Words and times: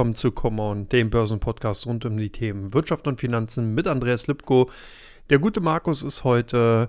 willkommen 0.00 0.14
zu 0.14 0.32
Common, 0.32 0.88
dem 0.88 1.10
Börsenpodcast 1.10 1.84
rund 1.84 2.06
um 2.06 2.16
die 2.16 2.30
Themen 2.30 2.72
Wirtschaft 2.72 3.06
und 3.06 3.20
Finanzen 3.20 3.74
mit 3.74 3.86
Andreas 3.86 4.28
Lipko. 4.28 4.70
Der 5.28 5.38
gute 5.38 5.60
Markus 5.60 6.02
ist 6.02 6.24
heute 6.24 6.88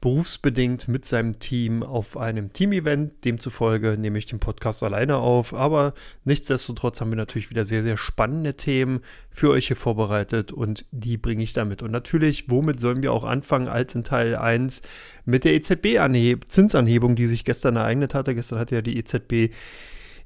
berufsbedingt 0.00 0.88
mit 0.88 1.04
seinem 1.04 1.38
Team 1.38 1.84
auf 1.84 2.16
einem 2.16 2.52
Team-Event. 2.52 3.24
Demzufolge 3.24 3.96
nehme 3.96 4.18
ich 4.18 4.26
den 4.26 4.40
Podcast 4.40 4.82
alleine 4.82 5.18
auf. 5.18 5.54
Aber 5.54 5.94
nichtsdestotrotz 6.24 7.00
haben 7.00 7.12
wir 7.12 7.16
natürlich 7.16 7.48
wieder 7.48 7.64
sehr, 7.64 7.84
sehr 7.84 7.96
spannende 7.96 8.54
Themen 8.54 9.02
für 9.30 9.50
euch 9.50 9.68
hier 9.68 9.76
vorbereitet 9.76 10.50
und 10.50 10.84
die 10.90 11.16
bringe 11.16 11.44
ich 11.44 11.52
damit. 11.52 11.84
Und 11.84 11.92
natürlich, 11.92 12.50
womit 12.50 12.80
sollen 12.80 13.04
wir 13.04 13.12
auch 13.12 13.22
anfangen 13.22 13.68
als 13.68 13.94
in 13.94 14.02
Teil 14.02 14.34
1 14.34 14.82
mit 15.24 15.44
der 15.44 15.54
EZB-Zinsanhebung, 15.54 17.14
die 17.14 17.28
sich 17.28 17.44
gestern 17.44 17.76
ereignet 17.76 18.14
hatte. 18.14 18.34
Gestern 18.34 18.58
hat 18.58 18.72
ja 18.72 18.82
die 18.82 18.98
EZB 18.98 19.54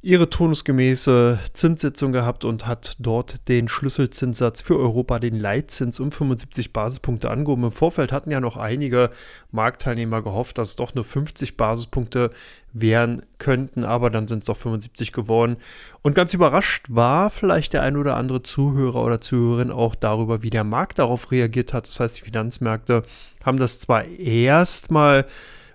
ihre 0.04 0.28
turnusgemäße 0.28 1.38
Zinssitzung 1.52 2.10
gehabt 2.10 2.44
und 2.44 2.66
hat 2.66 2.96
dort 2.98 3.48
den 3.48 3.68
Schlüsselzinssatz 3.68 4.60
für 4.60 4.76
Europa, 4.76 5.20
den 5.20 5.38
Leitzins 5.38 6.00
um 6.00 6.10
75 6.10 6.72
Basispunkte 6.72 7.30
angehoben. 7.30 7.62
Im 7.62 7.70
Vorfeld 7.70 8.10
hatten 8.10 8.32
ja 8.32 8.40
noch 8.40 8.56
einige 8.56 9.10
Marktteilnehmer 9.52 10.20
gehofft, 10.20 10.58
dass 10.58 10.70
es 10.70 10.76
doch 10.76 10.96
nur 10.96 11.04
50 11.04 11.56
Basispunkte 11.56 12.30
wären 12.72 13.22
könnten, 13.38 13.84
aber 13.84 14.10
dann 14.10 14.26
sind 14.26 14.40
es 14.40 14.46
doch 14.46 14.56
75 14.56 15.12
geworden. 15.12 15.56
Und 16.02 16.16
ganz 16.16 16.34
überrascht 16.34 16.86
war 16.88 17.30
vielleicht 17.30 17.72
der 17.72 17.82
ein 17.82 17.96
oder 17.96 18.16
andere 18.16 18.42
Zuhörer 18.42 19.04
oder 19.04 19.20
Zuhörerin 19.20 19.70
auch 19.70 19.94
darüber, 19.94 20.42
wie 20.42 20.50
der 20.50 20.64
Markt 20.64 20.98
darauf 20.98 21.30
reagiert 21.30 21.72
hat. 21.72 21.86
Das 21.86 22.00
heißt, 22.00 22.18
die 22.18 22.24
Finanzmärkte 22.24 23.04
haben 23.44 23.58
das 23.58 23.78
zwar 23.78 24.04
erstmal 24.04 25.26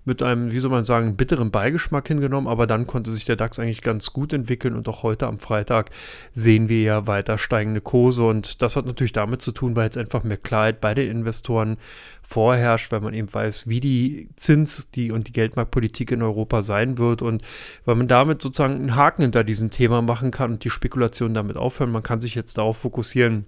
mit 0.08 0.24
einem, 0.24 0.54
wie 0.54 0.60
soll 0.60 0.72
man 0.72 0.86
sagen, 0.86 1.18
bitteren 1.18 1.52
Beigeschmack 1.52 2.08
hingenommen, 2.08 2.48
aber 2.48 2.66
dann 2.66 2.88
konnte 2.88 3.12
sich 3.12 3.26
der 3.26 3.36
DAX 3.36 3.60
eigentlich 3.60 3.82
ganz 3.82 4.14
gut 4.14 4.32
entwickeln. 4.32 4.74
Und 4.74 4.88
auch 4.88 5.04
heute 5.04 5.28
am 5.28 5.38
Freitag 5.38 5.90
sehen 6.32 6.70
wir 6.70 6.82
ja 6.82 7.08
weiter 7.08 7.38
steigende 7.38 7.82
Kurse. 7.82 8.24
Und 8.24 8.62
das 8.62 8.78
hat 8.78 8.86
natürlich 8.86 9.12
damit 9.12 9.42
zu 9.42 9.52
tun, 9.52 9.76
weil 9.76 9.84
jetzt 9.84 9.98
einfach 9.98 10.24
mehr 10.24 10.38
Klarheit 10.38 10.80
bei 10.80 10.94
den 10.94 11.12
Investoren 11.12 11.76
vorherrscht, 12.22 12.90
weil 12.94 13.02
man 13.02 13.14
eben 13.14 13.32
weiß, 13.32 13.68
wie 13.68 13.82
die 13.82 14.30
Zins- 14.38 14.90
die 14.92 15.12
und 15.12 15.28
die 15.28 15.34
Geldmarktpolitik 15.34 16.12
in 16.12 16.24
Europa 16.24 16.64
sein 16.64 16.98
wird. 16.98 17.22
Und 17.22 17.42
weil 17.84 17.96
man 17.96 18.08
damit 18.08 18.42
sozusagen 18.42 18.76
einen 18.76 18.96
Haken 18.96 19.24
hinter 19.24 19.44
diesem 19.44 19.72
Thema 19.72 20.02
machen 20.02 20.32
kann 20.32 20.52
und 20.52 20.64
die 20.64 20.70
Spekulation 20.70 21.34
damit 21.34 21.58
aufhören. 21.58 21.92
Man 21.92 22.04
kann 22.04 22.22
sich 22.22 22.34
jetzt 22.34 22.58
darauf 22.58 22.78
fokussieren, 22.78 23.46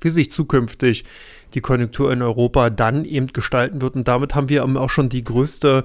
wie 0.00 0.10
sich 0.10 0.30
zukünftig 0.30 1.04
die 1.54 1.60
Konjunktur 1.60 2.12
in 2.12 2.22
Europa 2.22 2.70
dann 2.70 3.04
eben 3.04 3.26
gestalten 3.28 3.82
wird. 3.82 3.96
Und 3.96 4.08
damit 4.08 4.34
haben 4.34 4.48
wir 4.48 4.64
auch 4.64 4.90
schon 4.90 5.08
die 5.08 5.24
größte 5.24 5.84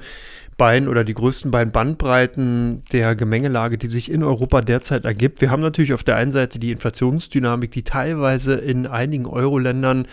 Bein 0.57 0.87
oder 0.87 1.03
die 1.03 1.13
größten 1.13 1.51
beiden 1.51 1.71
Bandbreiten 1.71 2.83
der 2.91 3.15
Gemengelage, 3.15 3.77
die 3.77 3.87
sich 3.87 4.09
in 4.11 4.23
Europa 4.23 4.61
derzeit 4.61 5.05
ergibt. 5.05 5.39
Wir 5.39 5.51
haben 5.51 5.61
natürlich 5.61 5.93
auf 5.93 6.03
der 6.03 6.15
einen 6.15 6.31
Seite 6.31 6.57
die 6.57 6.71
Inflationsdynamik, 6.71 7.71
die 7.71 7.83
teilweise 7.83 8.55
in 8.55 8.87
einigen 8.87 9.27
Euro-Ländern 9.27 10.07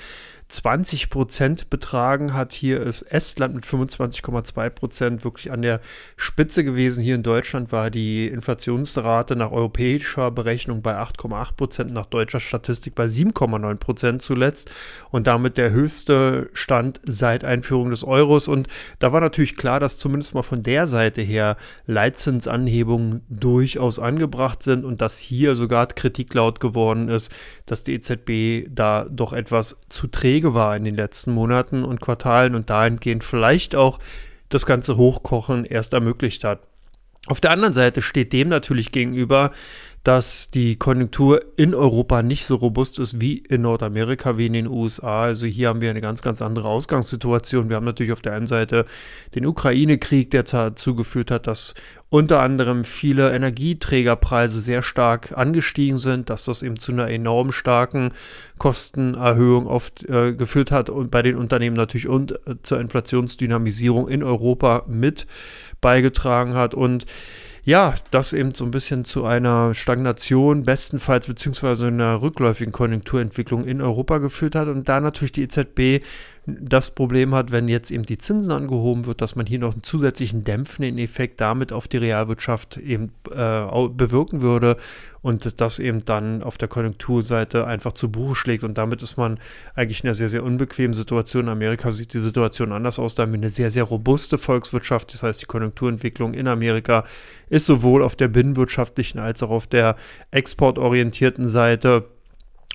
20 0.49 1.11
Prozent 1.11 1.71
betragen 1.71 2.35
hat. 2.35 2.53
Hier 2.53 2.81
ist 2.83 3.03
Estland 3.03 3.55
mit 3.55 3.65
25,2 3.65 4.71
Prozent 4.71 5.25
wirklich 5.25 5.51
an 5.51 5.63
der 5.63 5.81
Spitze 6.17 6.65
gewesen. 6.65 7.03
Hier 7.03 7.15
in 7.15 7.23
Deutschland 7.23 7.73
war 7.73 7.91
die 7.91 8.29
Inflationsrate 8.29 9.37
nach 9.37 9.51
europäischer 9.51 10.31
Berechnung 10.31 10.83
bei 10.83 10.97
8,8 10.97 11.57
Prozent, 11.57 11.93
nach 11.93 12.07
deutscher 12.07 12.41
Statistik 12.41 12.95
bei 12.95 13.07
7,9 13.07 13.77
Prozent 13.77 14.23
zuletzt 14.23 14.71
und 15.11 15.27
damit 15.27 15.57
der 15.57 15.71
höchste 15.71 16.51
Stand 16.53 17.01
seit 17.05 17.45
Einführung 17.45 17.91
des 17.91 18.05
Euros. 18.05 18.47
Und 18.47 18.69
da 18.99 19.13
war 19.13 19.21
natürlich 19.21 19.57
klar, 19.57 19.81
dass 19.81 19.99
zumindest 19.99 20.35
mal 20.35 20.43
von 20.43 20.63
der 20.63 20.87
Seite 20.87 21.23
her 21.23 21.57
Leitzinsanhebungen 21.87 23.23
durchaus 23.29 23.99
angebracht 23.99 24.63
sind 24.63 24.85
und 24.85 25.01
dass 25.01 25.19
hier 25.19 25.57
sogar 25.57 25.87
Kritik 25.87 26.35
laut 26.35 26.61
geworden 26.61 27.09
ist, 27.09 27.33
dass 27.67 27.83
die 27.83 27.95
EZB 27.95 28.69
da 28.71 29.07
doch 29.11 29.33
etwas 29.33 29.81
zu 29.89 30.07
träge 30.07 30.34
Wege 30.35 30.53
war 30.53 30.77
in 30.77 30.83
den 30.83 30.97
letzten 30.97 31.31
Monaten 31.31 31.85
und 31.85 32.01
Quartalen 32.01 32.57
und 32.57 32.69
dahingehend 32.69 33.23
vielleicht 33.23 33.77
auch 33.77 34.01
das 34.49 34.67
ganze 34.67 34.97
Hochkochen 34.97 35.65
erst 35.65 35.93
ermöglicht 35.93 36.43
hat. 36.43 36.59
Auf 37.27 37.41
der 37.41 37.53
anderen 37.53 37.73
Seite 37.73 38.03
steht 38.03 38.33
dem 38.33 38.49
natürlich 38.49 38.93
gegenüber, 38.93 39.51
dass 40.05 40.51
die 40.51 40.77
Konjunktur 40.77 41.43
in 41.57 41.75
Europa 41.75 42.23
nicht 42.23 42.45
so 42.45 42.57
robust 42.57 42.99
ist 42.99 43.23
wie 43.23 43.39
in 43.39 43.63
Nordamerika, 43.63 44.37
wie 44.37 44.47
in 44.47 44.53
den 44.53 44.67
USA. 44.67 45.23
Also 45.23 45.47
hier 45.47 45.69
haben 45.69 45.81
wir 45.81 45.89
eine 45.89 46.03
ganz, 46.03 46.21
ganz 46.21 46.43
andere 46.43 46.69
Ausgangssituation. 46.69 47.71
Wir 47.71 47.77
haben 47.77 47.87
natürlich 47.87 48.13
auf 48.13 48.21
der 48.21 48.35
einen 48.35 48.47
Seite 48.47 48.85
den 49.35 49.47
Ukraine-Krieg, 49.47 50.31
der 50.31 50.43
dazu 50.43 50.95
geführt 50.95 51.31
hat, 51.31 51.47
dass 51.47 51.75
unter 52.11 52.41
anderem 52.41 52.85
viele 52.85 53.35
Energieträgerpreise 53.35 54.61
sehr 54.61 54.83
stark 54.83 55.37
angestiegen 55.39 55.97
sind, 55.97 56.29
dass 56.29 56.45
das 56.45 56.63
eben 56.63 56.79
zu 56.79 56.93
einer 56.93 57.09
enorm 57.09 57.51
starken 57.51 58.13
Kostenerhöhung 58.59 59.67
oft 59.67 60.05
äh, 60.05 60.35
geführt 60.35 60.71
hat 60.71 60.91
und 60.91 61.11
bei 61.11 61.23
den 61.23 61.37
Unternehmen 61.37 61.77
natürlich 61.77 62.09
und 62.09 62.33
äh, 62.47 62.57
zur 62.61 62.79
Inflationsdynamisierung 62.79 64.09
in 64.09 64.23
Europa 64.23 64.85
mit 64.87 65.27
beigetragen 65.85 66.55
hat 66.55 66.73
und 66.75 67.05
ja, 67.67 67.95
das 68.11 68.33
eben 68.33 68.55
so 68.55 68.65
ein 68.65 68.71
bisschen 68.71 69.05
zu 69.05 69.25
einer 69.25 69.75
Stagnation, 69.75 70.65
bestenfalls 70.65 71.27
beziehungsweise 71.27 71.87
einer 71.89 72.21
rückläufigen 72.23 72.73
Konjunkturentwicklung 72.73 73.65
in 73.65 73.81
Europa 73.83 74.19
geführt 74.19 74.55
hat 74.55 74.69
und 74.69 74.89
da 74.89 75.01
natürlich 75.01 75.33
die 75.33 75.43
EZB 75.45 76.05
das 76.47 76.91
Problem 76.91 77.35
hat, 77.35 77.53
wenn 77.53 77.69
jetzt 77.69 77.91
eben 77.91 78.05
die 78.05 78.19
Zinsen 78.19 78.53
angehoben 78.53 79.07
wird, 79.07 79.23
dass 79.23 79.35
man 79.35 79.47
hier 79.47 79.59
noch 79.59 79.73
einen 79.73 79.83
zusätzlichen 79.83 80.45
dämpfenden 80.45 80.99
Effekt 80.99 81.41
damit 81.41 81.73
auf 81.73 81.89
die 81.89 81.97
Realwirtschaft 81.97 82.77
eben 82.77 83.13
äh, 83.31 83.89
bewirken 83.89 84.43
würde 84.43 84.77
und 85.23 85.61
das 85.61 85.79
eben 85.79 86.05
dann 86.05 86.43
auf 86.43 86.59
der 86.59 86.69
Konjunkturseite 86.69 87.67
einfach 87.67 87.93
zu 87.93 88.11
Buche 88.11 88.35
schlägt. 88.35 88.63
Und 88.63 88.77
damit 88.77 89.03
ist 89.03 89.17
man 89.17 89.39
eigentlich 89.75 90.03
in 90.03 90.09
einer 90.09 90.15
sehr, 90.15 90.29
sehr 90.29 90.45
unbequemen 90.45 90.93
Situation. 90.93 91.45
In 91.45 91.49
Amerika 91.49 91.91
sieht 91.93 92.13
die 92.13 92.19
Situation 92.19 92.73
anders 92.73 92.99
aus, 92.99 93.15
da 93.15 93.23
haben 93.23 93.33
wir 93.33 93.39
eine 93.39 93.51
sehr, 93.51 93.71
sehr 93.71 93.85
robuste 93.85 94.37
Volkswirtschaft, 94.37 95.15
das 95.15 95.23
heißt 95.23 95.41
die 95.41 95.47
Konjunkturentwicklung 95.47 96.35
in 96.35 96.47
Amerika 96.47 97.05
ist 97.49 97.67
sowohl 97.67 98.03
auf 98.03 98.17
der 98.17 98.29
binnenwirtschaftlichen 98.29 99.19
als 99.19 99.43
auch 99.43 99.51
auf 99.51 99.67
der 99.67 99.97
exportorientierten 100.31 101.49
Seite 101.49 102.05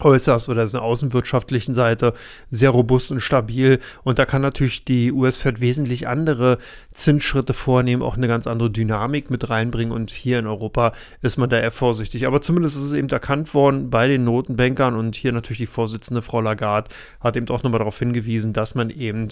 äußerst 0.01 0.49
oder 0.49 0.65
der 0.65 0.81
außenwirtschaftlichen 0.81 1.75
Seite 1.75 2.13
sehr 2.49 2.69
robust 2.69 3.11
und 3.11 3.19
stabil. 3.19 3.79
Und 4.03 4.19
da 4.19 4.25
kann 4.25 4.41
natürlich 4.41 4.85
die 4.85 5.11
US-Fed 5.11 5.61
wesentlich 5.61 6.07
andere 6.07 6.57
Zinsschritte 6.93 7.53
vornehmen, 7.53 8.01
auch 8.01 8.17
eine 8.17 8.27
ganz 8.27 8.47
andere 8.47 8.69
Dynamik 8.69 9.29
mit 9.29 9.49
reinbringen. 9.49 9.93
Und 9.93 10.11
hier 10.11 10.39
in 10.39 10.47
Europa 10.47 10.93
ist 11.21 11.37
man 11.37 11.49
da 11.49 11.59
eher 11.59 11.71
vorsichtig. 11.71 12.27
Aber 12.27 12.41
zumindest 12.41 12.77
ist 12.77 12.83
es 12.83 12.93
eben 12.93 13.09
erkannt 13.09 13.53
worden 13.53 13.89
bei 13.89 14.07
den 14.07 14.23
Notenbankern 14.23 14.95
und 14.95 15.15
hier 15.15 15.31
natürlich 15.31 15.59
die 15.59 15.65
Vorsitzende 15.65 16.21
Frau 16.21 16.41
Lagarde 16.41 16.89
hat 17.19 17.35
eben 17.35 17.47
auch 17.49 17.63
nochmal 17.63 17.79
darauf 17.79 17.99
hingewiesen, 17.99 18.53
dass 18.53 18.75
man 18.75 18.89
eben 18.89 19.29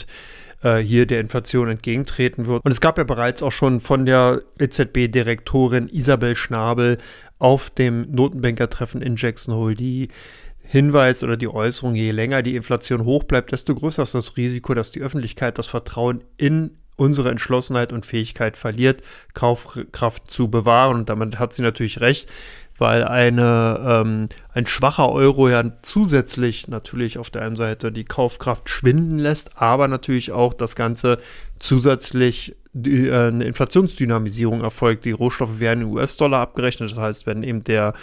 äh, 0.63 0.77
hier 0.77 1.05
der 1.05 1.19
Inflation 1.19 1.69
entgegentreten 1.69 2.45
wird. 2.45 2.63
Und 2.65 2.71
es 2.71 2.81
gab 2.81 2.97
ja 2.97 3.03
bereits 3.03 3.43
auch 3.43 3.51
schon 3.51 3.79
von 3.79 4.05
der 4.05 4.41
EZB-Direktorin 4.59 5.89
Isabel 5.89 6.35
Schnabel 6.35 6.97
auf 7.39 7.69
dem 7.69 8.11
Notenbankertreffen 8.11 9.01
in 9.01 9.15
Jackson 9.15 9.53
Hole 9.53 9.75
die 9.75 10.09
Hinweis 10.69 11.23
oder 11.23 11.37
die 11.37 11.47
Äußerung, 11.47 11.95
je 11.95 12.11
länger 12.11 12.41
die 12.41 12.55
Inflation 12.55 13.05
hoch 13.05 13.23
bleibt, 13.23 13.51
desto 13.51 13.73
größer 13.73 14.03
ist 14.03 14.15
das 14.15 14.35
Risiko, 14.35 14.73
dass 14.73 14.91
die 14.91 15.01
Öffentlichkeit 15.01 15.57
das 15.57 15.67
Vertrauen 15.67 16.23
in 16.35 16.71
unsere 16.97 17.29
Entschlossenheit 17.29 17.93
und 17.93 18.05
Fähigkeit 18.05 18.57
verliert, 18.57 19.01
Kaufkraft 19.33 20.29
zu 20.29 20.49
bewahren. 20.49 20.97
Und 20.97 21.09
damit 21.09 21.39
hat 21.39 21.53
sie 21.53 21.61
natürlich 21.61 22.01
recht, 22.01 22.27
weil 22.77 23.03
eine, 23.05 23.79
ähm, 23.81 24.27
ein 24.53 24.65
schwacher 24.65 25.11
Euro 25.11 25.47
ja 25.47 25.63
zusätzlich 25.83 26.67
natürlich 26.67 27.17
auf 27.17 27.29
der 27.29 27.43
einen 27.43 27.55
Seite 27.55 27.91
die 27.91 28.03
Kaufkraft 28.03 28.69
schwinden 28.69 29.19
lässt, 29.19 29.57
aber 29.61 29.87
natürlich 29.87 30.31
auch 30.31 30.53
das 30.53 30.75
Ganze 30.75 31.19
zusätzlich 31.59 32.55
äh, 32.75 33.11
eine 33.11 33.45
Inflationsdynamisierung 33.45 34.61
erfolgt. 34.61 35.05
Die 35.05 35.11
Rohstoffe 35.11 35.59
werden 35.59 35.83
in 35.83 35.87
US-Dollar 35.87 36.41
abgerechnet, 36.41 36.91
das 36.91 36.97
heißt, 36.97 37.25
wenn 37.25 37.43
eben 37.43 37.63
der 37.63 37.93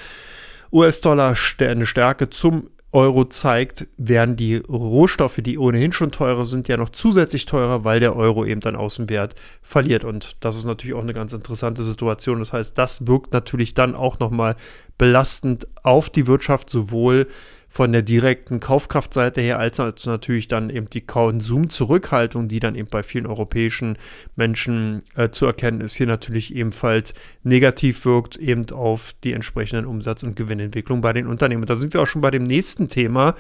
US-Dollar 0.74 1.36
eine 1.60 1.86
Stärke 1.86 2.30
zum 2.30 2.68
Euro 2.90 3.24
zeigt, 3.24 3.86
werden 3.96 4.36
die 4.36 4.56
Rohstoffe, 4.56 5.38
die 5.40 5.56
ohnehin 5.56 5.92
schon 5.92 6.10
teurer 6.10 6.44
sind, 6.44 6.66
ja 6.66 6.76
noch 6.76 6.90
zusätzlich 6.90 7.46
teurer, 7.46 7.84
weil 7.84 8.00
der 8.00 8.16
Euro 8.16 8.44
eben 8.44 8.60
dann 8.60 8.74
Außenwert 8.74 9.36
verliert. 9.62 10.04
Und 10.04 10.36
das 10.44 10.56
ist 10.56 10.64
natürlich 10.64 10.94
auch 10.94 11.02
eine 11.02 11.14
ganz 11.14 11.32
interessante 11.32 11.82
Situation. 11.84 12.40
Das 12.40 12.52
heißt, 12.52 12.76
das 12.76 13.06
wirkt 13.06 13.32
natürlich 13.32 13.74
dann 13.74 13.94
auch 13.94 14.18
nochmal 14.18 14.56
belastend 14.98 15.68
auf 15.82 16.10
die 16.10 16.26
Wirtschaft, 16.26 16.70
sowohl 16.70 17.28
von 17.74 17.90
der 17.90 18.02
direkten 18.02 18.60
Kaufkraftseite 18.60 19.40
her, 19.40 19.58
als 19.58 19.80
auch 19.80 19.92
natürlich 20.06 20.46
dann 20.46 20.70
eben 20.70 20.88
die 20.88 21.00
Konsumzurückhaltung, 21.00 22.46
die 22.46 22.60
dann 22.60 22.76
eben 22.76 22.88
bei 22.88 23.02
vielen 23.02 23.26
europäischen 23.26 23.98
Menschen 24.36 25.02
äh, 25.16 25.30
zu 25.30 25.44
erkennen 25.46 25.80
ist, 25.80 25.96
hier 25.96 26.06
natürlich 26.06 26.54
ebenfalls 26.54 27.14
negativ 27.42 28.04
wirkt, 28.04 28.36
eben 28.36 28.70
auf 28.70 29.12
die 29.24 29.32
entsprechenden 29.32 29.86
Umsatz- 29.86 30.22
und 30.22 30.36
Gewinnentwicklung 30.36 31.00
bei 31.00 31.12
den 31.12 31.26
Unternehmen. 31.26 31.66
Da 31.66 31.74
sind 31.74 31.94
wir 31.94 32.02
auch 32.02 32.06
schon 32.06 32.22
bei 32.22 32.30
dem 32.30 32.44
nächsten 32.44 32.88
Thema, 32.88 33.34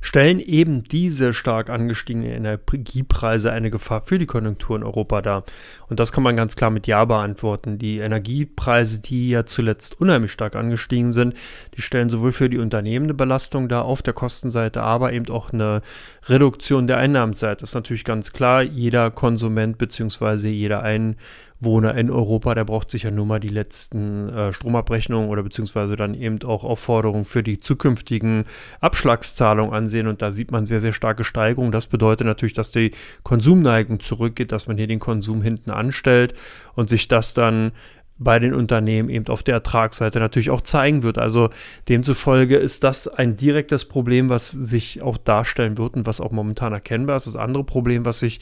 stellen 0.00 0.40
eben 0.40 0.82
diese 0.82 1.32
stark 1.32 1.70
angestiegenen 1.70 2.32
Energiepreise 2.32 3.52
eine 3.52 3.70
Gefahr 3.70 4.02
für 4.02 4.18
die 4.18 4.26
Konjunktur 4.26 4.76
in 4.76 4.82
Europa 4.82 5.22
dar? 5.22 5.44
Und 5.88 6.00
das 6.00 6.12
kann 6.12 6.24
man 6.24 6.36
ganz 6.36 6.56
klar 6.56 6.70
mit 6.70 6.86
Ja 6.86 7.04
beantworten. 7.04 7.78
Die 7.78 7.98
Energiepreise, 7.98 9.00
die 9.00 9.30
ja 9.30 9.46
zuletzt 9.46 10.00
unheimlich 10.00 10.32
stark 10.32 10.56
angestiegen 10.56 11.12
sind, 11.12 11.34
die 11.76 11.82
stellen 11.82 12.08
sowohl 12.08 12.32
für 12.32 12.48
die 12.48 12.58
Unternehmen 12.58 13.06
eine 13.06 13.14
Belastung 13.14 13.68
dar 13.68 13.84
auf 13.84 14.02
der 14.02 14.14
Kostenseite, 14.14 14.82
aber 14.82 15.12
eben 15.12 15.28
auch 15.28 15.52
eine 15.52 15.82
Reduktion 16.26 16.86
der 16.86 16.98
Einnahmenseite. 16.98 17.60
Das 17.60 17.70
ist 17.70 17.74
natürlich 17.74 18.04
ganz 18.04 18.32
klar. 18.32 18.62
Jeder 18.62 19.10
Konsument 19.10 19.78
bzw. 19.78 20.48
jeder 20.48 20.82
Einwohner 21.62 21.94
in 21.94 22.10
Europa, 22.10 22.54
der 22.54 22.64
braucht 22.64 22.90
sich 22.90 23.04
ja 23.04 23.10
nur 23.10 23.24
mal 23.24 23.38
die 23.38 23.48
letzten 23.48 24.28
äh, 24.28 24.52
Stromabrechnungen 24.52 25.30
oder 25.30 25.44
beziehungsweise 25.44 25.94
dann 25.94 26.14
eben 26.14 26.42
auch 26.42 26.64
Aufforderungen 26.64 27.24
für 27.24 27.42
die 27.42 27.58
zukünftigen 27.58 28.44
Abschlagszahlungen 28.80 29.72
ansehen. 29.72 30.08
Und 30.08 30.22
da 30.22 30.32
sieht 30.32 30.50
man 30.50 30.66
sehr, 30.66 30.80
sehr 30.80 30.92
starke 30.92 31.22
Steigerungen. 31.22 31.70
Das 31.70 31.86
bedeutet 31.86 32.26
natürlich, 32.26 32.54
dass 32.54 32.72
die 32.72 32.90
Konsumneigung 33.22 34.00
zurückgeht, 34.00 34.50
dass 34.50 34.66
man 34.66 34.76
hier 34.76 34.88
den 34.88 34.98
Konsum 34.98 35.40
hinten 35.40 35.70
anstellt 35.70 36.34
und 36.74 36.88
sich 36.88 37.06
das 37.06 37.32
dann 37.32 37.70
bei 38.18 38.38
den 38.38 38.54
Unternehmen 38.54 39.08
eben 39.08 39.26
auf 39.28 39.42
der 39.42 39.54
Ertragsseite 39.54 40.18
natürlich 40.18 40.50
auch 40.50 40.60
zeigen 40.60 41.02
wird. 41.02 41.18
Also 41.18 41.50
demzufolge 41.88 42.56
ist 42.56 42.84
das 42.84 43.08
ein 43.08 43.36
direktes 43.36 43.84
Problem, 43.84 44.28
was 44.28 44.50
sich 44.50 45.02
auch 45.02 45.16
darstellen 45.16 45.78
wird 45.78 45.94
und 45.94 46.06
was 46.06 46.20
auch 46.20 46.30
momentan 46.30 46.72
erkennbar 46.72 47.16
ist. 47.16 47.26
Das 47.26 47.36
andere 47.36 47.64
Problem, 47.64 48.04
was 48.04 48.20
sich 48.20 48.40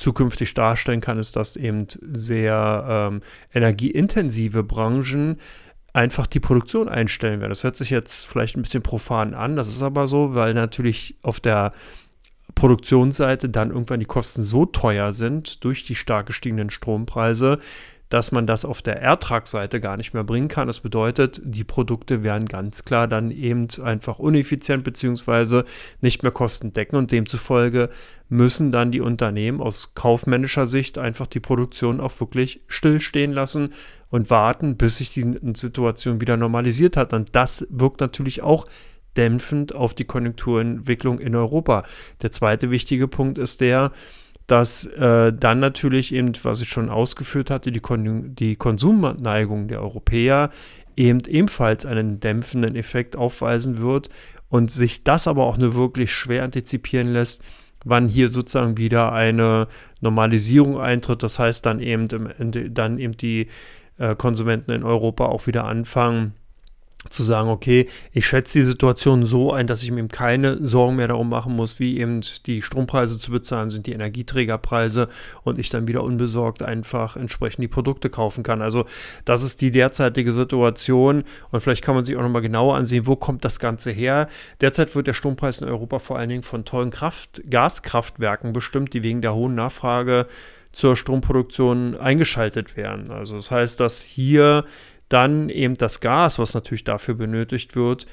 zukünftig 0.00 0.54
darstellen 0.54 1.00
kann, 1.00 1.18
ist, 1.18 1.36
dass 1.36 1.56
eben 1.56 1.86
sehr 2.00 3.10
ähm, 3.12 3.20
energieintensive 3.52 4.62
Branchen 4.62 5.36
einfach 5.92 6.26
die 6.26 6.40
Produktion 6.40 6.88
einstellen 6.88 7.40
werden. 7.40 7.50
Das 7.50 7.64
hört 7.64 7.76
sich 7.76 7.90
jetzt 7.90 8.26
vielleicht 8.26 8.56
ein 8.56 8.62
bisschen 8.62 8.82
profan 8.82 9.34
an, 9.34 9.56
das 9.56 9.68
ist 9.68 9.82
aber 9.82 10.06
so, 10.06 10.34
weil 10.34 10.54
natürlich 10.54 11.16
auf 11.22 11.40
der 11.40 11.72
Produktionsseite 12.54 13.48
dann 13.48 13.70
irgendwann 13.70 14.00
die 14.00 14.06
Kosten 14.06 14.42
so 14.42 14.66
teuer 14.66 15.12
sind 15.12 15.64
durch 15.64 15.84
die 15.84 15.94
stark 15.94 16.26
gestiegenen 16.26 16.70
Strompreise, 16.70 17.58
dass 18.10 18.32
man 18.32 18.46
das 18.46 18.64
auf 18.64 18.82
der 18.82 19.00
Ertragsseite 19.00 19.80
gar 19.80 19.96
nicht 19.96 20.12
mehr 20.12 20.24
bringen 20.24 20.48
kann. 20.48 20.66
Das 20.66 20.80
bedeutet, 20.80 21.40
die 21.44 21.64
Produkte 21.64 22.22
werden 22.22 22.46
ganz 22.46 22.84
klar 22.84 23.08
dann 23.08 23.30
eben 23.30 23.68
einfach 23.82 24.18
uneffizient 24.18 24.84
bzw. 24.84 25.62
nicht 26.00 26.22
mehr 26.22 26.32
kostendeckend 26.32 26.98
und 26.98 27.12
demzufolge 27.12 27.88
müssen 28.28 28.72
dann 28.72 28.92
die 28.92 29.00
Unternehmen 29.00 29.60
aus 29.60 29.94
kaufmännischer 29.94 30.66
Sicht 30.66 30.98
einfach 30.98 31.26
die 31.26 31.40
Produktion 31.40 32.00
auch 32.00 32.20
wirklich 32.20 32.62
stillstehen 32.66 33.32
lassen 33.32 33.72
und 34.10 34.28
warten, 34.28 34.76
bis 34.76 34.98
sich 34.98 35.14
die 35.14 35.38
Situation 35.54 36.20
wieder 36.20 36.36
normalisiert 36.36 36.96
hat. 36.96 37.12
Und 37.12 37.34
das 37.34 37.66
wirkt 37.70 38.00
natürlich 38.00 38.42
auch 38.42 38.66
dämpfend 39.16 39.74
auf 39.74 39.94
die 39.94 40.04
Konjunkturentwicklung 40.04 41.18
in 41.18 41.34
Europa. 41.34 41.84
Der 42.22 42.32
zweite 42.32 42.70
wichtige 42.70 43.08
Punkt 43.08 43.38
ist 43.38 43.60
der, 43.60 43.92
dass 44.50 44.84
äh, 44.86 45.32
dann 45.32 45.60
natürlich 45.60 46.12
eben, 46.12 46.32
was 46.42 46.60
ich 46.60 46.68
schon 46.68 46.90
ausgeführt 46.90 47.50
hatte, 47.50 47.70
die, 47.70 47.78
Kon 47.78 48.34
die 48.34 48.56
Konsumneigung 48.56 49.68
der 49.68 49.80
Europäer 49.80 50.50
eben 50.96 51.20
ebenfalls 51.28 51.86
einen 51.86 52.18
dämpfenden 52.18 52.74
Effekt 52.74 53.14
aufweisen 53.14 53.78
wird 53.78 54.08
und 54.48 54.72
sich 54.72 55.04
das 55.04 55.28
aber 55.28 55.44
auch 55.46 55.56
nur 55.56 55.76
wirklich 55.76 56.12
schwer 56.12 56.42
antizipieren 56.42 57.12
lässt, 57.12 57.44
wann 57.84 58.08
hier 58.08 58.28
sozusagen 58.28 58.76
wieder 58.76 59.12
eine 59.12 59.68
Normalisierung 60.00 60.80
eintritt. 60.80 61.22
Das 61.22 61.38
heißt 61.38 61.64
dann 61.64 61.78
eben, 61.78 62.08
dann 62.74 62.98
eben 62.98 63.16
die 63.16 63.46
äh, 63.98 64.16
Konsumenten 64.16 64.72
in 64.72 64.82
Europa 64.82 65.26
auch 65.26 65.46
wieder 65.46 65.64
anfangen, 65.64 66.34
zu 67.08 67.22
sagen, 67.22 67.48
okay, 67.48 67.88
ich 68.12 68.26
schätze 68.26 68.58
die 68.58 68.64
Situation 68.64 69.24
so 69.24 69.52
ein, 69.52 69.66
dass 69.66 69.82
ich 69.82 69.90
mir 69.90 70.06
keine 70.08 70.64
Sorgen 70.64 70.96
mehr 70.96 71.08
darum 71.08 71.30
machen 71.30 71.56
muss, 71.56 71.80
wie 71.80 71.98
eben 71.98 72.20
die 72.46 72.60
Strompreise 72.60 73.18
zu 73.18 73.30
bezahlen 73.30 73.70
sind, 73.70 73.86
die 73.86 73.92
Energieträgerpreise 73.92 75.08
und 75.42 75.58
ich 75.58 75.70
dann 75.70 75.88
wieder 75.88 76.04
unbesorgt 76.04 76.62
einfach 76.62 77.16
entsprechend 77.16 77.62
die 77.62 77.68
Produkte 77.68 78.10
kaufen 78.10 78.42
kann. 78.42 78.60
Also 78.60 78.84
das 79.24 79.42
ist 79.42 79.62
die 79.62 79.70
derzeitige 79.70 80.32
Situation 80.32 81.24
und 81.50 81.60
vielleicht 81.60 81.82
kann 81.82 81.94
man 81.94 82.04
sich 82.04 82.16
auch 82.16 82.22
nochmal 82.22 82.42
genauer 82.42 82.76
ansehen, 82.76 83.06
wo 83.06 83.16
kommt 83.16 83.44
das 83.44 83.60
Ganze 83.60 83.90
her. 83.90 84.28
Derzeit 84.60 84.94
wird 84.94 85.06
der 85.06 85.14
Strompreis 85.14 85.60
in 85.62 85.68
Europa 85.68 86.00
vor 86.00 86.18
allen 86.18 86.28
Dingen 86.28 86.42
von 86.42 86.66
tollen 86.66 86.90
Kraft 86.90 87.42
Gaskraftwerken 87.48 88.52
bestimmt, 88.52 88.92
die 88.92 89.02
wegen 89.02 89.22
der 89.22 89.34
hohen 89.34 89.54
Nachfrage 89.54 90.26
zur 90.72 90.96
Stromproduktion 90.96 91.96
eingeschaltet 91.96 92.76
werden. 92.76 93.10
Also 93.10 93.36
das 93.36 93.50
heißt, 93.50 93.80
dass 93.80 94.02
hier 94.02 94.64
dann 95.10 95.50
eben 95.50 95.76
das 95.76 96.00
Gas, 96.00 96.38
was 96.38 96.54
natürlich 96.54 96.84
dafür 96.84 97.14
benötigt 97.14 97.76
wird, 97.76 98.06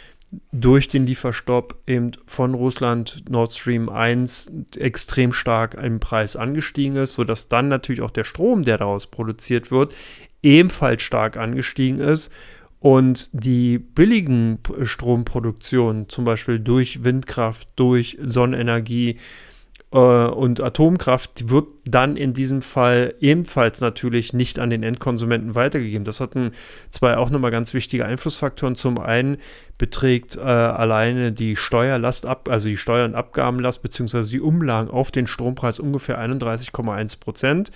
durch 0.51 0.89
den 0.89 1.05
Lieferstopp 1.05 1.75
eben 1.87 2.11
von 2.25 2.53
Russland 2.53 3.23
Nord 3.29 3.51
Stream 3.51 3.87
1 3.87 4.51
extrem 4.75 5.31
stark 5.31 5.75
im 5.75 6.01
Preis 6.01 6.35
angestiegen 6.35 6.97
ist, 6.97 7.13
sodass 7.13 7.47
dann 7.47 7.69
natürlich 7.69 8.01
auch 8.01 8.11
der 8.11 8.25
Strom, 8.25 8.63
der 8.63 8.77
daraus 8.77 9.07
produziert 9.07 9.71
wird, 9.71 9.95
ebenfalls 10.43 11.01
stark 11.01 11.37
angestiegen 11.37 11.99
ist. 11.99 12.31
Und 12.79 13.29
die 13.31 13.79
billigen 13.79 14.59
Stromproduktionen, 14.83 16.09
zum 16.09 16.25
Beispiel 16.25 16.59
durch 16.59 17.03
Windkraft, 17.03 17.69
durch 17.75 18.17
Sonnenenergie, 18.21 19.17
und 19.95 20.59
Atomkraft 20.59 21.49
wird 21.49 21.71
dann 21.85 22.17
in 22.17 22.33
diesem 22.33 22.61
Fall 22.61 23.15
ebenfalls 23.21 23.79
natürlich 23.79 24.33
nicht 24.33 24.59
an 24.59 24.69
den 24.69 24.83
Endkonsumenten 24.83 25.55
weitergegeben. 25.55 26.03
Das 26.03 26.19
hatten 26.19 26.51
zwei 26.89 27.15
auch 27.15 27.29
nochmal 27.29 27.51
ganz 27.51 27.73
wichtige 27.73 28.05
Einflussfaktoren. 28.05 28.75
Zum 28.75 28.99
einen 28.99 29.37
beträgt 29.77 30.35
äh, 30.35 30.41
alleine 30.41 31.31
die 31.31 31.55
Steuerlast 31.55 32.25
ab, 32.25 32.49
also 32.49 32.67
die 32.67 32.75
Steuer- 32.75 33.05
und 33.05 33.15
Abgabenlast 33.15 33.81
beziehungsweise 33.81 34.29
die 34.29 34.41
Umlagen 34.41 34.89
auf 34.89 35.11
den 35.11 35.25
Strompreis 35.25 35.79
ungefähr 35.79 36.19
31,1 36.19 37.21
Prozent. 37.21 37.71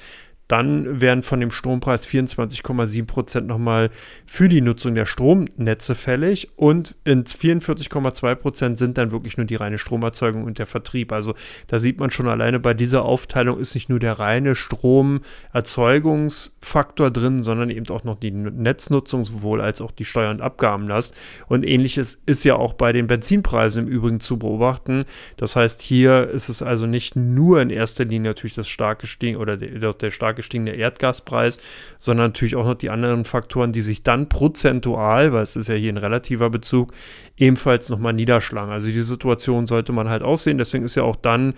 Dann 0.52 1.00
werden 1.00 1.24
von 1.24 1.40
dem 1.40 1.50
Strompreis 1.50 2.06
24,7 2.06 3.06
Prozent 3.06 3.48
nochmal 3.48 3.90
für 4.26 4.50
die 4.50 4.60
Nutzung 4.60 4.96
der 4.96 5.06
Stromnetze 5.06 5.96
fällig 5.96 6.50
und 6.58 6.98
in 7.06 7.24
44,2 7.24 8.36
Prozent 8.36 8.78
sind 8.78 8.98
dann 8.98 9.12
wirklich 9.12 9.38
nur 9.38 9.46
die 9.46 9.56
reine 9.56 9.78
Stromerzeugung 9.78 10.44
und 10.44 10.60
der 10.60 10.66
Vertrieb. 10.66 11.14
Also 11.14 11.36
da 11.68 11.80
sieht 11.80 12.02
man 12.02 12.12
schon 12.12 12.28
alleine 12.28 12.60
bei 12.60 12.74
dieser 12.74 13.06
Aufteilung 13.06 13.62
ist 13.62 13.76
nicht 13.76 13.88
nur 13.88 14.00
der 14.00 14.20
reine 14.20 14.56
Stromerzeugungsfaktor 14.56 17.12
drin, 17.12 17.44
sondern 17.44 17.70
eben 17.70 17.88
auch 17.88 18.04
noch 18.04 18.20
die 18.20 18.32
Netznutzung 18.32 19.24
sowohl 19.24 19.62
als 19.62 19.80
auch 19.80 19.92
die 19.92 20.04
Steuer- 20.04 20.32
und 20.32 20.42
Abgabenlast. 20.42 21.16
Und 21.48 21.64
ähnliches 21.64 22.22
ist 22.26 22.44
ja 22.44 22.58
auch 22.58 22.74
bei 22.74 22.92
den 22.92 23.08
Benzinpreisen 23.08 23.88
im 23.88 23.94
Übrigen 23.94 24.20
zu 24.20 24.38
beobachten. 24.38 25.06
Das 25.38 25.56
heißt, 25.56 25.82
hier 25.82 26.30
ist 26.30 26.50
es 26.50 26.62
also 26.62 26.88
nicht 26.88 27.16
nur 27.16 27.62
in 27.62 27.70
erster 27.70 28.04
Linie 28.04 28.32
natürlich 28.32 28.56
das 28.56 28.68
starke 28.68 29.08
Stehen 29.08 29.38
oder 29.38 29.56
der, 29.56 29.94
der 29.94 30.12
starke 30.12 30.41
gestiegene 30.42 30.76
Erdgaspreis, 30.76 31.60
sondern 32.00 32.28
natürlich 32.28 32.56
auch 32.56 32.66
noch 32.66 32.76
die 32.76 32.90
anderen 32.90 33.26
Faktoren, 33.26 33.72
die 33.72 33.82
sich 33.82 34.04
dann 34.04 34.30
prozentual, 34.30 35.34
weil 35.34 35.44
es 35.44 35.56
ist 35.56 35.70
ja 35.70 35.76
hier 35.76 35.94
ein 35.94 35.98
relativer 35.98 36.50
Bezug, 36.50 36.94
ebenfalls 37.38 37.90
nochmal 37.90 38.14
niederschlagen. 38.14 38.72
Also 38.72 38.88
die 38.88 39.02
Situation 39.02 39.66
sollte 39.66 39.92
man 39.94 40.10
halt 40.10 40.24
aussehen. 40.24 40.58
Deswegen 40.58 40.86
ist 40.86 40.96
ja 40.96 41.04
auch 41.04 41.16
dann 41.16 41.54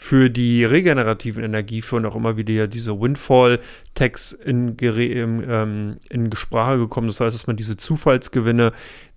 für 0.00 0.30
die 0.30 0.64
regenerativen 0.64 1.42
Energiefirmen 1.42 2.08
auch 2.08 2.14
immer 2.14 2.36
wieder 2.36 2.68
diese 2.68 3.00
Windfall-Tax 3.00 4.30
in, 4.30 4.76
ähm, 4.80 5.96
in 6.08 6.36
Sprache 6.36 6.78
gekommen. 6.78 7.08
Das 7.08 7.18
heißt, 7.18 7.34
dass 7.34 7.48
man 7.48 7.56
diese 7.56 7.76
Zufallsgewinne, 7.76 8.70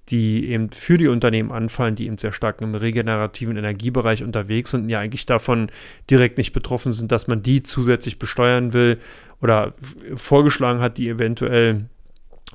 die 0.10 0.48
eben 0.50 0.72
für 0.72 0.98
die 0.98 1.08
Unternehmen 1.08 1.52
anfallen, 1.52 1.96
die 1.96 2.08
eben 2.08 2.18
sehr 2.18 2.34
stark 2.34 2.62
im 2.62 2.74
regenerativen 2.74 3.58
Energiebereich 3.58 4.24
unterwegs 4.24 4.72
sind 4.72 4.82
und 4.82 4.90
ja 4.90 5.00
eigentlich 5.00 5.28
davon 5.28 5.70
direkt 6.10 6.40
nicht 6.40 6.52
betroffen 6.52 6.92
sind, 6.92 7.12
dass 7.12 7.28
man 7.28 7.44
die 7.44 7.62
zusätzlich 7.62 8.18
besteuern 8.18 8.74
will 8.74 8.98
oder 9.40 9.76
vorgeschlagen 10.16 10.80
hat, 10.80 10.98
die 10.98 11.10
eventuell 11.10 11.86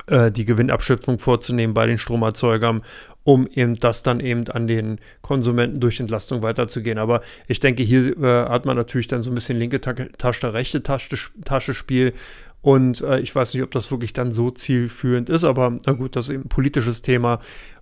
äh, 0.09 0.31
die 0.31 0.45
Gewinnabschöpfung 0.45 1.19
vorzunehmen 1.19 1.75
bei 1.75 1.87
den 1.87 1.99
Stromerzeugern, 1.99 2.83
um 3.25 3.47
eben 3.49 3.79
das 3.81 4.03
dann 4.03 4.21
eben 4.21 4.49
an 4.49 4.67
den 4.67 4.99
Konsumenten 5.21 5.81
durch 5.81 5.99
Entlastung 6.01 6.43
weiterzugehen. 6.43 6.99
Aber 6.99 7.23
ich 7.49 7.61
denke, 7.61 7.83
hier 7.83 8.17
äh, 8.19 8.49
hat 8.49 8.67
man 8.67 8.77
natürlich 8.77 9.09
dann 9.09 9.23
so 9.23 9.31
ein 9.31 9.35
bisschen 9.35 9.59
linke 9.59 9.81
Tasche, 9.81 10.53
rechte 10.53 10.83
Tasche, 10.83 11.17
Tasche 11.45 11.75
Spiel 11.75 12.13
und 12.67 13.01
äh, 13.01 13.21
ich 13.21 13.35
weiß 13.35 13.55
nicht, 13.55 13.63
ob 13.63 13.71
das 13.71 13.91
wirklich 13.91 14.13
dann 14.13 14.33
so 14.33 14.51
zielführend 14.51 15.31
ist, 15.31 15.45
aber 15.45 15.79
na 15.87 15.93
gut, 15.93 16.17
das 16.17 16.29
ist 16.29 16.35
eben 16.35 16.45
ein 16.47 16.49
politisches 16.49 17.01
Thema. 17.01 17.41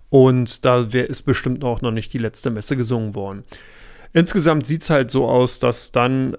Und 0.09 0.63
da 0.63 0.93
wär, 0.93 1.09
ist 1.09 1.23
bestimmt 1.23 1.63
auch 1.63 1.81
noch 1.81 1.91
nicht 1.91 2.13
die 2.13 2.19
letzte 2.19 2.51
Messe 2.51 2.77
gesungen 2.77 3.15
worden. 3.15 3.43
Insgesamt 4.13 4.65
sieht 4.65 4.83
es 4.83 4.91
halt 4.91 5.09
so 5.09 5.27
aus, 5.27 5.59
dass 5.59 5.91
dann 5.91 6.37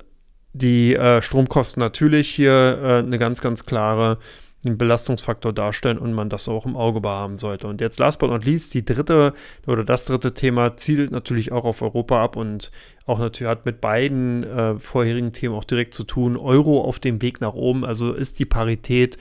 die 0.53 0.95
äh, 0.95 1.21
Stromkosten 1.21 1.81
natürlich 1.81 2.31
hier 2.31 2.79
äh, 2.83 2.99
eine 2.99 3.19
ganz, 3.19 3.41
ganz 3.43 3.67
klare 3.67 4.19
einen 4.67 4.79
Belastungsfaktor 4.79 5.53
darstellen 5.53 5.99
und 5.99 6.13
man 6.13 6.29
das 6.29 6.49
auch 6.49 6.67
im 6.67 6.77
Auge 6.77 7.01
behaben 7.01 7.39
sollte. 7.39 7.67
Und 7.67 7.81
jetzt 7.81 7.99
last 7.99 8.19
but 8.19 8.31
not 8.31 8.45
least, 8.45 8.75
die 8.75 8.85
dritte 8.85 9.33
oder 9.67 9.85
das 9.85 10.05
dritte 10.05 10.35
Thema 10.35 10.77
zielt 10.77 11.11
natürlich 11.11 11.53
auch 11.53 11.65
auf 11.65 11.83
Europa 11.83 12.23
ab 12.23 12.37
und 12.37 12.71
auch 13.07 13.19
natürlich 13.19 13.51
hat 13.51 13.67
mit 13.67 13.81
beiden 13.81 14.45
äh, 14.45 14.79
vorherigen 14.79 15.33
Themen 15.33 15.55
auch 15.55 15.65
direkt 15.65 15.95
zu 15.95 16.05
tun. 16.05 16.37
Euro 16.37 16.81
auf 16.83 16.99
dem 16.99 17.23
Weg 17.23 17.41
nach 17.41 17.55
oben, 17.55 17.85
also 17.85 18.13
ist 18.13 18.39
die 18.39 18.47
Parität 18.47 19.17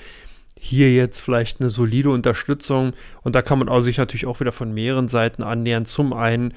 hier 0.59 0.91
jetzt 0.91 1.21
vielleicht 1.21 1.61
eine 1.61 1.69
solide 1.69 2.09
Unterstützung 2.09 2.93
und 3.23 3.35
da 3.35 3.41
kann 3.41 3.59
man 3.59 3.69
auch 3.69 3.81
sich 3.81 3.97
natürlich 3.97 4.25
auch 4.25 4.39
wieder 4.39 4.51
von 4.51 4.73
mehreren 4.73 5.07
Seiten 5.07 5.43
annähern. 5.43 5.85
Zum 5.85 6.13
einen 6.13 6.53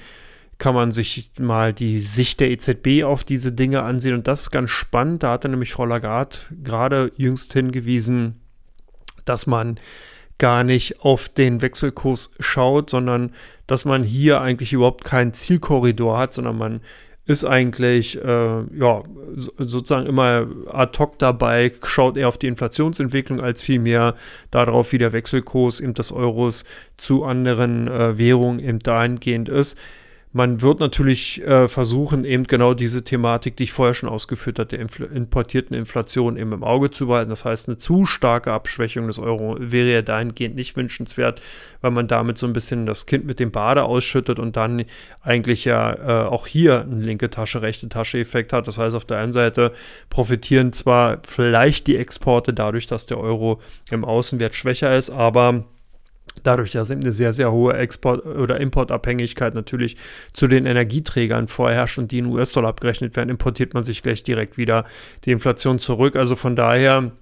kann 0.59 0.75
man 0.75 0.91
sich 0.91 1.31
mal 1.39 1.73
die 1.73 2.01
Sicht 2.01 2.41
der 2.41 2.51
EZB 2.51 3.05
auf 3.05 3.25
diese 3.25 3.53
Dinge 3.53 3.83
ansehen. 3.83 4.15
Und 4.15 4.27
das 4.27 4.43
ist 4.43 4.51
ganz 4.51 4.71
spannend. 4.71 5.23
Da 5.23 5.31
hatte 5.31 5.49
nämlich 5.49 5.73
Frau 5.73 5.85
Lagarde 5.85 6.37
gerade 6.63 7.13
jüngst 7.17 7.53
hingewiesen, 7.53 8.41
dass 9.29 9.47
man 9.47 9.79
gar 10.39 10.63
nicht 10.65 11.01
auf 11.01 11.29
den 11.29 11.63
Wechselkurs 11.63 12.31
schaut, 12.39 12.91
sondern 12.91 13.33
dass 13.67 13.85
man 13.85 14.05
hier 14.05 14.41
eigentlich 14.41 14.73
überhaupt 14.73 15.05
keinen 15.05 15.35
Zielkorridor 15.35 16.19
hat, 16.19 16.33
sondern 16.33 16.57
man 16.57 16.81
ist 17.29 17.45
eigentlich 17.45 18.17
äh, 18.25 18.63
ja, 18.79 19.03
sozusagen 19.59 20.07
immer 20.07 20.47
ad 20.73 20.99
hoc 20.99 21.19
dabei, 21.19 21.73
schaut 21.85 22.17
eher 22.17 22.29
auf 22.29 22.39
die 22.39 22.47
Inflationsentwicklung 22.47 23.41
als 23.41 23.63
vielmehr 23.63 24.15
darauf, 24.51 24.93
wie 24.93 24.99
der 24.99 25.13
Wechselkurs 25.13 25.81
eben 25.81 25.93
des 25.93 26.11
Euros 26.11 26.65
zu 26.97 27.25
anderen 27.25 27.87
äh, 27.87 28.17
Währungen 28.17 28.61
eben 28.61 28.79
dahingehend 28.79 29.51
ist. 29.51 29.77
Man 30.39 30.63
wird 30.63 30.79
natürlich 30.79 31.43
äh, 31.43 31.67
versuchen, 31.67 32.25
eben 32.25 32.45
genau 32.45 32.73
diese 32.73 33.03
Thematik, 33.03 33.57
die 33.57 33.65
ich 33.65 33.73
vorher 33.73 33.93
schon 33.93 34.09
ausgeführt 34.09 34.61
hatte, 34.61 34.77
der 34.77 34.79
Infl 34.79 35.03
importierten 35.03 35.77
Inflation 35.77 36.37
eben 36.37 36.53
im 36.53 36.63
Auge 36.63 36.93
zu 36.93 37.09
behalten. 37.09 37.31
Das 37.31 37.45
heißt, 37.45 37.67
eine 37.67 37.77
zu 37.77 38.07
starke 38.07 38.53
Abschwächung 38.53 39.09
des 39.09 39.19
Euro 39.19 39.57
wäre 39.59 39.91
ja 39.91 40.03
dahingehend 40.03 40.55
nicht 40.55 40.77
wünschenswert, 40.77 41.43
weil 41.81 41.91
man 41.91 42.07
damit 42.07 42.39
so 42.39 42.47
ein 42.47 42.53
bisschen 42.53 42.87
das 42.87 43.07
Kind 43.07 43.27
mit 43.27 43.41
dem 43.41 43.51
Bade 43.51 43.83
ausschüttet 43.83 44.39
und 44.39 44.57
dann 44.57 44.85
eigentlich 45.23 45.65
ja 45.65 45.93
äh, 45.95 46.29
auch 46.29 46.47
hier 46.47 46.83
einen 46.83 47.03
linke 47.03 47.31
Tasche, 47.31 47.61
rechte 47.61 47.89
Tasche-Effekt 47.89 48.53
hat. 48.53 48.69
Das 48.69 48.79
heißt, 48.79 48.95
auf 48.95 49.07
der 49.07 49.19
einen 49.19 49.33
Seite 49.33 49.73
profitieren 50.09 50.73
zwar 50.73 51.19
vielleicht 51.27 51.89
die 51.89 51.97
Exporte 51.97 52.55
dadurch, 52.55 52.87
dass 52.87 53.07
der 53.07 53.19
Euro 53.19 53.59
im 53.91 54.05
Außenwert 54.05 54.55
schwächer 54.55 54.97
ist, 54.97 55.11
aber 55.11 55.65
Dadurch, 56.43 56.71
dass 56.73 56.91
eben 56.91 57.03
eine 57.03 57.13
sehr, 57.13 57.33
sehr 57.33 57.53
hohe 57.53 57.75
Export- 57.75 58.25
oder 58.25 58.61
Importabhängigkeit 58.61 59.55
natürlich 59.55 59.97
zu 60.33 60.47
den 60.47 60.67
Energieträgern 60.67 61.49
vorherrscht 61.49 61.99
und 61.99 62.13
die 62.13 62.19
in 62.19 62.27
US-Dollar 62.27 62.71
abgerechnet 62.71 63.17
werden, 63.17 63.31
importiert 63.31 63.75
man 63.75 63.85
sich 63.85 64.03
gleich 64.03 64.23
direkt 64.23 64.57
wieder 64.57 64.85
die 65.25 65.33
Inflation 65.33 65.79
zurück. 65.79 66.17
Also 66.17 66.37
von 66.37 66.57
daher 66.57 67.13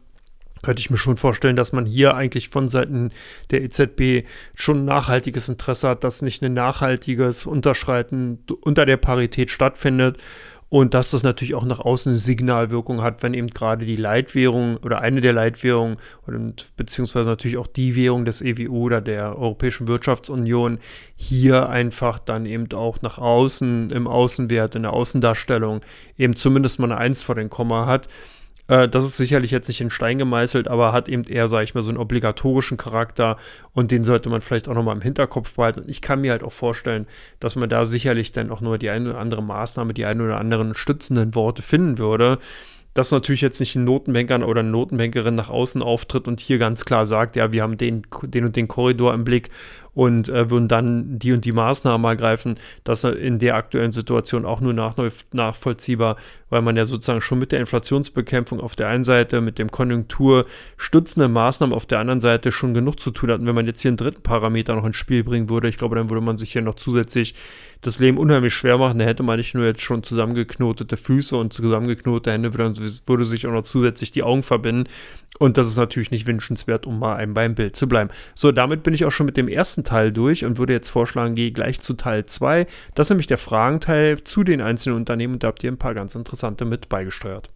könnte 0.62 0.80
ich 0.80 0.90
mir 0.90 0.96
schon 0.96 1.16
vorstellen, 1.16 1.54
dass 1.56 1.72
man 1.72 1.86
hier 1.86 2.16
eigentlich 2.16 2.48
von 2.48 2.66
Seiten 2.66 3.10
der 3.50 3.62
EZB 3.62 4.26
schon 4.54 4.84
nachhaltiges 4.84 5.48
Interesse 5.48 5.88
hat, 5.88 6.02
dass 6.02 6.22
nicht 6.22 6.42
ein 6.42 6.54
nachhaltiges 6.54 7.46
Unterschreiten 7.46 8.40
unter 8.62 8.84
der 8.84 8.96
Parität 8.96 9.50
stattfindet 9.50 10.18
und 10.68 10.94
dass 10.94 11.12
das 11.12 11.22
natürlich 11.22 11.54
auch 11.54 11.64
nach 11.64 11.78
außen 11.78 12.10
eine 12.10 12.18
Signalwirkung 12.18 13.00
hat, 13.00 13.22
wenn 13.22 13.34
eben 13.34 13.48
gerade 13.48 13.86
die 13.86 13.96
Leitwährung 13.96 14.78
oder 14.78 15.00
eine 15.00 15.20
der 15.20 15.32
Leitwährungen 15.32 15.96
und 16.26 16.76
beziehungsweise 16.76 17.28
natürlich 17.28 17.56
auch 17.56 17.68
die 17.68 17.94
Währung 17.94 18.24
des 18.24 18.42
EWU 18.42 18.86
oder 18.86 19.00
der 19.00 19.38
Europäischen 19.38 19.86
Wirtschaftsunion 19.86 20.78
hier 21.14 21.68
einfach 21.68 22.18
dann 22.18 22.46
eben 22.46 22.72
auch 22.72 23.00
nach 23.02 23.18
außen 23.18 23.90
im 23.90 24.08
Außenwert, 24.08 24.74
in 24.74 24.82
der 24.82 24.92
Außendarstellung 24.92 25.82
eben 26.18 26.34
zumindest 26.34 26.80
mal 26.80 26.90
eine 26.90 26.98
Eins 26.98 27.22
vor 27.22 27.36
den 27.36 27.50
Komma 27.50 27.86
hat. 27.86 28.08
Äh, 28.68 28.88
das 28.88 29.04
ist 29.04 29.16
sicherlich 29.16 29.50
jetzt 29.50 29.68
nicht 29.68 29.80
in 29.80 29.90
Stein 29.90 30.18
gemeißelt, 30.18 30.68
aber 30.68 30.92
hat 30.92 31.08
eben 31.08 31.24
eher, 31.24 31.48
sage 31.48 31.64
ich 31.64 31.74
mal, 31.74 31.82
so 31.82 31.90
einen 31.90 31.98
obligatorischen 31.98 32.76
Charakter 32.76 33.36
und 33.72 33.90
den 33.90 34.04
sollte 34.04 34.28
man 34.28 34.40
vielleicht 34.40 34.68
auch 34.68 34.74
nochmal 34.74 34.96
im 34.96 35.02
Hinterkopf 35.02 35.54
behalten. 35.54 35.80
Und 35.80 35.88
ich 35.88 36.00
kann 36.00 36.20
mir 36.20 36.32
halt 36.32 36.42
auch 36.42 36.52
vorstellen, 36.52 37.06
dass 37.40 37.56
man 37.56 37.68
da 37.68 37.84
sicherlich 37.84 38.32
dann 38.32 38.50
auch 38.50 38.60
nur 38.60 38.78
die 38.78 38.90
eine 38.90 39.10
oder 39.10 39.18
andere 39.18 39.42
Maßnahme, 39.42 39.94
die 39.94 40.04
ein 40.04 40.20
oder 40.20 40.38
anderen 40.38 40.74
stützenden 40.74 41.34
Worte 41.34 41.62
finden 41.62 41.98
würde 41.98 42.38
dass 42.96 43.12
natürlich 43.12 43.42
jetzt 43.42 43.60
nicht 43.60 43.76
ein 43.76 43.84
Notenbanker 43.84 44.48
oder 44.48 44.60
eine 44.60 44.70
Notenbankerin 44.70 45.34
nach 45.34 45.50
außen 45.50 45.82
auftritt 45.82 46.26
und 46.28 46.40
hier 46.40 46.56
ganz 46.56 46.86
klar 46.86 47.04
sagt, 47.04 47.36
ja, 47.36 47.52
wir 47.52 47.62
haben 47.62 47.76
den, 47.76 48.06
den 48.22 48.46
und 48.46 48.56
den 48.56 48.68
Korridor 48.68 49.12
im 49.12 49.24
Blick 49.24 49.50
und 49.96 50.28
äh, 50.28 50.50
würden 50.50 50.68
dann 50.68 51.18
die 51.18 51.32
und 51.32 51.46
die 51.46 51.52
Maßnahmen 51.52 52.04
ergreifen. 52.04 52.58
Das 52.84 53.02
ist 53.02 53.16
in 53.16 53.38
der 53.38 53.56
aktuellen 53.56 53.92
Situation 53.92 54.44
auch 54.44 54.60
nur 54.60 54.74
nach, 54.74 54.94
nachvollziehbar, 55.32 56.18
weil 56.50 56.60
man 56.60 56.76
ja 56.76 56.84
sozusagen 56.84 57.22
schon 57.22 57.38
mit 57.38 57.50
der 57.50 57.60
Inflationsbekämpfung 57.60 58.60
auf 58.60 58.76
der 58.76 58.88
einen 58.88 59.04
Seite, 59.04 59.40
mit 59.40 59.58
dem 59.58 59.70
konjunkturstützenden 59.70 61.32
Maßnahmen 61.32 61.74
auf 61.74 61.86
der 61.86 61.98
anderen 62.00 62.20
Seite 62.20 62.52
schon 62.52 62.74
genug 62.74 63.00
zu 63.00 63.10
tun 63.10 63.30
hat. 63.30 63.40
Und 63.40 63.46
wenn 63.46 63.54
man 63.54 63.64
jetzt 63.64 63.80
hier 63.80 63.88
einen 63.88 63.96
dritten 63.96 64.22
Parameter 64.22 64.76
noch 64.76 64.84
ins 64.84 64.96
Spiel 64.96 65.24
bringen 65.24 65.48
würde, 65.48 65.70
ich 65.70 65.78
glaube, 65.78 65.96
dann 65.96 66.10
würde 66.10 66.20
man 66.24 66.36
sich 66.36 66.52
hier 66.52 66.62
noch 66.62 66.74
zusätzlich 66.74 67.34
das 67.80 67.98
Leben 67.98 68.18
unheimlich 68.18 68.52
schwer 68.52 68.76
machen. 68.76 68.98
Da 68.98 69.06
hätte 69.06 69.22
man 69.22 69.38
nicht 69.38 69.54
nur 69.54 69.64
jetzt 69.64 69.80
schon 69.80 70.02
zusammengeknotete 70.02 70.98
Füße 70.98 71.36
und 71.36 71.54
zusammengeknotete 71.54 72.32
Hände, 72.32 72.52
würde, 72.52 72.74
würde 73.06 73.24
sich 73.24 73.46
auch 73.46 73.52
noch 73.52 73.62
zusätzlich 73.62 74.12
die 74.12 74.22
Augen 74.22 74.42
verbinden. 74.42 74.90
Und 75.38 75.56
das 75.58 75.66
ist 75.68 75.76
natürlich 75.76 76.10
nicht 76.10 76.26
wünschenswert, 76.26 76.86
um 76.86 76.98
mal 76.98 77.16
einem 77.16 77.34
beim 77.34 77.54
Bild 77.54 77.76
zu 77.76 77.88
bleiben. 77.88 78.10
So, 78.34 78.52
damit 78.52 78.82
bin 78.82 78.94
ich 78.94 79.04
auch 79.04 79.10
schon 79.10 79.26
mit 79.26 79.36
dem 79.36 79.48
ersten 79.48 79.84
Teil 79.86 80.12
durch 80.12 80.44
und 80.44 80.58
würde 80.58 80.74
jetzt 80.74 80.90
vorschlagen, 80.90 81.34
gehe 81.34 81.52
gleich 81.52 81.80
zu 81.80 81.94
Teil 81.94 82.26
2. 82.26 82.66
Das 82.94 83.06
ist 83.06 83.10
nämlich 83.10 83.26
der 83.26 83.38
Fragenteil 83.38 84.22
zu 84.22 84.44
den 84.44 84.60
einzelnen 84.60 84.96
Unternehmen 84.96 85.34
und 85.34 85.42
da 85.42 85.48
habt 85.48 85.64
ihr 85.64 85.72
ein 85.72 85.78
paar 85.78 85.94
ganz 85.94 86.14
interessante 86.14 86.66
mit 86.66 86.90
beigesteuert. 86.90 87.48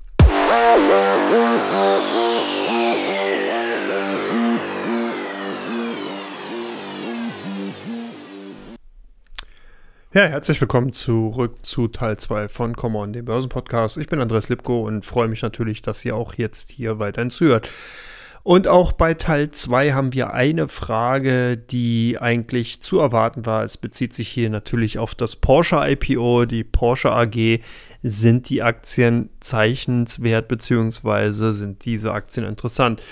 Ja, 10.12 10.22
herzlich 10.22 10.60
willkommen 10.60 10.90
zurück 10.90 11.58
zu 11.62 11.86
Teil 11.86 12.18
2 12.18 12.48
von 12.48 12.74
Come 12.74 12.98
On, 12.98 13.12
dem 13.12 13.26
Börsenpodcast. 13.26 13.96
Ich 13.96 14.08
bin 14.08 14.20
Andreas 14.20 14.48
Lipko 14.48 14.84
und 14.84 15.04
freue 15.04 15.28
mich 15.28 15.42
natürlich, 15.42 15.82
dass 15.82 16.04
ihr 16.04 16.16
auch 16.16 16.34
jetzt 16.34 16.72
hier 16.72 16.98
weiterhin 16.98 17.30
zuhört. 17.30 17.70
Und 18.42 18.68
auch 18.68 18.92
bei 18.92 19.14
Teil 19.14 19.50
2 19.50 19.92
haben 19.92 20.14
wir 20.14 20.32
eine 20.32 20.66
Frage, 20.68 21.58
die 21.58 22.16
eigentlich 22.18 22.80
zu 22.80 22.98
erwarten 22.98 23.44
war. 23.44 23.64
Es 23.64 23.76
bezieht 23.76 24.14
sich 24.14 24.28
hier 24.28 24.48
natürlich 24.48 24.98
auf 24.98 25.14
das 25.14 25.36
Porsche 25.36 25.76
IPO, 25.76 26.46
die 26.46 26.64
Porsche 26.64 27.12
AG. 27.12 27.60
Sind 28.02 28.48
die 28.48 28.62
Aktien 28.62 29.28
zeichnenswert, 29.40 30.48
beziehungsweise 30.48 31.52
sind 31.52 31.84
diese 31.84 32.12
Aktien 32.12 32.46
interessant? 32.46 33.02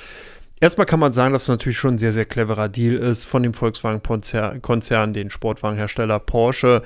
Erstmal 0.61 0.87
kann 0.87 0.99
man 0.99 1.13
sagen, 1.13 1.33
dass 1.33 1.43
es 1.43 1.49
natürlich 1.49 1.79
schon 1.79 1.95
ein 1.95 1.99
sehr, 1.99 2.13
sehr 2.13 2.25
cleverer 2.25 2.69
Deal 2.69 2.95
ist 2.95 3.27
von 3.27 3.43
dem 3.43 3.55
Volkswagen-Konzern, 3.55 5.13
den 5.13 5.31
Sportwagenhersteller 5.31 6.19
Porsche, 6.19 6.83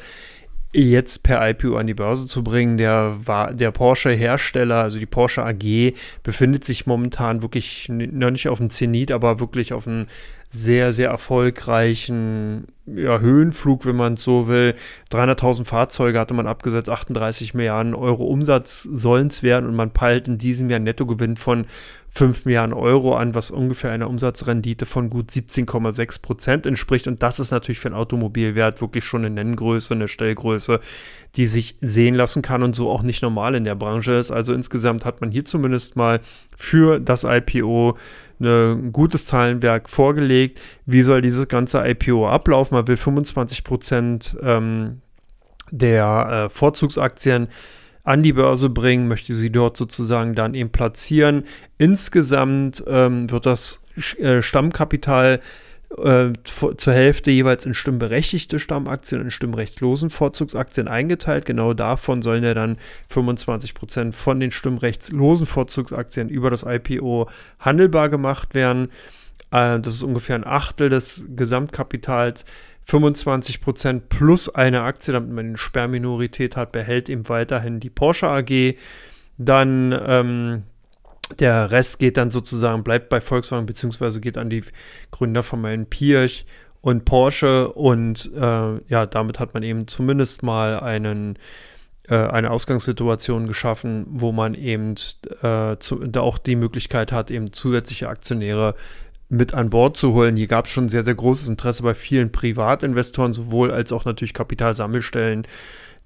jetzt 0.73 1.23
per 1.23 1.49
IPO 1.49 1.77
an 1.77 1.87
die 1.87 1.95
Börse 1.95 2.27
zu 2.27 2.43
bringen. 2.43 2.79
Der, 2.79 3.17
der 3.53 3.71
Porsche-Hersteller, 3.71 4.83
also 4.83 4.99
die 4.99 5.07
Porsche 5.07 5.45
AG, 5.45 5.95
befindet 6.23 6.65
sich 6.65 6.87
momentan 6.87 7.43
wirklich 7.43 7.89
noch 7.89 8.31
nicht 8.31 8.49
auf 8.49 8.59
dem 8.59 8.71
Zenit, 8.71 9.11
aber 9.11 9.41
wirklich 9.41 9.73
auf 9.73 9.87
einem 9.87 10.07
sehr, 10.55 10.93
sehr 10.93 11.09
erfolgreichen 11.09 12.67
ja, 12.85 13.21
Höhenflug, 13.21 13.87
wenn 13.87 13.97
man 13.97 14.15
es 14.15 14.23
so 14.23 14.49
will. 14.49 14.75
300.000 15.11 15.65
Fahrzeuge 15.65 16.21
hatte 16.21 16.35
man 16.35 16.47
abgesetzt, 16.47 16.91
38 16.91 17.55
Milliarden 17.55 17.95
Euro 17.95 18.25
Umsatz 18.25 18.83
sollen 18.83 19.29
es 19.29 19.43
werden 19.43 19.67
und 19.67 19.75
man 19.75 19.93
peilt 19.93 20.29
in 20.29 20.37
diesem 20.37 20.69
Jahr 20.69 20.77
einen 20.77 20.85
Nettogewinn 20.85 21.37
von 21.37 21.65
5 22.11 22.45
Milliarden 22.45 22.75
Euro 22.75 23.17
an, 23.17 23.35
was 23.35 23.51
ungefähr 23.51 23.93
einer 23.93 24.11
Umsatzrendite 24.11 24.85
von 24.85 25.09
gut 25.09 25.31
17,6 25.31 26.21
Prozent 26.21 26.67
entspricht. 26.67 27.09
Und 27.09 27.23
das 27.23 27.41
ist 27.41 27.51
natürlich 27.51 27.79
für 27.79 27.89
ein 27.89 27.95
Automobilwert 27.95 28.83
wirklich 28.83 29.05
schon 29.05 29.25
eine 29.25 29.35
Nenngröße, 29.35 29.95
eine 29.95 30.09
Stellgröße, 30.09 30.81
die 31.37 31.47
sich 31.47 31.77
sehen 31.81 32.15
lassen 32.15 32.43
kann 32.43 32.63
und 32.63 32.77
so 32.77 32.91
auch 32.91 33.03
nicht 33.03 33.23
normal 33.23 33.55
in 33.55 33.65
der 33.65 33.75
Branche 33.75 34.13
ist. 34.13 34.31
Also 34.31 34.53
insgesamt 34.53 35.07
hat 35.07 35.23
man 35.23 35.31
hier 35.31 35.47
zumindest 35.47 35.97
mal 35.97 36.21
für 36.55 37.01
das 37.01 37.25
IPO 37.25 37.97
ein 38.45 38.93
gutes 38.93 39.27
Zahlenwerk 39.27 39.89
vorgelegt. 39.89 40.61
Wie 40.87 41.03
soll 41.03 41.23
dieses 41.23 41.49
ganze 41.49 41.87
IPO 41.87 42.29
ablaufen? 42.29 42.75
Man 42.77 42.89
will 42.89 42.97
25 42.97 43.65
Prozent 43.65 44.37
ähm, 44.43 45.01
der 45.71 46.47
äh, 46.47 46.49
Vorzugsaktien 46.49 47.49
an 48.05 48.23
die 48.23 48.33
Börse 48.33 48.69
bringen, 48.69 49.09
möchte 49.09 49.33
sie 49.33 49.51
dort 49.51 49.77
sozusagen 49.77 50.35
dann 50.35 50.55
eben 50.55 50.71
platzieren. 50.71 51.45
Insgesamt 51.79 52.83
ähm, 52.87 53.31
wird 53.31 53.47
das 53.47 53.85
äh, 54.19 54.43
Stammkapital 54.43 55.41
äh, 55.99 56.33
zur 56.45 56.93
Hälfte 56.93 57.31
jeweils 57.31 57.67
in 57.67 57.75
stimmberechtigte 57.75 58.59
Stammaktien 58.59 59.21
und 59.21 59.27
in 59.27 59.31
stimmrechtslosen 59.31 60.11
Vorzugsaktien 60.11 60.89
eingeteilt. 60.89 61.47
Genau 61.47 61.75
davon 61.75 62.23
sollen 62.23 62.45
ja 62.45 62.55
dann 62.55 62.79
25% 63.11 64.13
von 64.13 64.41
den 64.41 64.51
stimmrechtslosen 64.51 65.47
Vorzugsaktien 65.47 66.29
über 66.29 66.51
das 66.51 66.65
IPO 66.67 67.29
handelbar 67.59 68.09
gemacht 68.09 68.55
werden. 68.55 68.89
Äh, 69.51 69.81
das 69.81 69.95
ist 69.95 70.03
ungefähr 70.03 70.37
ein 70.37 70.47
Achtel 70.47 70.89
des 70.89 71.27
Gesamtkapitals. 71.37 72.45
25% 72.89 74.03
plus 74.09 74.53
eine 74.53 74.83
Aktie, 74.83 75.13
damit 75.13 75.31
man 75.31 75.47
eine 75.47 75.57
Sperrminorität 75.57 76.57
hat, 76.57 76.73
behält 76.73 77.09
eben 77.09 77.29
weiterhin 77.29 77.79
die 77.79 77.91
Porsche 77.91 78.29
AG. 78.29 78.77
Dann 79.39 79.99
ähm, 80.07 80.63
der 81.39 81.71
Rest 81.71 81.99
geht 81.99 82.17
dann 82.17 82.31
sozusagen, 82.31 82.85
bleibt 82.85 83.09
bei 83.09 83.21
Volkswagen, 83.21 83.67
beziehungsweise 83.67 84.21
geht 84.21 84.39
an 84.39 84.51
die 84.51 84.65
Gründer 85.11 85.43
von 85.43 85.61
meinen 85.61 85.87
Pirch 85.87 86.47
und 86.81 87.05
Porsche. 87.05 87.73
Und 87.73 88.31
äh, 88.35 88.81
ja, 88.89 89.07
damit 89.07 89.39
hat 89.39 89.55
man 89.55 89.63
eben 89.63 89.87
zumindest 89.87 90.43
mal 90.43 90.81
einen, 90.81 91.39
äh, 92.09 92.17
eine 92.17 92.51
Ausgangssituation 92.51 93.47
geschaffen, 93.47 94.07
wo 94.09 94.33
man 94.33 94.55
eben 94.55 94.95
äh, 95.43 95.77
zu, 95.79 96.03
auch 96.17 96.39
die 96.39 96.57
Möglichkeit 96.57 97.13
hat, 97.13 97.31
eben 97.31 97.53
zusätzliche 97.53 98.09
Aktionäre 98.09 98.75
mit 99.29 99.55
an 99.55 99.71
Bord 99.71 99.97
zu 99.97 100.13
holen. 100.13 100.37
Hier 100.37 100.47
gab 100.47 100.67
es 100.67 100.73
schon 100.73 100.91
sehr, 100.91 101.03
sehr 101.03 101.15
großes 101.15 101.49
Interesse 101.49 101.83
bei 101.83 101.95
vielen 101.95 102.31
Privatinvestoren, 102.31 103.33
sowohl 103.33 103.71
als 103.71 103.91
auch 103.91 104.05
natürlich 104.05 104.35
Kapitalsammelstellen, 104.35 105.47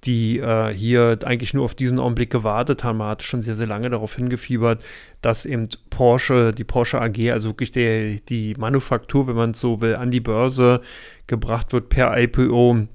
die 0.05 0.39
äh, 0.39 0.73
hier 0.73 1.19
eigentlich 1.25 1.55
nur 1.55 1.65
auf 1.65 1.75
diesen 1.75 1.99
Augenblick 1.99 2.31
gewartet 2.31 2.85
haben. 2.85 2.99
Man 2.99 3.09
hat 3.09 3.23
schon 3.23 3.43
sehr, 3.43 3.57
sehr 3.57 3.67
lange 3.67 3.91
darauf 3.91 4.15
hingefiebert, 4.15 4.83
dass 5.23 5.47
eben 5.47 5.69
Porsche, 5.91 6.53
die 6.53 6.65
Porsche 6.65 7.01
AG, 7.01 7.31
also 7.33 7.51
wirklich 7.51 7.73
der, 7.73 8.15
die 8.29 8.55
Manufaktur, 8.59 9.27
wenn 9.27 9.37
man 9.37 9.51
es 9.53 9.61
so 9.61 9.81
will, 9.81 9.97
an 9.97 10.11
die 10.11 10.21
Börse 10.21 10.81
gebracht 11.27 11.73
wird 11.73 11.89
per 11.89 12.17
IPO, 12.17 12.87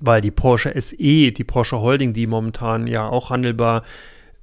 weil 0.00 0.20
die 0.20 0.30
Porsche 0.30 0.72
SE, 0.80 0.96
die 0.96 1.44
Porsche 1.44 1.80
Holding, 1.80 2.12
die 2.12 2.26
momentan 2.26 2.86
ja 2.86 3.08
auch 3.08 3.30
handelbar 3.30 3.82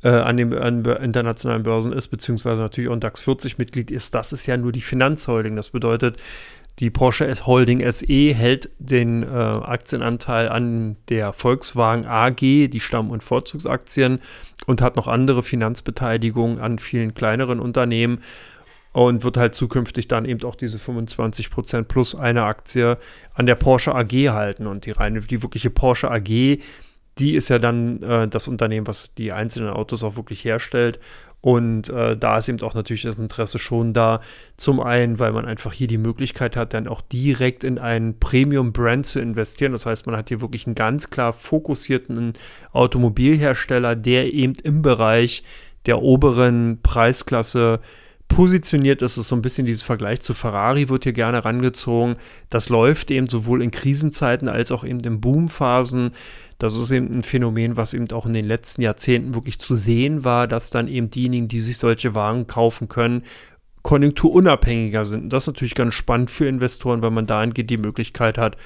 äh, 0.04 0.10
an 0.10 0.38
den 0.38 0.52
internationalen 0.52 1.64
Börsen 1.64 1.94
ist, 1.94 2.10
beziehungsweise 2.10 2.62
natürlich 2.62 2.90
auch 2.90 2.94
ein 2.94 3.00
DAX 3.00 3.22
40 3.22 3.58
Mitglied 3.58 3.90
ist, 3.90 4.14
das 4.14 4.34
ist 4.34 4.46
ja 4.46 4.58
nur 4.58 4.72
die 4.72 4.82
Finanzholding. 4.82 5.56
Das 5.56 5.72
bedeutet, 5.72 6.18
die 6.79 6.89
Porsche 6.89 7.34
Holding 7.46 7.89
SE 7.91 8.34
hält 8.34 8.70
den 8.79 9.24
äh, 9.24 9.27
Aktienanteil 9.27 10.50
an 10.50 10.98
der 11.08 11.32
Volkswagen 11.32 12.05
AG, 12.05 12.39
die 12.39 12.79
Stamm- 12.82 13.12
und 13.12 13.24
Vorzugsaktien, 13.24 14.20
und 14.65 14.82
hat 14.82 14.96
noch 14.96 15.08
andere 15.08 15.44
Finanzbeteiligungen 15.44 16.60
an 16.60 16.79
vielen 16.79 17.13
kleineren 17.13 17.60
Unternehmen 17.60 18.20
und 18.91 19.24
wird 19.24 19.38
halt 19.38 19.55
zukünftig 19.55 20.08
dann 20.08 20.25
eben 20.25 20.44
auch 20.44 20.55
diese 20.55 20.77
25% 20.77 21.84
plus 21.84 22.15
eine 22.15 22.44
Aktie 22.44 22.98
an 23.34 23.46
der 23.46 23.55
Porsche 23.55 23.94
AG 23.94 24.12
halten. 24.29 24.67
Und 24.67 24.86
die 24.86 24.91
reine, 24.91 25.22
die 25.22 25.44
wirkliche 25.44 25.70
Porsche 25.70 26.10
AG, 26.10 26.60
die 27.17 27.36
ist 27.36 27.50
ja 27.50 27.60
dann 27.60 28.01
äh, 28.03 28.27
das 28.27 28.48
Unternehmen, 28.48 28.88
was 28.88 29.13
die 29.13 29.32
einzelnen 29.32 29.70
Autos 29.70 30.03
auch 30.03 30.15
wirklich 30.15 30.44
herstellt. 30.44 31.00
Und 31.46 31.90
äh, 31.90 32.18
da 32.18 32.40
ist 32.40 32.50
eben 32.50 32.60
auch 32.62 32.74
natürlich 32.74 33.04
das 33.04 33.20
Interesse 33.20 33.60
schon 33.60 33.94
da. 33.94 34.20
Zum 34.58 34.80
einen, 34.80 35.20
weil 35.20 35.32
man 35.32 35.46
einfach 35.46 35.74
hier 35.74 35.86
die 35.86 36.00
Möglichkeit 36.00 36.56
hat, 36.56 36.74
dann 36.74 36.88
auch 36.88 37.02
direkt 37.02 37.64
in 37.64 37.78
einen 37.78 38.18
Premium-Brand 38.18 39.06
zu 39.06 39.20
investieren. 39.20 39.72
Das 39.72 39.86
heißt, 39.86 40.08
man 40.08 40.18
hat 40.18 40.30
hier 40.30 40.42
wirklich 40.42 40.66
einen 40.66 40.74
ganz 40.74 41.12
klar 41.12 41.34
fokussierten 41.34 42.34
Automobilhersteller, 42.72 43.96
der 43.96 44.34
eben 44.34 44.54
im 44.64 44.82
Bereich 44.82 45.44
der 45.86 46.02
oberen 46.02 46.80
Preisklasse 46.82 47.80
positioniert 48.36 49.01
ist. 49.01 49.15
Es 49.15 49.30
so 49.30 49.36
ein 49.36 49.42
bisschen 49.42 49.65
dieses 49.65 49.84
Vergleich 49.84 50.20
zu 50.20 50.34
Ferrari 50.34 50.89
wird 50.89 51.04
hier 51.04 51.13
gerne 51.13 51.38
herangezogen. 51.38 52.18
Das 52.50 52.68
läuft 52.68 53.10
eben 53.10 53.27
sowohl 53.27 53.63
in 53.63 53.72
Krisenzeiten 53.72 54.50
als 54.50 54.72
auch 54.72 54.84
eben 54.84 55.00
in 55.00 55.22
Boomphasen. 55.22 56.12
Das 56.58 56.77
ist 56.77 56.92
eben 56.92 57.18
ein 57.18 57.22
Phänomen, 57.22 57.77
was 57.77 57.94
eben 57.94 58.12
auch 58.12 58.25
in 58.25 58.34
den 58.34 58.44
letzten 58.44 58.82
Jahrzehnten 58.82 59.36
wirklich 59.36 59.58
zu 59.58 59.74
sehen 59.74 60.25
war, 60.25 60.48
dass 60.50 60.70
dann 60.70 60.89
eben 60.89 61.10
diejenigen, 61.10 61.48
die 61.48 61.62
sich 61.62 61.77
solche 61.77 62.13
Wagen 62.13 62.46
kaufen 62.46 62.89
können, 62.89 63.24
konjunkturunabhängiger 63.84 65.06
sind. 65.06 65.24
Und 65.24 65.30
das 65.30 65.44
ist 65.44 65.48
natürlich 65.48 65.75
ganz 65.75 65.94
spannend 65.94 66.30
für 66.30 66.46
Investoren, 66.46 67.01
weil 67.01 67.12
man 67.12 67.27
dahingehend 67.27 67.70
die 67.70 67.77
Möglichkeit 67.77 68.38
hat, 68.38 68.58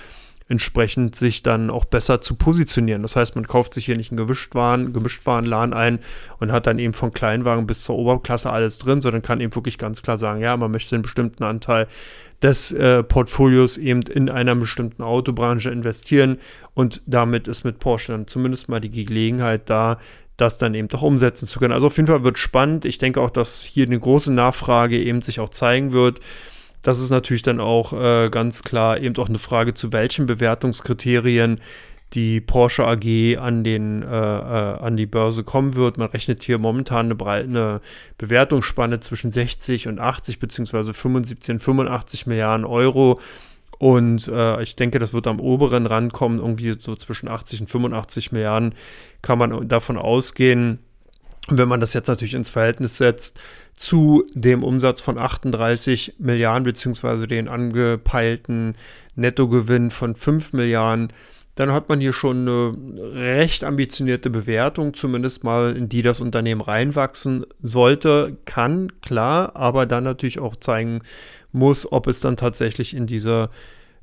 entsprechend 0.49 1.15
sich 1.15 1.43
dann 1.43 1.69
auch 1.69 1.85
besser 1.85 2.21
zu 2.21 2.35
positionieren. 2.35 3.03
Das 3.03 3.15
heißt, 3.15 3.35
man 3.35 3.47
kauft 3.47 3.75
sich 3.75 3.85
hier 3.85 3.95
nicht 3.95 4.11
einen 4.11 4.17
Gemischtwaren, 4.17 4.91
Gemischtwarenladen 4.91 5.73
ein 5.73 5.99
und 6.39 6.51
hat 6.51 6.67
dann 6.67 6.79
eben 6.79 6.93
von 6.93 7.13
Kleinwagen 7.13 7.67
bis 7.67 7.83
zur 7.83 7.95
Oberklasse 7.95 8.51
alles 8.51 8.79
drin, 8.79 8.99
sondern 8.99 9.21
kann 9.21 9.41
eben 9.41 9.53
wirklich 9.55 9.77
ganz 9.77 10.01
klar 10.01 10.17
sagen, 10.17 10.41
ja, 10.41 10.57
man 10.57 10.71
möchte 10.71 10.95
einen 10.95 11.03
bestimmten 11.03 11.43
Anteil 11.43 11.87
des 12.41 12.71
äh, 12.71 13.03
Portfolios 13.03 13.77
eben 13.77 14.01
in 14.01 14.29
einer 14.29 14.55
bestimmten 14.55 15.03
Autobranche 15.03 15.69
investieren 15.69 16.39
und 16.73 17.03
damit 17.05 17.47
ist 17.47 17.63
mit 17.63 17.79
Porsche 17.79 18.13
dann 18.13 18.27
zumindest 18.27 18.69
mal 18.69 18.81
die 18.81 18.89
Gelegenheit 18.89 19.69
da, 19.69 19.99
das 20.37 20.57
dann 20.57 20.73
eben 20.73 20.87
doch 20.87 21.01
umsetzen 21.01 21.47
zu 21.47 21.59
können. 21.59 21.73
Also 21.73 21.87
auf 21.87 21.97
jeden 21.97 22.07
Fall 22.07 22.23
wird 22.23 22.37
spannend. 22.37 22.85
Ich 22.85 22.97
denke 22.97 23.21
auch, 23.21 23.29
dass 23.29 23.61
hier 23.61 23.85
eine 23.85 23.99
große 23.99 24.33
Nachfrage 24.33 24.97
eben 24.97 25.21
sich 25.21 25.39
auch 25.39 25.49
zeigen 25.49 25.91
wird. 25.91 26.21
Das 26.81 26.99
ist 27.01 27.09
natürlich 27.09 27.43
dann 27.43 27.59
auch 27.59 27.93
äh, 27.93 28.29
ganz 28.29 28.63
klar 28.63 28.99
eben 28.99 29.15
auch 29.17 29.29
eine 29.29 29.39
Frage, 29.39 29.73
zu 29.73 29.91
welchen 29.91 30.25
Bewertungskriterien 30.25 31.59
die 32.13 32.41
Porsche 32.41 32.85
AG 32.87 33.37
an, 33.37 33.63
den, 33.63 34.01
äh, 34.01 34.07
äh, 34.07 34.79
an 34.79 34.97
die 34.97 35.05
Börse 35.05 35.43
kommen 35.43 35.75
wird. 35.75 35.97
Man 35.97 36.09
rechnet 36.09 36.41
hier 36.41 36.57
momentan 36.57 37.05
eine, 37.05 37.15
breite 37.15 37.81
Bewertungsspanne 38.17 38.99
zwischen 38.99 39.31
60 39.31 39.87
und 39.87 39.99
80 39.99 40.39
beziehungsweise 40.39 40.93
75 40.93 41.55
und 41.55 41.59
85 41.59 42.25
Milliarden 42.25 42.65
Euro. 42.65 43.19
Und 43.77 44.27
äh, 44.27 44.61
ich 44.63 44.75
denke, 44.75 44.99
das 44.99 45.13
wird 45.13 45.27
am 45.27 45.39
oberen 45.39 45.85
Rand 45.85 46.11
kommen, 46.11 46.39
irgendwie 46.39 46.73
so 46.77 46.95
zwischen 46.95 47.29
80 47.29 47.61
und 47.61 47.69
85 47.69 48.31
Milliarden 48.31 48.73
kann 49.21 49.37
man 49.37 49.67
davon 49.67 49.97
ausgehen. 49.97 50.79
Wenn 51.47 51.69
man 51.69 51.79
das 51.79 51.93
jetzt 51.93 52.07
natürlich 52.07 52.33
ins 52.33 52.49
Verhältnis 52.49 52.97
setzt 52.97 53.39
zu 53.79 54.27
dem 54.33 54.61
Umsatz 54.61 54.99
von 54.99 55.17
38 55.17 56.15
Milliarden 56.19 56.63
beziehungsweise 56.63 57.29
den 57.29 57.47
angepeilten 57.47 58.75
Nettogewinn 59.15 59.89
von 59.89 60.15
5 60.15 60.51
Milliarden, 60.51 61.13
dann 61.55 61.71
hat 61.71 61.87
man 61.87 62.01
hier 62.01 62.11
schon 62.11 62.41
eine 62.41 62.73
recht 63.13 63.63
ambitionierte 63.63 64.29
Bewertung, 64.29 64.93
zumindest 64.93 65.45
mal, 65.45 65.77
in 65.77 65.87
die 65.87 66.01
das 66.01 66.19
Unternehmen 66.19 66.59
reinwachsen 66.59 67.45
sollte, 67.61 68.35
kann, 68.43 68.91
klar, 69.01 69.55
aber 69.55 69.85
dann 69.85 70.03
natürlich 70.03 70.39
auch 70.39 70.57
zeigen 70.57 70.99
muss, 71.53 71.89
ob 71.89 72.07
es 72.07 72.19
dann 72.19 72.35
tatsächlich 72.35 72.93
in 72.93 73.07
dieser 73.07 73.49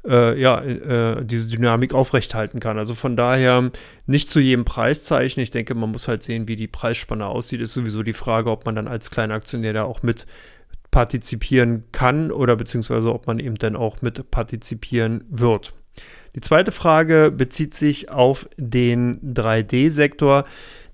äh, 0.07 0.41
ja, 0.41 0.63
äh, 0.63 1.25
diese 1.25 1.49
Dynamik 1.49 1.95
aufrechthalten 1.95 2.61
kann. 2.61 2.79
Also 2.79 2.95
von 2.95 3.17
daher 3.17 3.71
nicht 4.07 4.29
zu 4.29 4.41
jedem 4.41 4.65
Preiszeichen. 4.65 5.43
Ich 5.43 5.51
denke, 5.51 5.75
man 5.75 5.91
muss 5.91 6.09
halt 6.09 6.23
sehen, 6.23 6.49
wie 6.49 6.57
die 6.57 6.69
Preisspanne 6.69 7.27
aussieht. 7.27 7.61
Ist 7.61 7.75
sowieso 7.75 8.03
die 8.03 8.13
Frage, 8.13 8.51
ob 8.51 8.67
man 8.67 8.75
dann 8.75 8.89
als 8.89 9.11
kleiner 9.11 9.35
Aktionär 9.35 9.73
da 9.73 9.85
auch 9.85 10.03
mit 10.03 10.27
partizipieren 10.91 11.85
kann 11.93 12.31
oder 12.31 12.57
beziehungsweise 12.57 13.13
ob 13.13 13.27
man 13.27 13.39
eben 13.39 13.57
dann 13.57 13.77
auch 13.77 14.01
mit 14.03 14.31
partizipieren 14.31 15.25
wird. 15.29 15.75
Die 16.35 16.41
zweite 16.41 16.73
Frage 16.73 17.33
bezieht 17.35 17.75
sich 17.75 18.11
auf 18.11 18.49
den 18.57 19.35
3D-Sektor. 19.35 20.45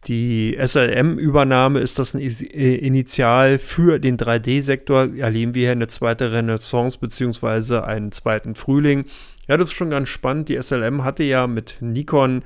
Die 0.08 0.58
SLM-Übernahme 0.60 1.78
ist 1.78 1.98
das 1.98 2.14
äh, 2.14 2.74
Initial 2.76 3.58
für 3.58 3.98
den 3.98 4.16
3D-Sektor. 4.16 5.14
Erleben 5.16 5.54
wir 5.54 5.62
hier 5.62 5.72
eine 5.72 5.86
zweite 5.86 6.32
Renaissance 6.32 6.98
beziehungsweise 6.98 7.84
einen 7.84 8.10
zweiten 8.10 8.54
Frühling. 8.54 9.04
Ja, 9.46 9.56
das 9.56 9.70
ist 9.70 9.76
schon 9.76 9.90
ganz 9.90 10.08
spannend. 10.08 10.48
Die 10.48 10.60
SLM 10.60 11.04
hatte 11.04 11.22
ja 11.22 11.46
mit 11.46 11.76
Nikon 11.80 12.42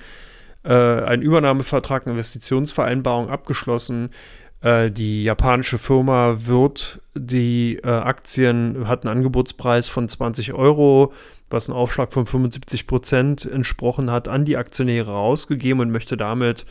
äh, 0.64 0.72
einen 0.72 1.22
Übernahmevertrag, 1.22 2.06
eine 2.06 2.12
Investitionsvereinbarung 2.12 3.30
abgeschlossen. 3.30 4.10
Äh, 4.60 4.90
die 4.90 5.24
japanische 5.24 5.78
Firma 5.78 6.36
wird 6.44 7.00
die 7.14 7.76
äh, 7.82 7.88
Aktien, 7.88 8.86
hat 8.86 9.06
einen 9.06 9.16
Angebotspreis 9.16 9.88
von 9.88 10.08
20 10.08 10.52
Euro 10.52 11.12
was 11.50 11.68
einen 11.68 11.78
Aufschlag 11.78 12.12
von 12.12 12.26
75 12.26 12.86
Prozent 12.86 13.44
entsprochen 13.44 14.10
hat, 14.10 14.28
an 14.28 14.44
die 14.44 14.56
Aktionäre 14.56 15.12
rausgegeben 15.12 15.80
und 15.80 15.90
möchte 15.90 16.16
damit 16.16 16.66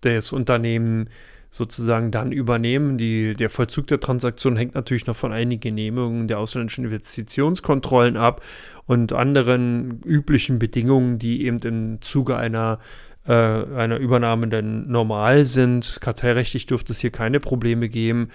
das 0.00 0.32
Unternehmen 0.32 1.08
sozusagen 1.50 2.10
dann 2.10 2.32
übernehmen. 2.32 2.98
Die, 2.98 3.34
der 3.34 3.50
Vollzug 3.50 3.86
der 3.86 4.00
Transaktion 4.00 4.56
hängt 4.56 4.74
natürlich 4.74 5.06
noch 5.06 5.16
von 5.16 5.32
einigen 5.32 5.60
Genehmigungen 5.60 6.28
der 6.28 6.38
ausländischen 6.38 6.84
Investitionskontrollen 6.84 8.16
ab 8.16 8.42
und 8.86 9.12
anderen 9.12 10.02
üblichen 10.02 10.58
Bedingungen, 10.58 11.18
die 11.18 11.46
eben 11.46 11.58
im 11.60 12.02
Zuge 12.02 12.36
einer, 12.36 12.78
äh, 13.26 13.32
einer 13.32 13.96
Übernahme 13.96 14.48
dann 14.48 14.88
normal 14.88 15.46
sind. 15.46 15.98
Kartellrechtlich 16.00 16.66
dürfte 16.66 16.92
es 16.92 17.00
hier 17.00 17.10
keine 17.10 17.40
Probleme 17.40 17.88
geben 17.88 18.28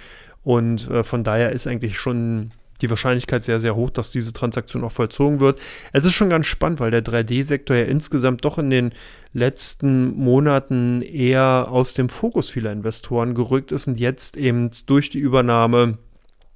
und 0.43 0.89
äh, 0.89 1.03
von 1.03 1.23
daher 1.23 1.51
ist 1.51 1.67
eigentlich 1.67 1.97
schon 1.97 2.51
die 2.83 2.89
Wahrscheinlichkeit 2.89 3.43
sehr, 3.43 3.59
sehr 3.59 3.75
hoch, 3.75 3.89
dass 3.89 4.11
diese 4.11 4.33
Transaktion 4.33 4.83
auch 4.83 4.91
vollzogen 4.91 5.39
wird. 5.39 5.59
Es 5.91 6.05
ist 6.05 6.13
schon 6.13 6.29
ganz 6.29 6.45
spannend, 6.45 6.79
weil 6.79 6.91
der 6.91 7.03
3D-Sektor 7.03 7.75
ja 7.75 7.85
insgesamt 7.85 8.45
doch 8.45 8.59
in 8.59 8.69
den 8.69 8.91
letzten 9.33 10.15
Monaten 10.15 11.01
eher 11.01 11.67
aus 11.69 11.93
dem 11.93 12.09
Fokus 12.09 12.49
vieler 12.49 12.71
Investoren 12.71 13.33
gerückt 13.33 13.71
ist 13.71 13.87
und 13.87 13.99
jetzt 13.99 14.37
eben 14.37 14.69
durch 14.85 15.09
die 15.09 15.19
Übernahme 15.19 15.97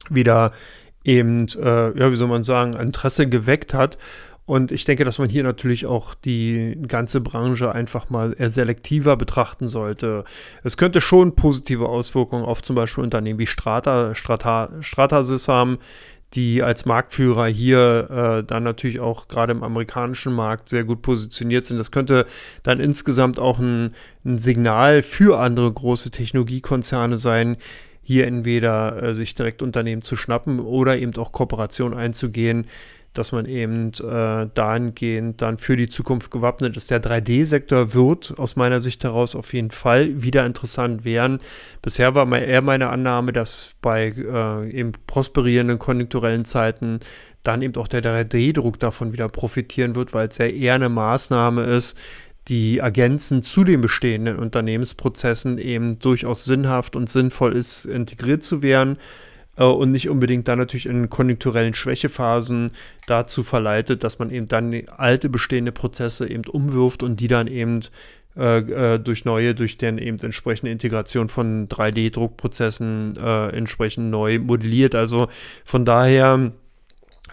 wieder 0.09 0.51
eben, 1.03 1.47
äh, 1.57 1.97
ja, 1.97 2.11
wie 2.11 2.15
soll 2.15 2.27
man 2.27 2.43
sagen, 2.43 2.73
Interesse 2.73 3.27
geweckt 3.27 3.73
hat. 3.73 3.97
Und 4.47 4.71
ich 4.71 4.85
denke, 4.85 5.03
dass 5.03 5.19
man 5.19 5.27
hier 5.27 5.43
natürlich 5.43 5.85
auch 5.85 6.15
die 6.15 6.77
ganze 6.87 7.19
Branche 7.19 7.73
einfach 7.73 8.09
mal 8.09 8.33
eher 8.37 8.49
selektiver 8.49 9.17
betrachten 9.17 9.67
sollte. 9.67 10.23
Es 10.63 10.77
könnte 10.77 11.01
schon 11.01 11.35
positive 11.35 11.89
Auswirkungen 11.89 12.45
auf 12.45 12.63
zum 12.63 12.77
Beispiel 12.77 13.03
Unternehmen 13.03 13.39
wie 13.39 13.45
Strata, 13.45 14.15
Strata, 14.15 14.69
Stratasys 14.79 15.49
haben, 15.49 15.79
die 16.33 16.61
als 16.61 16.85
Marktführer 16.85 17.47
hier 17.47 18.09
äh, 18.09 18.43
dann 18.43 18.63
natürlich 18.63 18.99
auch 18.99 19.27
gerade 19.27 19.53
im 19.53 19.63
amerikanischen 19.63 20.33
Markt 20.33 20.69
sehr 20.69 20.83
gut 20.83 21.01
positioniert 21.01 21.65
sind. 21.65 21.77
Das 21.77 21.91
könnte 21.91 22.25
dann 22.63 22.79
insgesamt 22.79 23.39
auch 23.39 23.59
ein, 23.59 23.95
ein 24.25 24.37
Signal 24.37 25.03
für 25.03 25.39
andere 25.39 25.71
große 25.71 26.11
Technologiekonzerne 26.11 27.17
sein, 27.17 27.57
hier 28.03 28.27
entweder 28.27 29.03
äh, 29.03 29.15
sich 29.15 29.35
direkt 29.35 29.61
Unternehmen 29.61 30.01
zu 30.01 30.15
schnappen 30.15 30.59
oder 30.59 30.97
eben 30.97 31.15
auch 31.17 31.31
Kooperation 31.31 31.93
einzugehen, 31.93 32.67
dass 33.17 33.31
man 33.31 33.45
eben 33.45 33.91
äh, 33.93 34.47
dahingehend 34.53 35.41
dann 35.41 35.57
für 35.57 35.75
die 35.75 35.89
Zukunft 35.89 36.31
gewappnet 36.31 36.77
ist. 36.77 36.91
Der 36.91 37.01
3D-Sektor 37.01 37.93
wird 37.93 38.33
aus 38.37 38.55
meiner 38.55 38.79
Sicht 38.79 39.03
heraus 39.03 39.35
auf 39.35 39.53
jeden 39.53 39.71
Fall 39.71 40.21
wieder 40.21 40.45
interessant 40.45 41.05
werden. 41.05 41.39
Bisher 41.81 42.15
war 42.15 42.31
eher 42.37 42.61
meine 42.61 42.89
Annahme, 42.89 43.33
dass 43.33 43.71
bei 43.81 44.09
äh, 44.09 44.69
eben 44.71 44.91
prosperierenden 45.07 45.79
konjunkturellen 45.79 46.45
Zeiten 46.45 46.99
dann 47.43 47.61
eben 47.61 47.75
auch 47.75 47.87
der 47.87 48.03
3D-Druck 48.03 48.79
davon 48.79 49.13
wieder 49.13 49.29
profitieren 49.29 49.95
wird, 49.95 50.13
weil 50.13 50.27
es 50.27 50.37
ja 50.37 50.45
eher 50.45 50.75
eine 50.75 50.89
Maßnahme 50.89 51.63
ist, 51.63 51.97
die 52.47 52.77
ergänzend 52.77 53.45
zu 53.45 53.63
den 53.63 53.81
bestehenden 53.81 54.37
Unternehmensprozessen 54.37 55.57
eben 55.57 55.99
durchaus 55.99 56.45
sinnhaft 56.45 56.95
und 56.95 57.09
sinnvoll 57.09 57.55
ist, 57.55 57.85
integriert 57.85 58.43
zu 58.43 58.61
werden 58.61 58.97
und 59.65 59.91
nicht 59.91 60.09
unbedingt 60.09 60.47
dann 60.47 60.59
natürlich 60.59 60.85
in 60.85 61.09
konjunkturellen 61.09 61.73
Schwächephasen 61.73 62.71
dazu 63.07 63.43
verleitet, 63.43 64.03
dass 64.03 64.19
man 64.19 64.29
eben 64.29 64.47
dann 64.47 64.83
alte 64.97 65.29
bestehende 65.29 65.71
Prozesse 65.71 66.29
eben 66.29 66.45
umwirft 66.45 67.03
und 67.03 67.19
die 67.19 67.27
dann 67.27 67.47
eben 67.47 67.81
äh, 68.35 68.59
äh 68.59 68.99
durch 68.99 69.25
neue, 69.25 69.55
durch 69.55 69.77
den 69.77 69.97
eben 69.97 70.19
entsprechende 70.19 70.71
Integration 70.71 71.27
von 71.27 71.67
3D-Druckprozessen 71.69 73.17
äh, 73.17 73.49
entsprechend 73.49 74.11
neu 74.11 74.39
modelliert. 74.39 74.93
Also 74.93 75.27
von 75.65 75.85
daher 75.85 76.51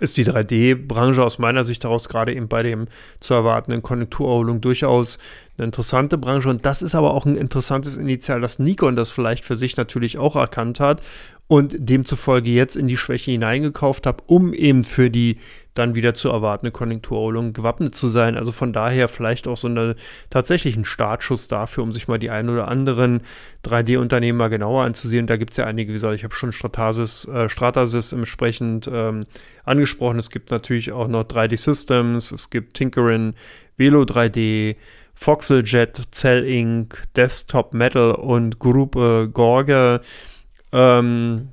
ist 0.00 0.16
die 0.16 0.26
3D-Branche 0.26 1.22
aus 1.22 1.38
meiner 1.38 1.64
Sicht 1.64 1.84
daraus 1.84 2.08
gerade 2.08 2.34
eben 2.34 2.48
bei 2.48 2.62
dem 2.62 2.86
zu 3.20 3.34
erwartenden 3.34 3.82
Konjunkturerholung 3.82 4.60
durchaus 4.60 5.18
eine 5.56 5.66
interessante 5.66 6.18
Branche. 6.18 6.48
Und 6.48 6.66
das 6.66 6.82
ist 6.82 6.94
aber 6.94 7.14
auch 7.14 7.26
ein 7.26 7.36
interessantes 7.36 7.96
Initial, 7.96 8.40
dass 8.40 8.58
Nikon 8.58 8.96
das 8.96 9.10
vielleicht 9.10 9.44
für 9.44 9.56
sich 9.56 9.76
natürlich 9.76 10.18
auch 10.18 10.36
erkannt 10.36 10.80
hat 10.80 11.00
und 11.46 11.76
demzufolge 11.78 12.50
jetzt 12.50 12.76
in 12.76 12.88
die 12.88 12.96
Schwäche 12.96 13.30
hineingekauft 13.32 14.06
hat, 14.06 14.22
um 14.26 14.54
eben 14.54 14.82
für 14.82 15.10
die 15.10 15.38
dann 15.74 15.96
wieder 15.96 16.14
zu 16.14 16.30
erwartende 16.30 16.70
Konjunkturerholung 16.70 17.52
gewappnet 17.52 17.96
zu 17.96 18.06
sein. 18.06 18.36
Also 18.36 18.52
von 18.52 18.72
daher 18.72 19.08
vielleicht 19.08 19.48
auch 19.48 19.56
so 19.56 19.66
eine 19.66 19.96
tatsächlichen 20.30 20.84
Startschuss 20.84 21.48
dafür, 21.48 21.82
um 21.82 21.92
sich 21.92 22.06
mal 22.06 22.18
die 22.18 22.30
ein 22.30 22.48
oder 22.48 22.68
anderen 22.68 23.22
3D-Unternehmen 23.64 24.38
mal 24.38 24.48
genauer 24.48 24.84
anzusehen. 24.84 25.26
Da 25.26 25.36
gibt 25.36 25.50
es 25.50 25.56
ja 25.56 25.64
einige, 25.64 25.88
wie 25.88 25.94
gesagt, 25.94 26.14
ich 26.14 26.22
habe 26.22 26.34
schon 26.34 26.52
Stratasys, 26.52 27.26
äh, 27.26 27.48
Stratasys 27.48 28.12
entsprechend 28.12 28.88
ähm, 28.90 29.24
angesprochen. 29.64 30.18
Es 30.18 30.30
gibt 30.30 30.52
natürlich 30.52 30.92
auch 30.92 31.08
noch 31.08 31.24
3D 31.24 31.56
Systems, 31.56 32.30
es 32.30 32.50
gibt 32.50 32.74
Tinkerin, 32.74 33.34
Velo 33.76 34.02
3D, 34.02 34.76
Voxeljet, 35.14 36.02
Cell 36.12 36.44
Inc., 36.44 37.02
Desktop 37.16 37.74
Metal 37.74 38.12
und 38.12 38.58
Gruppe 38.58 39.30
Gorge. 39.32 40.00
Ähm, 40.72 41.48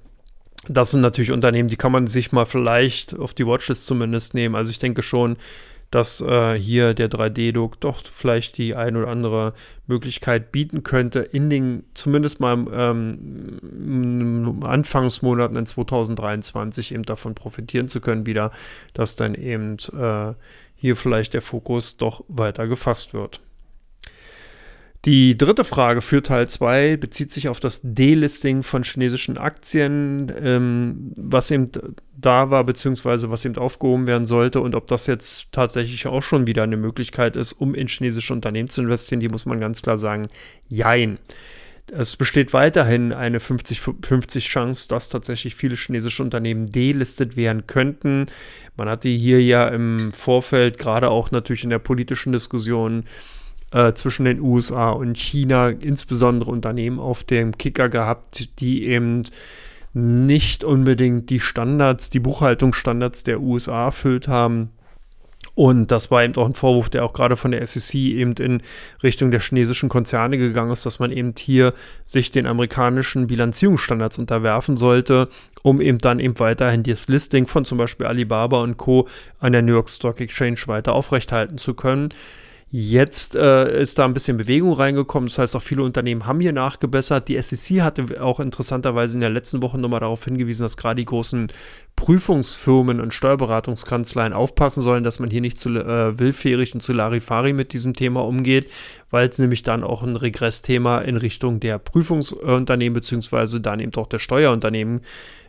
das 0.68 0.92
sind 0.92 1.02
natürlich 1.02 1.32
Unternehmen, 1.32 1.70
die 1.70 1.76
kann 1.76 1.92
man 1.92 2.08
sich 2.08 2.32
mal 2.32 2.46
vielleicht 2.46 3.18
auf 3.18 3.34
die 3.34 3.46
Watchlist 3.46 3.86
zumindest 3.86 4.34
nehmen. 4.34 4.56
Also 4.56 4.72
ich 4.72 4.80
denke 4.80 5.02
schon, 5.02 5.38
dass 5.92 6.22
äh, 6.22 6.54
hier 6.54 6.94
der 6.94 7.10
3D-Druck 7.10 7.80
doch 7.82 8.02
vielleicht 8.02 8.58
die 8.58 8.76
ein 8.76 8.96
oder 8.96 9.10
andere 9.10 9.54
Möglichkeit 9.88 10.54
bieten 10.54 10.84
könnte, 10.84 11.20
in 11.20 11.50
den 11.50 11.84
zumindest 11.94 12.40
mal 12.40 12.66
ähm, 12.72 14.62
Anfangsmonaten 14.64 15.58
in 15.58 15.66
2023 15.66 16.94
eben 16.94 17.04
davon 17.04 17.36
profitieren 17.36 17.90
zu 17.90 18.00
können, 18.00 18.26
wieder, 18.26 18.52
dass 18.94 19.18
dann 19.18 19.36
eben 19.36 19.76
äh, 19.94 20.34
hier 20.82 20.96
vielleicht 20.96 21.36
der 21.36 21.44
Fokus 21.44 21.96
doch 21.96 22.26
weiter 22.28 22.68
gefasst 22.68 23.14
wird. 23.14 23.40
Die 25.06 25.38
dritte 25.38 25.64
Frage 25.64 26.02
für 26.02 26.22
Teil 26.22 26.48
2 26.50 26.98
bezieht 26.98 27.32
sich 27.32 27.50
auf 27.50 27.60
das 27.60 27.82
Delisting 27.84 28.62
von 28.64 28.84
chinesischen 28.84 29.38
Aktien, 29.38 30.32
ähm, 30.44 31.14
was 31.16 31.50
eben 31.52 31.72
da 32.16 32.50
war, 32.50 32.64
beziehungsweise 32.64 33.30
was 33.30 33.46
eben 33.46 33.58
aufgehoben 33.58 34.06
werden 34.06 34.26
sollte 34.26 34.60
und 34.62 34.76
ob 34.76 34.88
das 34.88 35.08
jetzt 35.08 35.52
tatsächlich 35.52 36.06
auch 36.08 36.22
schon 36.22 36.46
wieder 36.46 36.64
eine 36.64 36.78
Möglichkeit 36.78 37.36
ist, 37.36 37.54
um 37.54 37.74
in 37.76 37.88
chinesische 37.88 38.34
Unternehmen 38.34 38.70
zu 38.70 38.82
investieren, 38.82 39.20
die 39.20 39.30
muss 39.30 39.46
man 39.48 39.60
ganz 39.60 39.82
klar 39.82 39.98
sagen, 39.98 40.28
jein. 40.68 41.18
Es 41.94 42.16
besteht 42.16 42.54
weiterhin 42.54 43.12
eine 43.12 43.40
50-50 43.40 44.40
Chance, 44.40 44.88
dass 44.88 45.10
tatsächlich 45.10 45.56
viele 45.56 45.76
chinesische 45.76 46.24
Unternehmen 46.24 46.68
delistet 46.68 47.36
werden 47.36 47.68
könnten. 47.68 48.28
Man 48.78 48.88
hatte 48.88 49.10
hier 49.10 49.44
ja 49.44 49.68
im 49.68 50.14
Vorfeld, 50.14 50.78
gerade 50.78 51.10
auch 51.10 51.32
natürlich 51.32 51.66
in 51.66 51.70
der 51.70 51.80
politischen 51.80 52.32
Diskussion, 52.32 53.04
äh, 53.72 53.92
zwischen 53.94 54.24
den 54.24 54.40
USA 54.40 54.92
und 54.92 55.18
China 55.18 55.70
insbesondere 55.70 56.52
Unternehmen 56.52 57.00
auf 57.00 57.26
dem 57.26 57.58
Kicker 57.58 57.90
gehabt, 57.90 58.62
die 58.62 58.86
eben 58.86 59.24
nicht 59.94 60.64
unbedingt 60.64 61.30
die 61.30 61.42
Standards, 61.42 62.10
die 62.10 62.20
Buchhaltungsstandards 62.20 63.24
der 63.24 63.42
USA 63.42 63.86
erfüllt 63.86 64.30
haben. 64.30 64.70
Und 65.54 65.92
das 65.92 66.12
war 66.12 66.24
eben 66.24 66.36
auch 66.36 66.46
ein 66.46 66.54
Vorwurf, 66.54 66.90
der 66.90 67.04
auch 67.04 67.14
gerade 67.14 67.36
von 67.36 67.52
der 67.52 67.66
SEC 67.66 67.96
eben 67.96 68.34
in 68.34 68.62
Richtung 69.04 69.32
der 69.32 69.42
chinesischen 69.42 69.90
Konzerne 69.90 70.38
gegangen 70.38 70.72
ist, 70.72 70.86
dass 70.86 71.00
man 71.00 71.12
eben 71.12 71.34
hier 71.38 71.74
sich 72.06 72.32
den 72.32 72.48
amerikanischen 72.48 73.28
Bilanzierungsstandards 73.28 74.18
unterwerfen 74.18 74.78
sollte, 74.78 75.28
um 75.62 75.82
eben 75.82 75.98
dann 75.98 76.20
eben 76.20 76.40
weiterhin 76.40 76.84
das 76.84 77.08
Listing 77.08 77.48
von 77.48 77.66
zum 77.66 77.78
Beispiel 77.78 78.06
Alibaba 78.06 78.62
und 78.62 78.78
Co. 78.78 79.08
an 79.40 79.52
der 79.52 79.62
New 79.62 79.74
York 79.74 79.90
Stock 79.90 80.22
Exchange 80.22 80.62
weiter 80.68 80.94
aufrechthalten 80.94 81.58
zu 81.58 81.74
können. 81.74 82.10
Jetzt 82.74 83.36
äh, 83.36 83.82
ist 83.82 84.00
da 84.00 84.06
ein 84.06 84.14
bisschen 84.14 84.38
Bewegung 84.38 84.72
reingekommen. 84.72 85.28
Das 85.28 85.40
heißt, 85.40 85.58
auch 85.58 85.62
viele 85.62 85.84
Unternehmen 85.84 86.26
haben 86.26 86.40
hier 86.40 86.54
nachgebessert. 86.54 87.28
Die 87.28 87.40
SEC 87.42 87.82
hatte 87.82 88.24
auch 88.24 88.40
interessanterweise 88.40 89.16
in 89.16 89.20
der 89.20 89.30
letzten 89.30 89.62
Woche 89.62 89.78
nochmal 89.78 90.00
darauf 90.00 90.24
hingewiesen, 90.24 90.64
dass 90.64 90.78
gerade 90.78 90.96
die 90.96 91.06
großen 91.06 91.52
Prüfungsfirmen 91.98 93.02
und 93.02 93.14
Steuerberatungskanzleien 93.14 94.32
aufpassen 94.32 94.82
sollen, 94.82 95.04
dass 95.04 95.20
man 95.20 95.30
hier 95.30 95.42
nicht 95.42 95.60
zu 95.60 95.70
äh, 95.72 96.18
willfährig 96.18 96.74
und 96.74 96.80
zu 96.80 96.94
Larifari 96.94 97.52
mit 97.52 97.74
diesem 97.74 97.94
Thema 97.94 98.22
umgeht, 98.24 98.72
weil 99.10 99.28
es 99.28 99.38
nämlich 99.38 99.64
dann 99.64 99.84
auch 99.84 100.02
ein 100.02 100.16
Regressthema 100.16 101.00
in 101.00 101.18
Richtung 101.18 101.60
der 101.60 101.78
Prüfungsunternehmen 101.78 102.94
beziehungsweise 102.94 103.60
dann 103.60 103.82
eben 103.82 103.94
auch 103.96 104.08
der 104.08 104.20
Steuerunternehmen 104.20 105.02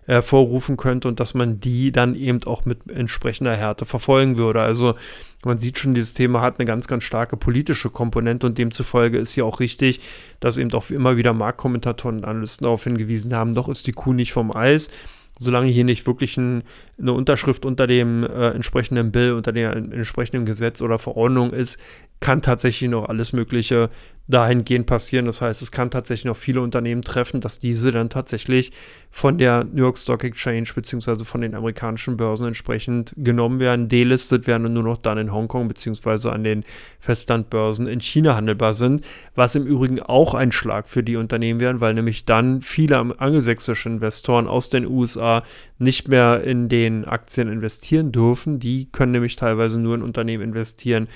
hervorrufen 0.06 0.76
könnte 0.76 1.08
und 1.08 1.20
dass 1.20 1.34
man 1.34 1.60
die 1.60 1.92
dann 1.92 2.14
eben 2.14 2.42
auch 2.44 2.64
mit 2.64 2.90
entsprechender 2.90 3.56
Härte 3.56 3.84
verfolgen 3.84 4.36
würde. 4.36 4.60
Also 4.60 4.94
man 5.44 5.58
sieht 5.58 5.78
schon, 5.78 5.94
dieses 5.94 6.14
Thema 6.14 6.40
hat 6.40 6.58
eine 6.58 6.66
ganz, 6.66 6.88
ganz 6.88 7.04
starke 7.04 7.36
politische 7.36 7.90
Komponente 7.90 8.46
und 8.46 8.58
demzufolge 8.58 9.18
ist 9.18 9.36
ja 9.36 9.44
auch 9.44 9.60
richtig, 9.60 10.00
dass 10.40 10.58
eben 10.58 10.72
auch 10.72 10.90
immer 10.90 11.16
wieder 11.16 11.32
Marktkommentatoren 11.32 12.18
und 12.18 12.24
Analysten 12.24 12.64
darauf 12.64 12.84
hingewiesen 12.84 13.34
haben, 13.34 13.54
doch 13.54 13.68
ist 13.68 13.86
die 13.86 13.92
Kuh 13.92 14.12
nicht 14.12 14.32
vom 14.32 14.54
Eis 14.54 14.90
solange 15.42 15.70
hier 15.70 15.85
nicht 15.85 16.07
wirklich 16.07 16.37
ein, 16.37 16.62
eine 16.98 17.12
Unterschrift 17.12 17.64
unter 17.64 17.87
dem 17.87 18.24
äh, 18.24 18.50
entsprechenden 18.50 19.12
Bill, 19.12 19.33
unter 19.33 19.52
dem 19.52 19.92
entsprechenden 19.92 20.46
Gesetz 20.46 20.81
oder 20.81 20.98
Verordnung 20.98 21.52
ist, 21.52 21.78
kann 22.20 22.40
tatsächlich 22.40 22.88
noch 22.88 23.09
alles 23.09 23.33
Mögliche 23.33 23.90
dahingehend 24.28 24.87
passieren. 24.87 25.26
Das 25.26 25.40
heißt, 25.40 25.62
es 25.62 25.72
kann 25.72 25.90
tatsächlich 25.90 26.24
noch 26.24 26.37
viele 26.37 26.61
Unternehmen 26.61 27.02
treffen, 27.02 27.40
dass 27.40 27.59
diese 27.59 27.90
dann 27.90 28.09
tatsächlich 28.09 28.72
von 29.11 29.37
der 29.37 29.64
New 29.64 29.83
York 29.83 29.98
Stock 29.98 30.22
Exchange 30.24 30.68
beziehungsweise 30.74 31.24
von 31.24 31.40
den 31.40 31.55
amerikanischen 31.55 32.16
Börsen 32.16 32.46
entsprechend 32.46 33.12
genommen 33.16 33.59
werden, 33.59 33.88
delistet 33.88 34.46
werden 34.46 34.66
und 34.66 34.74
nur 34.74 34.85
noch 34.85 34.98
dann 34.98 35.18
in 35.18 35.33
Hongkong 35.33 35.66
beziehungsweise 35.68 36.33
an 36.33 36.44
den 36.44 36.64
Festlandbörsen 37.00 37.88
in 37.88 38.00
China 38.00 38.37
handelbar 38.37 38.74
sind, 38.74 39.02
was 39.35 39.57
im 39.57 39.66
Übrigen 39.66 40.00
auch 40.00 40.35
ein 40.35 40.52
Schlag 40.52 40.88
für 40.88 41.02
die 41.02 41.16
Unternehmen 41.16 41.59
wäre, 41.59 41.81
weil 41.81 41.94
nämlich 41.94 42.24
dann 42.24 42.62
viele 42.62 42.98
angelsächsische 42.98 43.88
Investoren 43.88 44.46
aus 44.46 44.70
den 44.70 44.87
USA 44.87 45.31
nicht 45.78 46.08
mehr 46.08 46.42
in 46.44 46.68
den 46.68 47.04
Aktien 47.04 47.48
investieren 47.48 48.12
dürfen. 48.12 48.60
Die 48.60 48.88
können 48.92 49.12
nämlich 49.12 49.36
teilweise 49.36 49.80
nur 49.80 49.94
in 49.94 50.02
Unternehmen 50.02 50.42
investieren, 50.42 51.08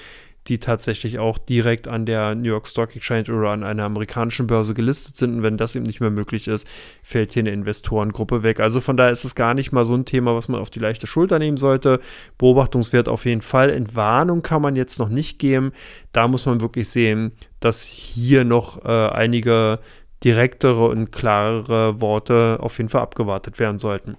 die 0.48 0.58
tatsächlich 0.58 1.18
auch 1.18 1.38
direkt 1.38 1.88
an 1.88 2.06
der 2.06 2.34
New 2.34 2.48
York 2.48 2.66
Stock 2.66 2.94
Exchange 2.94 3.32
oder 3.32 3.50
an 3.50 3.64
einer 3.64 3.84
amerikanischen 3.84 4.46
Börse 4.46 4.74
gelistet 4.74 5.16
sind. 5.16 5.36
Und 5.36 5.42
wenn 5.42 5.56
das 5.56 5.74
eben 5.74 5.86
nicht 5.86 6.00
mehr 6.00 6.10
möglich 6.10 6.46
ist, 6.48 6.68
fällt 7.02 7.32
hier 7.32 7.42
eine 7.42 7.50
Investorengruppe 7.50 8.42
weg. 8.42 8.60
Also 8.60 8.80
von 8.80 8.96
daher 8.96 9.12
ist 9.12 9.24
es 9.24 9.34
gar 9.34 9.54
nicht 9.54 9.72
mal 9.72 9.84
so 9.84 9.94
ein 9.94 10.04
Thema, 10.04 10.36
was 10.36 10.48
man 10.48 10.60
auf 10.60 10.70
die 10.70 10.78
leichte 10.78 11.06
Schulter 11.06 11.38
nehmen 11.38 11.56
sollte. 11.56 12.00
Beobachtungswert 12.38 13.08
auf 13.08 13.24
jeden 13.24 13.42
Fall. 13.42 13.70
Entwarnung 13.70 14.42
kann 14.42 14.62
man 14.62 14.76
jetzt 14.76 14.98
noch 14.98 15.08
nicht 15.08 15.38
geben. 15.38 15.72
Da 16.12 16.28
muss 16.28 16.46
man 16.46 16.60
wirklich 16.60 16.88
sehen, 16.88 17.32
dass 17.60 17.82
hier 17.82 18.44
noch 18.44 18.84
äh, 18.84 18.88
einige 18.88 19.80
direktere 20.24 20.88
und 20.88 21.12
klarere 21.12 22.00
Worte 22.00 22.58
auf 22.60 22.78
jeden 22.78 22.88
Fall 22.88 23.02
abgewartet 23.02 23.58
werden 23.58 23.78
sollten. 23.78 24.16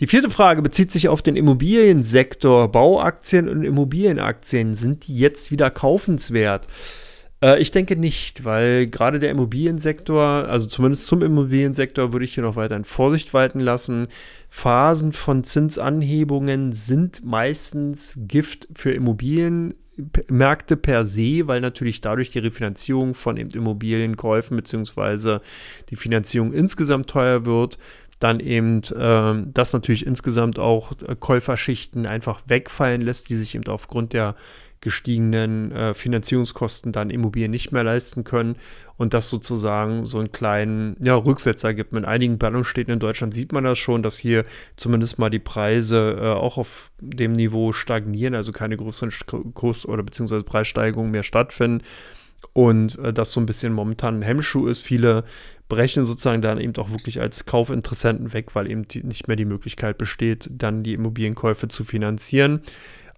Die 0.00 0.06
vierte 0.06 0.30
Frage 0.30 0.62
bezieht 0.62 0.90
sich 0.90 1.08
auf 1.08 1.22
den 1.22 1.36
Immobiliensektor. 1.36 2.68
Bauaktien 2.72 3.48
und 3.48 3.62
Immobilienaktien, 3.62 4.74
sind 4.74 5.06
die 5.06 5.16
jetzt 5.16 5.50
wieder 5.50 5.70
kaufenswert? 5.70 6.66
Äh, 7.42 7.60
ich 7.60 7.70
denke 7.70 7.96
nicht, 7.96 8.44
weil 8.44 8.86
gerade 8.86 9.18
der 9.18 9.30
Immobiliensektor, 9.30 10.22
also 10.22 10.66
zumindest 10.66 11.06
zum 11.06 11.22
Immobiliensektor, 11.22 12.12
würde 12.12 12.24
ich 12.24 12.34
hier 12.34 12.42
noch 12.42 12.56
weiterhin 12.56 12.84
Vorsicht 12.84 13.34
walten 13.34 13.60
lassen. 13.60 14.08
Phasen 14.48 15.12
von 15.12 15.44
Zinsanhebungen 15.44 16.72
sind 16.72 17.24
meistens 17.24 18.18
Gift 18.26 18.68
für 18.74 18.92
Immobilienmärkte 19.96 20.76
per 20.76 21.04
se, 21.04 21.46
weil 21.46 21.60
natürlich 21.60 22.00
dadurch 22.00 22.30
die 22.30 22.38
Refinanzierung 22.38 23.14
von 23.14 23.36
Immobilienkäufen 23.36 24.56
bzw. 24.56 25.38
die 25.90 25.96
Finanzierung 25.96 26.52
insgesamt 26.52 27.08
teuer 27.08 27.44
wird. 27.44 27.78
dann 28.18 28.38
eben 28.38 28.82
äh, 28.94 29.50
das 29.52 29.72
natürlich 29.72 30.06
insgesamt 30.06 30.58
auch 30.58 30.92
äh, 31.02 31.16
Käuferschichten 31.18 32.06
einfach 32.06 32.42
wegfallen 32.46 33.00
lässt, 33.02 33.28
die 33.30 33.36
sich 33.36 33.54
eben 33.56 33.66
aufgrund 33.66 34.12
der 34.12 34.36
gestiegenen 34.82 35.72
äh, 35.72 35.94
Finanzierungskosten 35.94 36.92
dann 36.92 37.08
Immobilien 37.08 37.50
nicht 37.50 37.72
mehr 37.72 37.84
leisten 37.84 38.24
können 38.24 38.56
und 38.98 39.14
das 39.14 39.30
sozusagen 39.30 40.04
so 40.04 40.18
einen 40.18 40.32
kleinen 40.32 40.96
ja, 41.02 41.14
Rücksetzer 41.14 41.72
gibt. 41.72 41.92
Mit 41.92 42.04
einigen 42.04 42.36
Ballungsstädten 42.36 42.92
in 42.92 43.00
Deutschland 43.00 43.32
sieht 43.32 43.52
man 43.52 43.64
das 43.64 43.78
schon, 43.78 44.02
dass 44.02 44.18
hier 44.18 44.44
zumindest 44.76 45.18
mal 45.18 45.30
die 45.30 45.38
Preise 45.38 46.18
äh, 46.20 46.26
auch 46.26 46.58
auf 46.58 46.90
dem 47.00 47.32
Niveau 47.32 47.72
stagnieren, 47.72 48.34
also 48.34 48.52
keine 48.52 48.76
größeren 48.76 49.12
Kurs- 49.54 49.86
oder 49.86 50.02
beziehungsweise 50.02 50.44
Preissteigerungen 50.44 51.12
mehr 51.12 51.22
stattfinden 51.22 51.82
und 52.52 52.98
äh, 52.98 53.12
das 53.12 53.32
so 53.32 53.40
ein 53.40 53.46
bisschen 53.46 53.72
momentan 53.72 54.18
ein 54.18 54.22
Hemmschuh 54.22 54.66
ist. 54.66 54.82
Viele 54.82 55.24
brechen 55.68 56.04
sozusagen 56.04 56.42
dann 56.42 56.60
eben 56.60 56.76
auch 56.76 56.90
wirklich 56.90 57.20
als 57.20 57.46
Kaufinteressenten 57.46 58.32
weg, 58.32 58.54
weil 58.54 58.70
eben 58.70 58.86
die, 58.86 59.04
nicht 59.04 59.28
mehr 59.28 59.36
die 59.36 59.46
Möglichkeit 59.46 59.96
besteht, 59.96 60.50
dann 60.52 60.82
die 60.82 60.92
Immobilienkäufe 60.92 61.68
zu 61.68 61.84
finanzieren. 61.84 62.60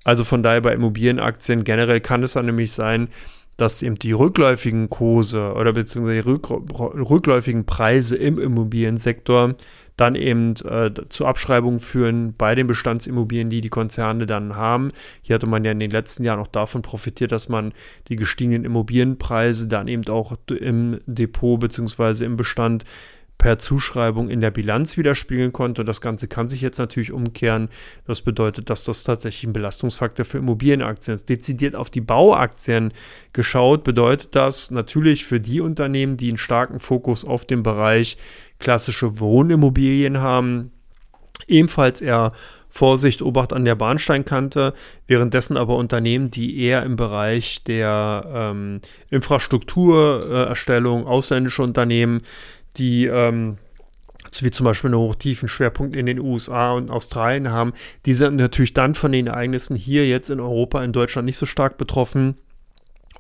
Also 0.05 0.25
von 0.25 0.43
daher 0.43 0.61
bei 0.61 0.75
Immobilienaktien 0.75 1.65
generell 1.65 2.01
kann 2.01 2.23
es 2.23 2.35
dann 2.35 2.47
nämlich 2.47 2.73
sein, 2.73 3.09
dass 3.57 3.83
eben 3.83 3.95
die 3.97 4.13
rückläufigen 4.13 4.91
Kurse 4.91 5.55
oder 5.55 5.73
beziehungsweise 5.73 6.23
die 6.23 6.29
rück, 6.29 6.51
rückläufigen 6.51 7.67
Preise 7.67 8.17
im 8.17 8.39
Immobiliensektor 8.39 9.55
dann 9.97 10.17
eben 10.17 10.55
äh, 10.65 10.91
zu 11.09 11.25
Abschreibungen 11.25 11.79
führen 11.79 12.35
bei 12.37 12.57
den 12.57 12.67
Bestandsimmobilien, 12.67 13.51
die 13.51 13.61
die 13.61 13.69
Konzerne 13.69 14.27
dann 14.27 14.57
haben. 14.57 14.89
Hier 15.23 15.35
hatte 15.35 15.47
man 15.47 15.65
ja 15.65 15.71
in 15.71 15.79
den 15.79 15.93
letzten 15.93 16.25
Jahren 16.25 16.41
auch 16.41 16.49
davon 16.49 16.83
profitiert, 16.83 17.31
dass 17.31 17.49
man 17.49 17.73
die 18.09 18.17
gestiegenen 18.17 18.65
Immobilienpreise 18.65 19.69
dann 19.69 19.87
eben 19.87 20.07
auch 20.09 20.37
im 20.49 21.01
Depot 21.07 21.61
beziehungsweise 21.61 22.25
im 22.25 22.37
Bestand 22.37 22.85
per 23.45 23.59
Zuschreibung 23.59 24.31
in 24.31 24.41
der 24.41 24.51
Bilanz 24.51 24.97
widerspiegeln 24.97 25.53
konnte. 25.53 25.83
Und 25.83 25.87
das 25.87 26.01
Ganze 26.01 26.29
kann 26.29 26.49
sich 26.49 26.63
jetzt 26.63 26.79
natürlich 26.79 27.13
umkehren. 27.13 27.69
Das 28.07 28.23
bedeutet, 28.23 28.71
dass 28.71 28.85
das 28.85 29.05
tatsächlich 29.05 29.45
ein 29.45 29.53
Belastungsfaktor 29.53 30.25
für 30.25 30.39
Immobilienaktien 30.39 31.15
ist. 31.15 31.29
Dezidiert 31.29 31.77
auf 31.77 31.91
die 31.91 32.01
Bauaktien 32.01 32.95
geschaut, 33.35 33.85
bedeutet 33.85 34.35
das 34.35 34.71
natürlich 34.71 35.27
für 35.27 35.41
die 35.41 35.61
Unternehmen, 35.61 36.17
die 36.17 36.29
einen 36.29 36.39
starken 36.39 36.81
Fokus 36.81 37.23
auf 37.23 37.45
den 37.45 37.63
Bereich 37.63 38.17
klassische 38.61 39.21
Wohnimmobilien 39.21 40.21
haben, 40.21 40.71
ebenfalls 41.47 42.01
eher 42.01 42.33
Vorsicht, 42.71 43.21
Obacht 43.21 43.53
an 43.53 43.67
der 43.67 43.75
Bahnsteinkante, 43.75 44.73
währenddessen 45.07 45.59
aber 45.59 45.77
Unternehmen, 45.77 46.31
die 46.31 46.63
eher 46.63 46.83
im 46.83 46.97
Bereich 46.97 47.63
der 47.65 48.25
ähm, 48.35 48.81
Infrastrukturerstellung, 49.11 51.07
ausländische 51.07 51.63
Unternehmen, 51.63 52.23
die 52.77 53.07
ähm, 53.07 53.59
wie 54.41 54.51
zum 54.51 54.65
Beispiel 54.65 54.89
einen 54.89 54.99
hochtiefen 54.99 55.49
Schwerpunkt 55.49 55.95
in 55.95 56.07
den 56.07 56.19
USA 56.19 56.73
und 56.73 56.91
Australien 56.91 57.51
haben, 57.51 57.73
die 58.07 58.15
sind 58.15 58.37
natürlich 58.37 58.75
dann 58.75 58.95
von 58.95 59.13
den 59.13 59.29
Ereignissen 59.29 59.77
hier 59.77 60.09
jetzt 60.09 60.31
in 60.31 60.41
Europa, 60.41 60.83
in 60.83 60.93
Deutschland 60.93 61.27
nicht 61.27 61.37
so 61.37 61.47
stark 61.47 61.79
betroffen. 61.79 62.37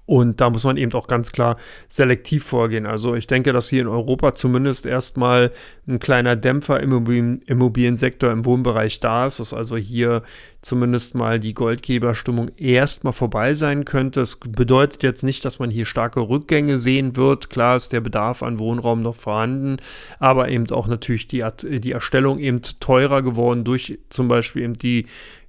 Und 0.06 0.40
da 0.40 0.50
muss 0.50 0.64
man 0.64 0.76
eben 0.76 0.92
auch 0.92 1.06
ganz 1.06 1.32
klar 1.32 1.56
selektiv 1.88 2.44
vorgehen. 2.44 2.84
Also 2.84 3.14
ich 3.14 3.26
denke, 3.26 3.54
dass 3.54 3.70
hier 3.70 3.80
in 3.82 3.88
Europa 3.88 4.34
zumindest 4.34 4.84
erstmal 4.84 5.50
ein 5.88 5.98
kleiner 5.98 6.36
Dämpfer 6.36 6.80
im 6.80 6.90
Immobilien 6.90 7.38
Immobiliensektor 7.46 8.30
im 8.30 8.44
Wohnbereich 8.44 9.00
da 9.00 9.26
ist, 9.26 9.40
dass 9.40 9.54
also 9.54 9.76
hier 9.76 10.22
zumindest 10.60 11.14
mal 11.14 11.40
die 11.40 11.54
Goldgeberstimmung 11.54 12.50
erstmal 12.56 13.12
vorbei 13.14 13.54
sein 13.54 13.84
könnte. 13.84 14.20
Es 14.20 14.36
bedeutet 14.36 15.02
jetzt 15.02 15.22
nicht, 15.22 15.44
dass 15.44 15.58
man 15.58 15.70
hier 15.70 15.86
starke 15.86 16.20
Rückgänge 16.20 16.80
sehen 16.80 17.16
wird. 17.16 17.48
Klar 17.48 17.76
ist 17.76 17.92
der 17.92 18.00
Bedarf 18.00 18.42
an 18.42 18.58
Wohnraum 18.58 19.02
noch 19.02 19.14
vorhanden, 19.14 19.76
aber 20.18 20.48
eben 20.48 20.70
auch 20.70 20.86
natürlich 20.86 21.28
die, 21.28 21.44
die 21.62 21.92
Erstellung 21.92 22.38
eben 22.38 22.60
teurer 22.80 23.22
geworden 23.22 23.64
durch 23.64 23.98
zum 24.10 24.28
Beispiel 24.28 24.62
eben 24.62 24.74
die 24.74 25.06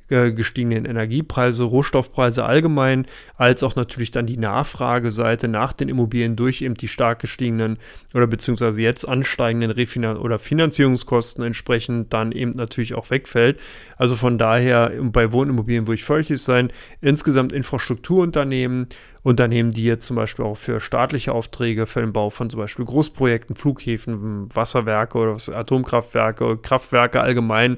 gestiegenen 0.07 0.85
Energiepreise, 0.85 1.63
Rohstoffpreise 1.63 2.45
allgemein, 2.45 3.07
als 3.37 3.63
auch 3.63 3.75
natürlich 3.75 4.11
dann 4.11 4.27
die 4.27 4.37
Nachfrageseite 4.37 5.47
nach 5.47 5.73
den 5.73 5.89
Immobilien 5.89 6.35
durch 6.35 6.61
eben 6.61 6.75
die 6.75 6.87
stark 6.87 7.19
gestiegenen 7.19 7.77
oder 8.13 8.27
beziehungsweise 8.27 8.81
jetzt 8.81 9.07
ansteigenden 9.07 9.71
Refinan 9.71 10.17
oder 10.17 10.37
Finanzierungskosten 10.37 11.43
entsprechend 11.43 12.13
dann 12.13 12.31
eben 12.31 12.51
natürlich 12.51 12.93
auch 12.93 13.09
wegfällt. 13.09 13.59
Also 13.97 14.15
von 14.15 14.37
daher 14.37 14.91
bei 15.01 15.31
Wohnimmobilien 15.31 15.87
würde 15.87 15.95
ich 15.95 16.03
feuchtig 16.03 16.41
sein. 16.41 16.71
Insgesamt 17.01 17.51
Infrastrukturunternehmen, 17.51 18.87
Unternehmen, 19.23 19.71
die 19.71 19.85
jetzt 19.85 20.05
zum 20.05 20.17
Beispiel 20.17 20.45
auch 20.45 20.55
für 20.55 20.79
staatliche 20.79 21.31
Aufträge, 21.31 21.87
für 21.87 22.01
den 22.01 22.13
Bau 22.13 22.29
von 22.29 22.51
zum 22.51 22.59
Beispiel 22.59 22.85
Großprojekten, 22.85 23.55
Flughäfen, 23.55 24.49
Wasserwerke 24.53 25.17
oder 25.17 25.37
Atomkraftwerke, 25.51 26.57
Kraftwerke 26.57 27.21
allgemein 27.21 27.77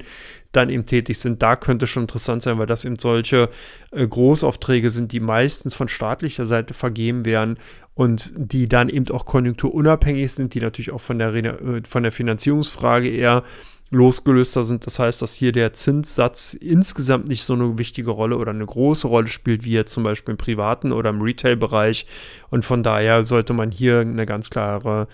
dann 0.57 0.69
eben 0.69 0.85
tätig 0.85 1.19
sind. 1.19 1.41
Da 1.41 1.55
könnte 1.55 1.87
schon 1.87 2.03
interessant 2.03 2.41
sein, 2.41 2.57
weil 2.57 2.67
das 2.67 2.83
eben 2.83 2.99
solche 2.99 3.49
äh, 3.91 4.05
Großaufträge 4.05 4.89
sind, 4.89 5.11
die 5.11 5.19
meistens 5.19 5.73
von 5.75 5.87
staatlicher 5.87 6.45
Seite 6.45 6.73
vergeben 6.73 7.25
werden 7.25 7.57
und 7.93 8.33
die 8.35 8.67
dann 8.67 8.89
eben 8.89 9.09
auch 9.11 9.25
konjunkturunabhängig 9.25 10.31
sind, 10.31 10.53
die 10.53 10.59
natürlich 10.59 10.91
auch 10.91 11.01
von 11.01 11.19
der, 11.19 11.33
äh, 11.33 11.81
von 11.87 12.03
der 12.03 12.11
Finanzierungsfrage 12.11 13.09
eher 13.09 13.43
losgelöster 13.89 14.63
sind. 14.63 14.85
Das 14.85 14.99
heißt, 14.99 15.21
dass 15.21 15.33
hier 15.33 15.51
der 15.51 15.73
Zinssatz 15.73 16.53
insgesamt 16.53 17.27
nicht 17.27 17.43
so 17.43 17.53
eine 17.53 17.77
wichtige 17.77 18.11
Rolle 18.11 18.37
oder 18.37 18.51
eine 18.51 18.65
große 18.65 19.07
Rolle 19.07 19.27
spielt, 19.27 19.63
wie 19.63 19.71
jetzt 19.71 19.93
zum 19.93 20.03
Beispiel 20.03 20.33
im 20.33 20.37
privaten 20.37 20.91
oder 20.91 21.11
im 21.11 21.21
Retail-Bereich. 21.21 22.05
Und 22.49 22.65
von 22.65 22.83
daher 22.83 23.23
sollte 23.23 23.53
man 23.53 23.71
hier 23.71 23.99
eine 24.01 24.25
ganz 24.25 24.49
klare 24.49 25.07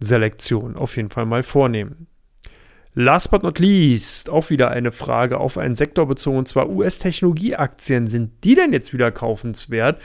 Selektion 0.00 0.76
auf 0.76 0.96
jeden 0.96 1.10
Fall 1.10 1.26
mal 1.26 1.42
vornehmen. 1.42 2.08
Last 3.00 3.30
but 3.30 3.44
not 3.44 3.60
least, 3.60 4.28
auch 4.28 4.50
wieder 4.50 4.72
eine 4.72 4.90
Frage 4.90 5.38
auf 5.38 5.56
einen 5.56 5.76
Sektor 5.76 6.08
bezogen, 6.08 6.38
und 6.38 6.48
zwar 6.48 6.68
US-Technologieaktien. 6.68 8.08
Sind 8.08 8.42
die 8.42 8.56
denn 8.56 8.72
jetzt 8.72 8.92
wieder 8.92 9.12
kaufenswert? 9.12 10.02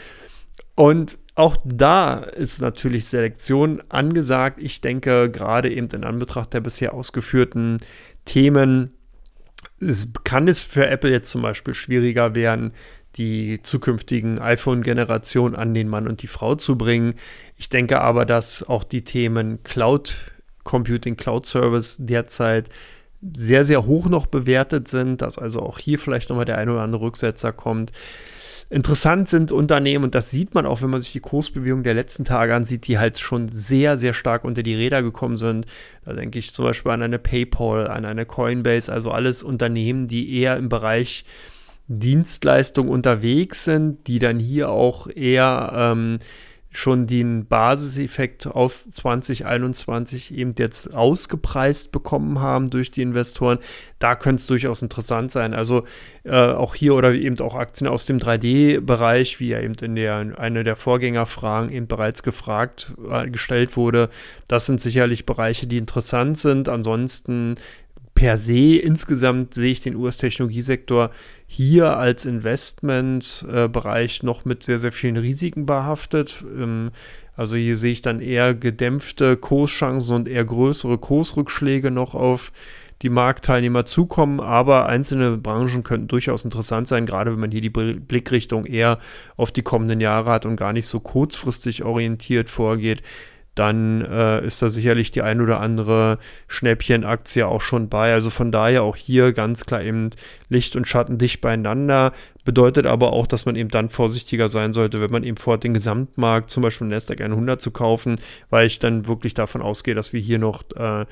Und 0.75 1.17
auch 1.33 1.57
da 1.65 2.19
ist 2.19 2.61
natürlich 2.61 3.05
Selektion 3.05 3.81
angesagt. 3.89 4.59
Ich 4.61 4.81
denke, 4.81 5.31
gerade 5.31 5.73
eben 5.73 5.87
in 5.87 6.03
Anbetracht 6.03 6.53
der 6.53 6.61
bisher 6.61 6.93
ausgeführten 6.93 7.77
Themen 8.25 8.91
es 9.79 10.11
kann 10.23 10.47
es 10.47 10.63
für 10.63 10.87
Apple 10.87 11.11
jetzt 11.11 11.31
zum 11.31 11.41
Beispiel 11.41 11.73
schwieriger 11.73 12.35
werden, 12.35 12.73
die 13.15 13.59
zukünftigen 13.61 14.39
iPhone-Generationen 14.39 15.55
an 15.55 15.73
den 15.73 15.87
Mann 15.87 16.07
und 16.07 16.21
die 16.21 16.27
Frau 16.27 16.55
zu 16.55 16.77
bringen. 16.77 17.15
Ich 17.57 17.69
denke 17.69 18.01
aber, 18.01 18.25
dass 18.25 18.67
auch 18.67 18.83
die 18.83 19.03
Themen 19.03 19.63
Cloud 19.63 20.32
Computing 20.63 21.17
Cloud 21.17 21.45
Service 21.45 21.97
derzeit 21.99 22.69
sehr, 23.33 23.63
sehr 23.63 23.85
hoch 23.85 24.07
noch 24.07 24.25
bewertet 24.25 24.87
sind, 24.87 25.21
dass 25.21 25.37
also 25.37 25.61
auch 25.61 25.79
hier 25.79 25.99
vielleicht 25.99 26.29
nochmal 26.29 26.45
der 26.45 26.57
ein 26.57 26.69
oder 26.69 26.81
andere 26.81 27.03
Rücksetzer 27.03 27.53
kommt. 27.53 27.91
Interessant 28.69 29.29
sind 29.29 29.51
Unternehmen, 29.51 30.03
und 30.03 30.15
das 30.15 30.31
sieht 30.31 30.55
man 30.55 30.65
auch, 30.65 30.81
wenn 30.81 30.89
man 30.89 31.01
sich 31.01 31.11
die 31.11 31.19
Kursbewegung 31.19 31.83
der 31.83 31.93
letzten 31.93 32.25
Tage 32.25 32.55
ansieht, 32.55 32.87
die 32.87 32.97
halt 32.97 33.19
schon 33.19 33.47
sehr, 33.47 33.97
sehr 33.97 34.13
stark 34.13 34.43
unter 34.43 34.63
die 34.63 34.73
Räder 34.73 35.03
gekommen 35.03 35.35
sind. 35.35 35.67
Da 36.05 36.13
denke 36.13 36.39
ich 36.39 36.53
zum 36.53 36.65
Beispiel 36.65 36.91
an 36.91 37.03
eine 37.03 37.19
PayPal, 37.19 37.87
an 37.87 38.03
eine 38.03 38.25
Coinbase, 38.25 38.91
also 38.91 39.11
alles 39.11 39.43
Unternehmen, 39.43 40.07
die 40.07 40.39
eher 40.39 40.57
im 40.57 40.69
Bereich 40.69 41.23
Dienstleistung 41.87 42.87
unterwegs 42.87 43.65
sind, 43.65 44.07
die 44.07 44.19
dann 44.19 44.39
hier 44.39 44.69
auch 44.69 45.07
eher 45.07 45.71
ähm, 45.75 46.19
schon 46.75 47.07
den 47.07 47.45
Basiseffekt 47.45 48.47
aus 48.47 48.89
2021 48.89 50.33
eben 50.33 50.53
jetzt 50.57 50.93
ausgepreist 50.93 51.91
bekommen 51.91 52.39
haben 52.39 52.69
durch 52.69 52.91
die 52.91 53.01
Investoren, 53.01 53.59
da 53.99 54.15
könnte 54.15 54.41
es 54.41 54.47
durchaus 54.47 54.81
interessant 54.81 55.31
sein. 55.31 55.53
Also 55.53 55.83
äh, 56.23 56.35
auch 56.35 56.75
hier 56.75 56.95
oder 56.95 57.13
eben 57.13 57.39
auch 57.39 57.55
Aktien 57.55 57.87
aus 57.87 58.05
dem 58.05 58.17
3D-Bereich, 58.17 59.39
wie 59.39 59.49
ja 59.49 59.61
eben 59.61 59.75
in 59.75 59.95
der 59.95 60.37
eine 60.37 60.63
der 60.63 60.75
Vorgängerfragen 60.75 61.71
eben 61.71 61.87
bereits 61.87 62.23
gefragt 62.23 62.93
äh, 63.09 63.29
gestellt 63.29 63.77
wurde, 63.77 64.09
das 64.47 64.65
sind 64.65 64.81
sicherlich 64.81 65.25
Bereiche, 65.25 65.67
die 65.67 65.77
interessant 65.77 66.37
sind. 66.37 66.69
Ansonsten 66.69 67.55
per 68.15 68.37
se 68.37 68.77
insgesamt 68.77 69.53
sehe 69.53 69.71
ich 69.71 69.81
den 69.81 69.95
US-Technologiesektor 69.95 71.09
hier 71.47 71.97
als 71.97 72.25
Investmentbereich 72.25 74.23
noch 74.23 74.45
mit 74.45 74.63
sehr, 74.63 74.77
sehr 74.79 74.91
vielen 74.91 75.17
Risiken 75.17 75.65
behaftet. 75.65 76.45
Ähm, 76.55 76.91
also 77.35 77.55
hier 77.55 77.75
sehe 77.75 77.91
ich 77.91 78.01
dann 78.01 78.21
eher 78.21 78.53
gedämpfte 78.53 79.37
Kurschancen 79.37 80.15
und 80.15 80.27
eher 80.27 80.45
größere 80.45 80.97
Kursrückschläge 80.99 81.89
noch 81.91 82.13
auf 82.13 82.51
die 83.01 83.09
Marktteilnehmer 83.09 83.85
zukommen, 83.85 84.39
aber 84.39 84.85
einzelne 84.85 85.37
Branchen 85.37 85.83
könnten 85.83 86.07
durchaus 86.07 86.45
interessant 86.45 86.87
sein, 86.87 87.05
gerade 87.05 87.31
wenn 87.31 87.39
man 87.39 87.51
hier 87.51 87.59
die 87.59 87.69
Blickrichtung 87.69 88.65
eher 88.65 88.97
auf 89.35 89.51
die 89.51 89.61
kommenden 89.61 89.99
Jahre 89.99 90.29
hat 90.31 90.45
und 90.45 90.55
gar 90.55 90.71
nicht 90.71 90.87
so 90.87 91.01
kurzfristig 91.01 91.83
orientiert 91.83 92.49
vorgeht 92.49 93.01
dann 93.55 94.01
äh, 94.01 94.45
ist 94.45 94.61
da 94.61 94.69
sicherlich 94.69 95.11
die 95.11 95.21
ein 95.21 95.39
oder 95.39 95.59
andere 95.59 96.17
Schnäppchenaktie 96.47 97.45
auch 97.45 97.61
schon 97.61 97.87
bei. 97.87 98.13
Also 98.13 98.29
von 98.29 98.51
daher 98.51 98.83
auch 98.83 98.95
hier 98.95 99.31
ganz 99.31 99.65
klar 99.65 99.81
eben 99.81 100.09
Licht 100.49 100.75
und 100.75 100.87
Schatten 100.87 101.17
dicht 101.17 101.41
beieinander. 101.41 102.13
Bedeutet 102.45 102.85
aber 102.85 103.13
auch, 103.13 103.27
dass 103.27 103.45
man 103.45 103.55
eben 103.55 103.69
dann 103.69 103.89
vorsichtiger 103.89 104.49
sein 104.49 104.73
sollte, 104.73 105.01
wenn 105.01 105.11
man 105.11 105.23
eben 105.23 105.37
vorhat, 105.37 105.63
den 105.63 105.73
Gesamtmarkt, 105.73 106.49
zum 106.49 106.63
Beispiel 106.63 106.87
Nasdaq 106.87 107.21
100 107.21 107.61
zu 107.61 107.71
kaufen, 107.71 108.19
weil 108.49 108.65
ich 108.65 108.79
dann 108.79 109.07
wirklich 109.07 109.33
davon 109.33 109.61
ausgehe, 109.61 109.95
dass 109.95 110.13
wir 110.13 110.19
hier 110.19 110.39
noch 110.39 110.63
äh, 110.75 111.05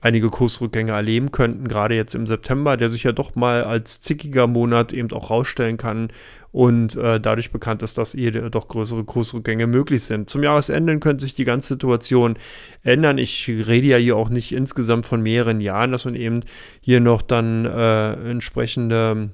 einige 0.00 0.28
Kursrückgänge 0.28 0.92
erleben 0.92 1.32
könnten, 1.32 1.68
gerade 1.68 1.94
jetzt 1.94 2.14
im 2.14 2.26
September, 2.26 2.76
der 2.76 2.88
sich 2.88 3.04
ja 3.04 3.12
doch 3.12 3.34
mal 3.34 3.64
als 3.64 4.00
zickiger 4.00 4.46
Monat 4.46 4.92
eben 4.92 5.10
auch 5.12 5.30
rausstellen 5.30 5.76
kann 5.76 6.08
und 6.52 6.96
äh, 6.96 7.20
dadurch 7.20 7.50
bekannt 7.50 7.82
ist, 7.82 7.98
dass 7.98 8.12
hier 8.12 8.50
doch 8.50 8.68
größere 8.68 9.04
Kursrückgänge 9.04 9.66
möglich 9.66 10.04
sind. 10.04 10.28
Zum 10.30 10.42
Jahresende 10.42 10.98
könnte 10.98 11.22
sich 11.22 11.34
die 11.34 11.44
ganze 11.44 11.74
Situation 11.74 12.34
ändern. 12.82 13.18
Ich 13.18 13.48
rede 13.48 13.86
ja 13.86 13.96
hier 13.96 14.16
auch 14.16 14.28
nicht 14.28 14.52
insgesamt 14.52 15.06
von 15.06 15.22
mehreren 15.22 15.60
Jahren, 15.60 15.92
dass 15.92 16.04
man 16.04 16.14
eben 16.14 16.40
hier 16.80 17.00
noch 17.00 17.22
dann 17.22 17.64
äh, 17.64 18.30
entsprechende 18.30 19.30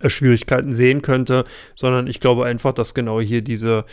äh, 0.00 0.08
Schwierigkeiten 0.08 0.72
sehen 0.72 1.02
könnte, 1.02 1.44
sondern 1.74 2.06
ich 2.06 2.20
glaube 2.20 2.44
einfach, 2.46 2.72
dass 2.72 2.94
genau 2.94 3.20
hier 3.20 3.42
diese 3.42 3.84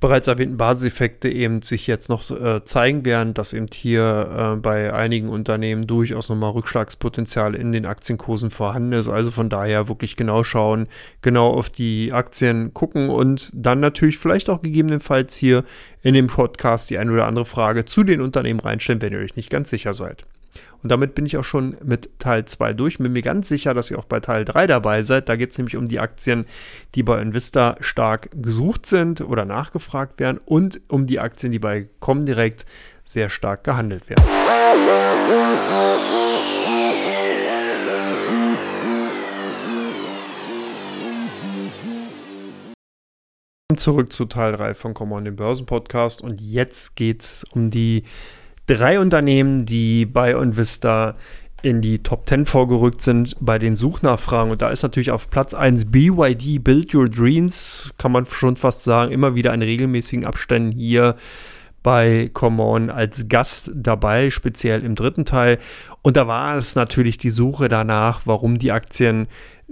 bereits 0.00 0.28
erwähnten 0.28 0.56
Basiseffekte 0.56 1.28
eben 1.28 1.62
sich 1.62 1.86
jetzt 1.86 2.08
noch 2.08 2.30
äh, 2.30 2.64
zeigen 2.64 3.04
werden, 3.04 3.34
dass 3.34 3.52
eben 3.52 3.66
hier 3.72 4.54
äh, 4.54 4.56
bei 4.56 4.92
einigen 4.92 5.28
Unternehmen 5.28 5.86
durchaus 5.86 6.28
nochmal 6.28 6.50
Rückschlagspotenzial 6.52 7.54
in 7.54 7.72
den 7.72 7.86
Aktienkursen 7.86 8.50
vorhanden 8.50 8.92
ist. 8.92 9.08
Also 9.08 9.30
von 9.30 9.48
daher 9.48 9.88
wirklich 9.88 10.16
genau 10.16 10.44
schauen, 10.44 10.88
genau 11.22 11.50
auf 11.50 11.70
die 11.70 12.12
Aktien 12.12 12.74
gucken 12.74 13.08
und 13.08 13.50
dann 13.52 13.80
natürlich 13.80 14.18
vielleicht 14.18 14.50
auch 14.50 14.62
gegebenenfalls 14.62 15.34
hier 15.34 15.64
in 16.02 16.14
dem 16.14 16.26
Podcast 16.26 16.90
die 16.90 16.98
eine 16.98 17.12
oder 17.12 17.26
andere 17.26 17.44
Frage 17.44 17.84
zu 17.84 18.04
den 18.04 18.20
Unternehmen 18.20 18.60
reinstellen, 18.60 19.02
wenn 19.02 19.12
ihr 19.12 19.20
euch 19.20 19.36
nicht 19.36 19.50
ganz 19.50 19.70
sicher 19.70 19.94
seid. 19.94 20.24
Und 20.82 20.90
damit 20.90 21.14
bin 21.14 21.26
ich 21.26 21.36
auch 21.36 21.44
schon 21.44 21.76
mit 21.82 22.18
Teil 22.18 22.44
2 22.44 22.72
durch. 22.74 22.98
Bin 22.98 23.12
mir 23.12 23.22
ganz 23.22 23.48
sicher, 23.48 23.74
dass 23.74 23.90
ihr 23.90 23.98
auch 23.98 24.04
bei 24.04 24.20
Teil 24.20 24.44
3 24.44 24.66
dabei 24.66 25.02
seid. 25.02 25.28
Da 25.28 25.36
geht 25.36 25.52
es 25.52 25.58
nämlich 25.58 25.76
um 25.76 25.88
die 25.88 26.00
Aktien, 26.00 26.46
die 26.94 27.02
bei 27.02 27.20
Invista 27.20 27.76
stark 27.80 28.30
gesucht 28.34 28.86
sind 28.86 29.20
oder 29.20 29.44
nachgefragt 29.44 30.20
werden 30.20 30.38
und 30.44 30.80
um 30.88 31.06
die 31.06 31.20
Aktien, 31.20 31.52
die 31.52 31.58
bei 31.58 31.88
Comdirect 32.00 32.66
sehr 33.04 33.30
stark 33.30 33.64
gehandelt 33.64 34.08
werden. 34.08 34.24
Zurück 43.76 44.12
zu 44.12 44.26
Teil 44.26 44.52
3 44.52 44.74
von 44.74 44.94
Common 44.94 45.24
den 45.24 45.36
Börsen 45.36 45.66
Podcast 45.66 46.20
und 46.22 46.40
jetzt 46.40 46.96
geht 46.96 47.22
es 47.22 47.44
um 47.52 47.70
die 47.70 48.04
drei 48.66 48.98
Unternehmen, 49.00 49.66
die 49.66 50.06
bei 50.06 50.36
Onvista 50.36 51.16
in 51.62 51.80
die 51.80 52.02
Top 52.02 52.28
10 52.28 52.44
vorgerückt 52.44 53.00
sind 53.00 53.36
bei 53.40 53.58
den 53.58 53.74
Suchnachfragen. 53.74 54.52
Und 54.52 54.60
da 54.60 54.68
ist 54.68 54.82
natürlich 54.82 55.10
auf 55.10 55.30
Platz 55.30 55.54
1 55.54 55.90
BYD 55.90 56.62
Build 56.62 56.94
Your 56.94 57.08
Dreams, 57.08 57.90
kann 57.96 58.12
man 58.12 58.26
schon 58.26 58.56
fast 58.56 58.84
sagen, 58.84 59.12
immer 59.12 59.34
wieder 59.34 59.54
in 59.54 59.62
regelmäßigen 59.62 60.26
Abständen 60.26 60.78
hier 60.78 61.16
bei 61.82 62.30
Common 62.32 62.90
als 62.90 63.28
Gast 63.28 63.70
dabei, 63.74 64.30
speziell 64.30 64.84
im 64.84 64.94
dritten 64.94 65.24
Teil. 65.24 65.58
Und 66.02 66.16
da 66.16 66.26
war 66.26 66.56
es 66.56 66.74
natürlich 66.74 67.16
die 67.18 67.30
Suche 67.30 67.68
danach, 67.68 68.22
warum 68.24 68.58
die 68.58 68.72
Aktien 68.72 69.26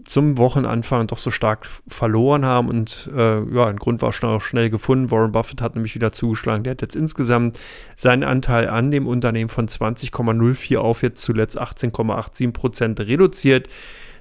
zum 0.04 0.38
Wochenanfang 0.38 1.06
doch 1.06 1.18
so 1.18 1.30
stark 1.30 1.66
verloren 1.86 2.44
haben. 2.44 2.68
Und 2.68 3.10
äh, 3.14 3.42
ja, 3.54 3.66
ein 3.66 3.76
Grund 3.76 4.02
war 4.02 4.12
schnell, 4.12 4.40
schnell 4.40 4.70
gefunden. 4.70 5.10
Warren 5.10 5.32
Buffett 5.32 5.60
hat 5.60 5.74
nämlich 5.74 5.94
wieder 5.94 6.12
zugeschlagen. 6.12 6.64
Der 6.64 6.72
hat 6.72 6.82
jetzt 6.82 6.96
insgesamt 6.96 7.58
seinen 7.96 8.24
Anteil 8.24 8.68
an 8.68 8.90
dem 8.90 9.06
Unternehmen 9.06 9.50
von 9.50 9.68
20,04 9.68 10.78
auf 10.78 11.02
jetzt 11.02 11.22
zuletzt 11.22 11.60
18,87 11.60 12.52
Prozent 12.52 13.00
reduziert. 13.00 13.68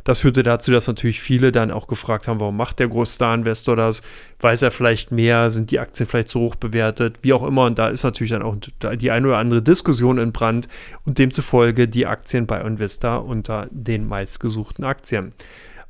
Das 0.04 0.20
führte 0.20 0.44
dazu, 0.44 0.72
dass 0.72 0.88
natürlich 0.88 1.22
viele 1.22 1.52
dann 1.52 1.72
auch 1.72 1.88
gefragt 1.88 2.28
haben, 2.28 2.40
warum 2.40 2.58
macht 2.58 2.80
der 2.80 2.88
Großstar-Investor 2.88 3.76
das? 3.76 4.02
Weiß 4.40 4.62
er 4.62 4.72
vielleicht 4.72 5.12
mehr? 5.12 5.50
Sind 5.50 5.72
die 5.72 5.80
Aktien 5.80 6.08
vielleicht 6.08 6.30
zu 6.30 6.40
hoch 6.40 6.56
bewertet? 6.56 7.18
Wie 7.22 7.34
auch 7.34 7.46
immer. 7.46 7.66
Und 7.66 7.80
da 7.80 7.90
ist 7.90 8.04
natürlich 8.04 8.32
dann 8.32 8.42
auch 8.42 8.56
die 8.96 9.12
eine 9.12 9.28
oder 9.28 9.38
andere 9.38 9.62
Diskussion 9.62 10.18
in 10.18 10.32
Brand 10.32 10.68
und 11.06 11.18
demzufolge 11.18 11.88
die 11.88 12.08
Aktien 12.08 12.48
bei 12.48 12.62
Investa 12.62 13.18
unter 13.18 13.68
den 13.72 14.08
meistgesuchten 14.08 14.84
Aktien. 14.84 15.34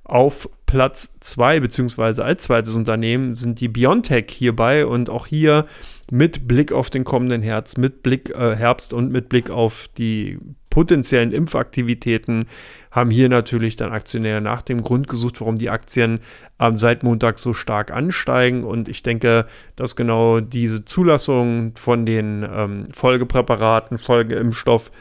Auf 0.04 0.50
Platz 0.66 1.16
2 1.20 1.60
beziehungsweise 1.60 2.24
als 2.24 2.44
zweites 2.44 2.76
Unternehmen 2.76 3.36
sind 3.36 3.60
die 3.60 3.68
Biontech 3.68 4.28
hierbei 4.30 4.86
und 4.86 5.10
auch 5.10 5.28
hier 5.28 5.66
mit 6.12 6.46
Blick 6.48 6.74
auf 6.74 6.90
den 6.90 7.06
kommenden 7.06 7.42
Herbst, 7.42 7.78
mit 7.78 8.04
Blick 8.04 8.30
äh, 8.30 8.56
Herbst 8.56 8.92
und 8.94 9.12
mit 9.12 9.30
Blick 9.30 9.50
auf 9.50 9.90
die 9.98 10.38
potenziellen 10.70 11.32
Impfaktivitäten 11.32 12.46
haben 12.92 13.12
hier 13.12 13.30
natürlich 13.30 13.78
dann 13.78 13.92
Aktionäre 13.92 14.42
nach 14.42 14.62
dem 14.62 14.82
Grund 14.82 15.08
gesucht, 15.08 15.40
warum 15.40 15.58
die 15.58 15.70
Aktien 15.70 16.20
ähm, 16.60 16.76
seit 16.76 17.04
Montag 17.04 17.40
so 17.40 17.54
stark 17.54 17.92
ansteigen. 17.92 18.66
Und 18.66 18.90
ich 18.90 19.04
denke, 19.04 19.46
dass 19.78 19.96
genau 19.96 20.42
diese 20.42 20.84
Zulassung 20.84 21.74
von 21.78 22.06
den 22.06 22.46
ähm, 22.50 22.88
Folgepräparaten, 22.92 23.98
Folgeimpfstoff 23.98 24.92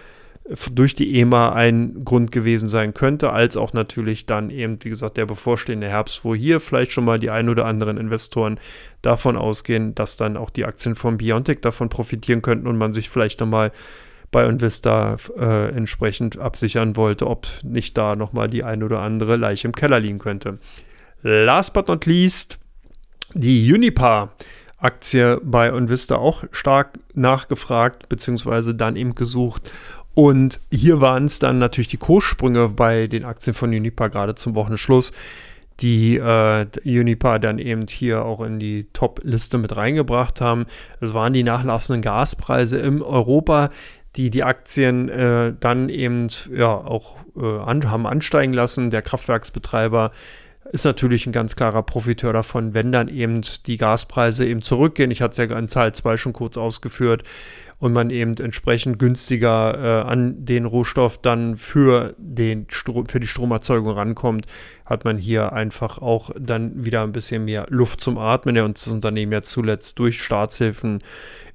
durch 0.72 0.94
die 0.94 1.18
EMA 1.20 1.52
ein 1.52 2.04
Grund 2.04 2.32
gewesen 2.32 2.68
sein 2.68 2.92
könnte, 2.94 3.32
als 3.32 3.56
auch 3.56 3.72
natürlich 3.72 4.26
dann 4.26 4.50
eben, 4.50 4.78
wie 4.82 4.90
gesagt, 4.90 5.16
der 5.16 5.26
bevorstehende 5.26 5.88
Herbst, 5.88 6.24
wo 6.24 6.34
hier 6.34 6.60
vielleicht 6.60 6.92
schon 6.92 7.04
mal 7.04 7.18
die 7.18 7.30
ein 7.30 7.48
oder 7.48 7.66
anderen 7.66 7.96
Investoren 7.96 8.58
davon 9.02 9.36
ausgehen, 9.36 9.94
dass 9.94 10.16
dann 10.16 10.36
auch 10.36 10.50
die 10.50 10.64
Aktien 10.64 10.96
von 10.96 11.18
Biontech 11.18 11.60
davon 11.60 11.88
profitieren 11.88 12.42
könnten 12.42 12.66
und 12.66 12.78
man 12.78 12.92
sich 12.92 13.10
vielleicht 13.10 13.40
nochmal 13.40 13.70
bei 14.30 14.44
Invista 14.44 15.16
äh, 15.38 15.68
entsprechend 15.70 16.38
absichern 16.38 16.96
wollte, 16.96 17.26
ob 17.26 17.46
nicht 17.62 17.96
da 17.96 18.16
nochmal 18.16 18.48
die 18.48 18.64
ein 18.64 18.82
oder 18.82 19.00
andere 19.00 19.36
Leiche 19.36 19.68
im 19.68 19.74
Keller 19.74 20.00
liegen 20.00 20.18
könnte. 20.18 20.58
Last 21.22 21.74
but 21.74 21.88
not 21.88 22.06
least, 22.06 22.58
die 23.34 23.72
Unipa. 23.72 24.32
Aktie 24.80 25.38
bei 25.42 25.68
Invista 25.68 26.16
auch 26.16 26.44
stark 26.52 26.98
nachgefragt, 27.12 28.08
beziehungsweise 28.08 28.74
dann 28.74 28.96
eben 28.96 29.14
gesucht. 29.14 29.70
Und 30.14 30.60
hier 30.70 31.00
waren 31.00 31.26
es 31.26 31.38
dann 31.38 31.58
natürlich 31.58 31.88
die 31.88 31.96
Kurssprünge 31.96 32.68
bei 32.68 33.06
den 33.06 33.24
Aktien 33.24 33.54
von 33.54 33.70
Unipa 33.70 34.08
gerade 34.08 34.34
zum 34.34 34.54
Wochenschluss, 34.54 35.12
die 35.80 36.16
äh, 36.16 36.66
Unipa 36.84 37.38
dann 37.38 37.58
eben 37.58 37.86
hier 37.86 38.24
auch 38.24 38.42
in 38.42 38.58
die 38.58 38.88
Top-Liste 38.92 39.56
mit 39.56 39.76
reingebracht 39.76 40.40
haben. 40.40 40.66
Es 41.00 41.14
waren 41.14 41.32
die 41.32 41.42
nachlassenden 41.42 42.02
Gaspreise 42.02 42.78
in 42.78 43.02
Europa, 43.02 43.70
die 44.16 44.30
die 44.30 44.42
Aktien 44.42 45.08
äh, 45.08 45.54
dann 45.58 45.88
eben 45.88 46.28
ja 46.52 46.74
auch 46.74 47.16
äh, 47.36 47.58
an, 47.60 47.90
haben 47.90 48.06
ansteigen 48.06 48.52
lassen. 48.52 48.90
Der 48.90 49.02
Kraftwerksbetreiber 49.02 50.10
ist 50.72 50.84
natürlich 50.84 51.26
ein 51.26 51.32
ganz 51.32 51.56
klarer 51.56 51.82
Profiteur 51.82 52.32
davon, 52.32 52.74
wenn 52.74 52.92
dann 52.92 53.08
eben 53.08 53.40
die 53.66 53.76
Gaspreise 53.76 54.46
eben 54.46 54.62
zurückgehen. 54.62 55.10
Ich 55.10 55.20
hatte 55.20 55.42
es 55.42 55.50
ja 55.50 55.58
in 55.58 55.68
Zahl 55.68 55.92
2 55.92 56.16
schon 56.16 56.32
kurz 56.32 56.56
ausgeführt 56.56 57.24
und 57.80 57.92
man 57.92 58.10
eben 58.10 58.36
entsprechend 58.36 58.98
günstiger 58.98 60.04
äh, 60.04 60.08
an 60.08 60.44
den 60.44 60.66
Rohstoff 60.66 61.18
dann 61.18 61.56
für, 61.56 62.14
den 62.18 62.66
für 62.68 63.20
die 63.20 63.26
Stromerzeugung 63.26 63.90
rankommt, 63.90 64.46
hat 64.84 65.04
man 65.04 65.18
hier 65.18 65.52
einfach 65.52 65.98
auch 65.98 66.30
dann 66.38 66.84
wieder 66.84 67.02
ein 67.02 67.12
bisschen 67.12 67.46
mehr 67.46 67.66
Luft 67.68 68.00
zum 68.00 68.18
Atmen. 68.18 68.54
Ja, 68.54 68.64
und 68.64 68.76
das 68.76 68.88
Unternehmen 68.88 69.32
ja 69.32 69.42
zuletzt 69.42 69.98
durch 69.98 70.22
Staatshilfen 70.22 71.02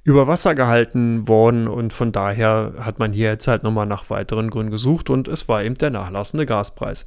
über 0.02 0.26
Wasser 0.26 0.54
gehalten 0.54 1.26
worden 1.26 1.68
und 1.68 1.92
von 1.92 2.12
daher 2.12 2.74
hat 2.80 2.98
man 2.98 3.12
hier 3.12 3.28
jetzt 3.28 3.48
halt 3.48 3.62
nochmal 3.62 3.86
nach 3.86 4.10
weiteren 4.10 4.50
Gründen 4.50 4.72
gesucht 4.72 5.08
und 5.08 5.26
es 5.26 5.48
war 5.48 5.64
eben 5.64 5.76
der 5.76 5.90
nachlassende 5.90 6.44
Gaspreis. 6.44 7.06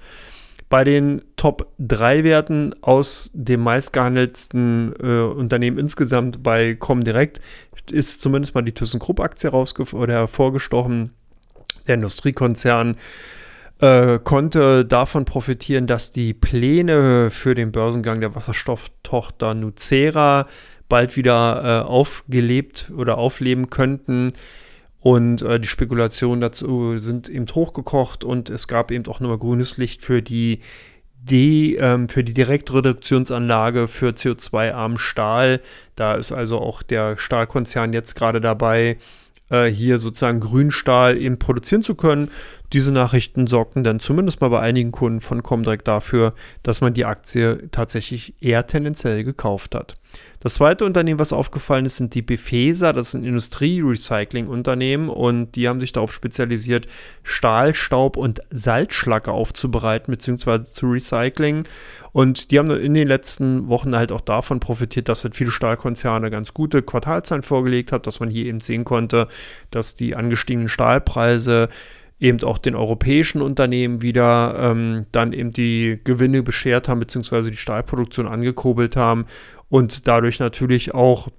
Bei 0.69 0.83
den 0.83 1.23
Top 1.35 1.73
3 1.79 2.23
Werten 2.23 2.75
aus 2.81 3.31
dem 3.33 3.61
meistgehandelten 3.61 4.93
äh, 5.01 5.21
Unternehmen 5.21 5.79
insgesamt 5.79 6.43
bei 6.43 6.75
Comdirect 6.75 7.41
ist 7.91 8.21
zumindest 8.21 8.53
mal 8.53 8.61
die 8.61 8.71
ThyssenKrupp 8.71 9.19
Aktie 9.19 9.51
oder 9.51 10.13
hervorgestochen. 10.13 11.11
Der 11.87 11.95
Industriekonzern 11.95 12.97
äh, 13.79 14.19
konnte 14.23 14.85
davon 14.85 15.25
profitieren, 15.25 15.87
dass 15.87 16.11
die 16.11 16.35
Pläne 16.35 17.31
für 17.31 17.55
den 17.55 17.71
Börsengang 17.71 18.21
der 18.21 18.35
Wasserstofftochter 18.35 19.55
Nucera 19.55 20.45
bald 20.87 21.17
wieder 21.17 21.63
äh, 21.63 21.87
aufgelebt 21.87 22.91
oder 22.95 23.17
aufleben 23.17 23.71
könnten. 23.71 24.33
Und 24.99 25.41
äh, 25.41 25.59
die 25.59 25.67
Spekulationen 25.67 26.41
dazu 26.41 26.97
sind 26.97 27.29
eben 27.29 27.45
hochgekocht 27.47 28.23
und 28.23 28.49
es 28.49 28.67
gab 28.67 28.91
eben 28.91 29.05
auch 29.07 29.19
nochmal 29.19 29.37
grünes 29.37 29.77
Licht 29.77 30.03
für 30.03 30.21
die, 30.21 30.59
die 31.21 31.75
ähm, 31.75 32.09
für 32.09 32.23
die 32.23 32.33
Direktreduktionsanlage 32.33 33.87
für 33.87 34.09
CO2-armen 34.09 34.97
Stahl. 34.97 35.61
Da 35.95 36.15
ist 36.15 36.31
also 36.31 36.59
auch 36.59 36.83
der 36.83 37.17
Stahlkonzern 37.17 37.93
jetzt 37.93 38.15
gerade 38.15 38.41
dabei, 38.41 38.97
äh, 39.49 39.67
hier 39.67 39.99
sozusagen 39.99 40.41
Grünstahl 40.41 41.17
eben 41.17 41.39
produzieren 41.39 41.81
zu 41.81 41.95
können. 41.95 42.29
Diese 42.73 42.91
Nachrichten 42.91 43.47
sorgten 43.47 43.83
dann 43.83 43.99
zumindest 43.99 44.41
mal 44.41 44.49
bei 44.49 44.59
einigen 44.59 44.91
Kunden 44.91 45.21
von 45.21 45.43
Comdirect 45.43 45.87
dafür, 45.87 46.33
dass 46.61 46.81
man 46.81 46.93
die 46.93 47.05
Aktie 47.05 47.69
tatsächlich 47.71 48.35
eher 48.41 48.67
tendenziell 48.67 49.23
gekauft 49.23 49.75
hat. 49.75 49.95
Das 50.41 50.53
zweite 50.53 50.85
Unternehmen, 50.85 51.19
was 51.19 51.33
aufgefallen 51.33 51.85
ist, 51.85 51.97
sind 51.97 52.15
die 52.15 52.21
Befesa. 52.21 52.93
Das 52.93 53.09
ist 53.09 53.13
ein 53.15 53.25
Industrie-Recycling-Unternehmen 53.25 55.09
und 55.09 55.55
die 55.55 55.67
haben 55.67 55.81
sich 55.81 55.91
darauf 55.91 56.13
spezialisiert, 56.13 56.87
Stahl, 57.23 57.75
Staub 57.75 58.15
und 58.15 58.39
Salzschlacke 58.49 59.31
aufzubereiten 59.31 60.11
bzw. 60.11 60.63
zu 60.63 60.89
recyceln. 60.89 61.67
Und 62.13 62.51
die 62.51 62.59
haben 62.59 62.71
in 62.71 62.93
den 62.93 63.07
letzten 63.07 63.67
Wochen 63.67 63.95
halt 63.95 64.13
auch 64.13 64.21
davon 64.21 64.61
profitiert, 64.61 65.09
dass 65.09 65.25
halt 65.25 65.35
viele 65.35 65.51
Stahlkonzerne 65.51 66.31
ganz 66.31 66.53
gute 66.53 66.81
Quartalzahlen 66.83 67.43
vorgelegt 67.43 67.91
hat, 67.91 68.07
dass 68.07 68.21
man 68.21 68.29
hier 68.29 68.45
eben 68.45 68.61
sehen 68.61 68.85
konnte, 68.85 69.27
dass 69.71 69.93
die 69.93 70.15
angestiegenen 70.15 70.69
Stahlpreise 70.69 71.67
eben 72.19 72.43
auch 72.43 72.57
den 72.57 72.75
europäischen 72.75 73.41
Unternehmen 73.41 74.01
wieder 74.01 74.55
ähm, 74.59 75.05
dann 75.11 75.33
eben 75.33 75.51
die 75.51 75.99
Gewinne 76.03 76.43
beschert 76.43 76.89
haben, 76.89 76.99
beziehungsweise 76.99 77.51
die 77.51 77.57
Stahlproduktion 77.57 78.27
angekurbelt 78.27 78.95
haben 78.95 79.25
und 79.69 80.07
dadurch 80.07 80.39
natürlich 80.39 80.93
auch 80.93 81.29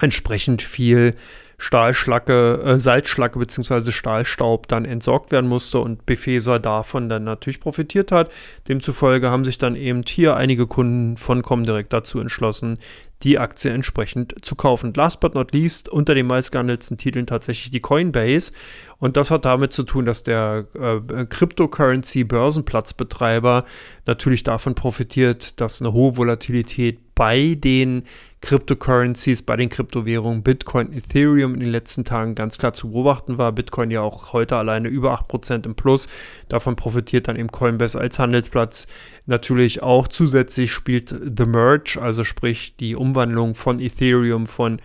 entsprechend 0.00 0.62
viel 0.62 1.14
Stahlschlacke, 1.60 2.62
äh, 2.64 2.78
Salzschlacke 2.78 3.38
bzw. 3.38 3.90
Stahlstaub 3.90 4.68
dann 4.68 4.84
entsorgt 4.84 5.32
werden 5.32 5.48
musste 5.48 5.80
und 5.80 6.06
Befeser 6.06 6.60
davon 6.60 7.08
dann 7.08 7.24
natürlich 7.24 7.58
profitiert 7.58 8.12
hat. 8.12 8.30
Demzufolge 8.68 9.28
haben 9.28 9.44
sich 9.44 9.58
dann 9.58 9.74
eben 9.74 10.02
hier 10.06 10.36
einige 10.36 10.68
Kunden 10.68 11.16
von 11.16 11.42
Comdirect 11.42 11.92
dazu 11.92 12.20
entschlossen, 12.20 12.78
die 13.22 13.38
Aktie 13.38 13.72
entsprechend 13.72 14.44
zu 14.44 14.54
kaufen. 14.54 14.92
Last 14.94 15.20
but 15.20 15.34
not 15.34 15.52
least, 15.52 15.88
unter 15.88 16.14
den 16.14 16.26
meistgehandelten 16.26 16.98
Titeln 16.98 17.26
tatsächlich 17.26 17.70
die 17.70 17.80
Coinbase. 17.80 18.52
Und 18.98 19.16
das 19.16 19.30
hat 19.30 19.44
damit 19.44 19.72
zu 19.72 19.84
tun, 19.84 20.04
dass 20.04 20.24
der 20.24 20.66
äh, 20.74 21.00
Cryptocurrency-Börsenplatzbetreiber 21.24 23.64
natürlich 24.06 24.42
davon 24.44 24.74
profitiert, 24.74 25.60
dass 25.60 25.80
eine 25.80 25.92
hohe 25.92 26.16
Volatilität 26.16 27.14
bei 27.14 27.54
den 27.56 28.02
Cryptocurrencies, 28.40 29.42
bei 29.42 29.56
den 29.56 29.68
Kryptowährungen 29.68 30.44
Bitcoin, 30.44 30.92
Ethereum 30.92 31.54
in 31.54 31.60
den 31.60 31.70
letzten 31.70 32.04
Tagen 32.04 32.36
ganz 32.36 32.58
klar 32.58 32.72
zu 32.72 32.92
beobachten 32.92 33.38
war. 33.38 33.50
Bitcoin 33.50 33.90
ja 33.90 34.00
auch 34.00 34.32
heute 34.32 34.56
alleine 34.56 34.86
über 34.86 35.20
8% 35.20 35.66
im 35.66 35.74
Plus. 35.74 36.08
Davon 36.48 36.76
profitiert 36.76 37.26
dann 37.26 37.34
eben 37.34 37.50
Coinbase 37.50 37.98
als 37.98 38.20
Handelsplatz. 38.20 38.86
Natürlich 39.28 39.82
auch 39.82 40.08
zusätzlich 40.08 40.72
spielt 40.72 41.10
The 41.10 41.44
Merge, 41.44 41.98
also 42.00 42.24
sprich 42.24 42.76
die 42.76 42.96
Umwandlung 42.96 43.54
von 43.54 43.78
Ethereum 43.78 44.46
von 44.46 44.80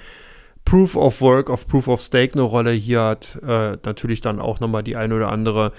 Proof 0.65 0.97
of 0.97 1.21
Work 1.21 1.49
auf 1.49 1.65
Proof 1.65 1.87
of 1.87 2.01
Stake 2.01 2.33
eine 2.33 2.41
Rolle. 2.41 2.71
Hier 2.71 3.03
hat 3.03 3.39
äh, 3.41 3.77
natürlich 3.85 4.19
dann 4.19 4.41
auch 4.41 4.59
nochmal 4.59 4.83
die 4.83 4.97
ein 4.97 5.13
oder 5.13 5.31
andere 5.31 5.71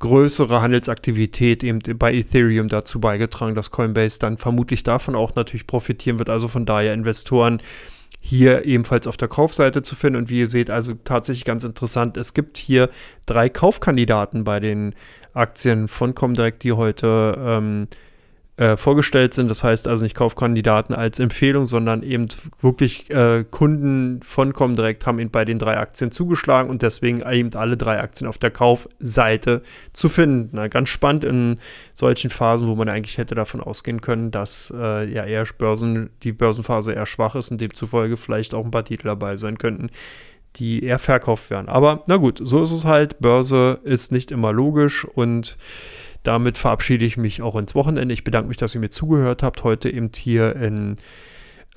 größere 0.00 0.60
Handelsaktivität 0.60 1.64
eben 1.64 1.78
bei 1.98 2.12
Ethereum 2.12 2.68
dazu 2.68 3.00
beigetragen, 3.00 3.54
dass 3.54 3.70
Coinbase 3.70 4.18
dann 4.18 4.36
vermutlich 4.36 4.82
davon 4.82 5.14
auch 5.14 5.34
natürlich 5.34 5.66
profitieren 5.66 6.18
wird. 6.18 6.28
Also 6.28 6.46
von 6.46 6.66
daher 6.66 6.92
Investoren 6.92 7.62
hier 8.20 8.66
ebenfalls 8.66 9.06
auf 9.06 9.16
der 9.16 9.28
Kaufseite 9.28 9.82
zu 9.82 9.96
finden. 9.96 10.18
Und 10.18 10.28
wie 10.28 10.40
ihr 10.40 10.50
seht, 10.50 10.68
also 10.68 10.92
tatsächlich 11.04 11.46
ganz 11.46 11.64
interessant, 11.64 12.18
es 12.18 12.34
gibt 12.34 12.58
hier 12.58 12.90
drei 13.24 13.48
Kaufkandidaten 13.48 14.44
bei 14.44 14.60
den 14.60 14.94
Aktien 15.32 15.88
von 15.88 16.14
Comdirect, 16.14 16.64
die 16.64 16.72
heute 16.72 17.38
ähm, 17.38 17.88
äh, 18.60 18.76
vorgestellt 18.76 19.32
sind. 19.32 19.48
Das 19.48 19.64
heißt 19.64 19.88
also 19.88 20.04
nicht 20.04 20.14
Kaufkandidaten 20.14 20.94
als 20.94 21.18
Empfehlung, 21.18 21.66
sondern 21.66 22.02
eben 22.02 22.28
wirklich 22.60 23.10
äh, 23.10 23.42
Kunden 23.50 24.20
von 24.22 24.52
Comdirect 24.52 25.06
haben 25.06 25.18
ihn 25.18 25.30
bei 25.30 25.46
den 25.46 25.58
drei 25.58 25.78
Aktien 25.78 26.12
zugeschlagen 26.12 26.68
und 26.68 26.82
deswegen 26.82 27.22
eben 27.22 27.54
alle 27.54 27.78
drei 27.78 27.98
Aktien 28.00 28.28
auf 28.28 28.36
der 28.36 28.50
Kaufseite 28.50 29.62
zu 29.94 30.10
finden. 30.10 30.50
Na, 30.52 30.68
ganz 30.68 30.90
spannend 30.90 31.24
in 31.24 31.58
solchen 31.94 32.28
Phasen, 32.28 32.66
wo 32.66 32.74
man 32.74 32.90
eigentlich 32.90 33.16
hätte 33.16 33.34
davon 33.34 33.62
ausgehen 33.62 34.02
können, 34.02 34.30
dass 34.30 34.70
äh, 34.76 35.10
ja 35.10 35.24
eher 35.24 35.46
Börsen, 35.56 36.10
die 36.22 36.32
Börsenphase 36.32 36.92
eher 36.92 37.06
schwach 37.06 37.36
ist 37.36 37.50
und 37.50 37.62
demzufolge 37.62 38.18
vielleicht 38.18 38.52
auch 38.52 38.66
ein 38.66 38.70
paar 38.70 38.84
Titel 38.84 39.06
dabei 39.06 39.38
sein 39.38 39.56
könnten, 39.56 39.88
die 40.56 40.84
eher 40.84 40.98
verkauft 40.98 41.48
werden. 41.48 41.70
Aber 41.70 42.04
na 42.08 42.18
gut, 42.18 42.42
so 42.44 42.62
ist 42.62 42.72
es 42.72 42.84
halt. 42.84 43.20
Börse 43.20 43.80
ist 43.84 44.12
nicht 44.12 44.30
immer 44.30 44.52
logisch 44.52 45.06
und 45.06 45.56
damit 46.22 46.58
verabschiede 46.58 47.04
ich 47.04 47.16
mich 47.16 47.42
auch 47.42 47.56
ins 47.56 47.74
Wochenende. 47.74 48.12
Ich 48.12 48.24
bedanke 48.24 48.48
mich, 48.48 48.56
dass 48.56 48.74
ihr 48.74 48.80
mir 48.80 48.90
zugehört 48.90 49.42
habt. 49.42 49.64
Heute 49.64 49.90
eben 49.90 50.10
hier 50.14 50.54
in, 50.56 50.96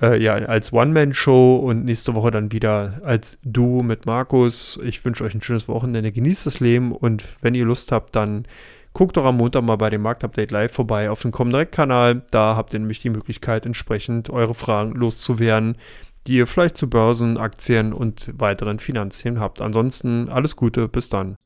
äh, 0.00 0.20
ja, 0.22 0.34
als 0.34 0.72
One-Man-Show 0.72 1.56
und 1.56 1.84
nächste 1.84 2.14
Woche 2.14 2.30
dann 2.30 2.52
wieder 2.52 3.00
als 3.04 3.38
Duo 3.42 3.82
mit 3.82 4.06
Markus. 4.06 4.78
Ich 4.84 5.04
wünsche 5.04 5.24
euch 5.24 5.34
ein 5.34 5.42
schönes 5.42 5.68
Wochenende. 5.68 6.12
Genießt 6.12 6.46
das 6.46 6.60
Leben 6.60 6.92
und 6.92 7.24
wenn 7.40 7.54
ihr 7.54 7.64
Lust 7.64 7.92
habt, 7.92 8.14
dann 8.16 8.44
guckt 8.92 9.16
doch 9.16 9.24
am 9.24 9.36
Montag 9.36 9.62
mal 9.62 9.76
bei 9.76 9.90
dem 9.90 10.02
Marktupdate 10.02 10.50
live 10.50 10.72
vorbei 10.72 11.10
auf 11.10 11.20
dem 11.22 11.32
Comdirect-Kanal. 11.32 12.22
Da 12.30 12.56
habt 12.56 12.72
ihr 12.72 12.80
nämlich 12.80 13.00
die 13.00 13.10
Möglichkeit, 13.10 13.66
entsprechend 13.66 14.30
eure 14.30 14.54
Fragen 14.54 14.92
loszuwerden, 14.92 15.76
die 16.26 16.36
ihr 16.36 16.46
vielleicht 16.46 16.76
zu 16.76 16.88
Börsen, 16.88 17.36
Aktien 17.36 17.92
und 17.92 18.32
weiteren 18.38 18.78
Finanzthemen 18.78 19.40
habt. 19.40 19.60
Ansonsten 19.60 20.28
alles 20.28 20.56
Gute, 20.56 20.88
bis 20.88 21.08
dann. 21.08 21.36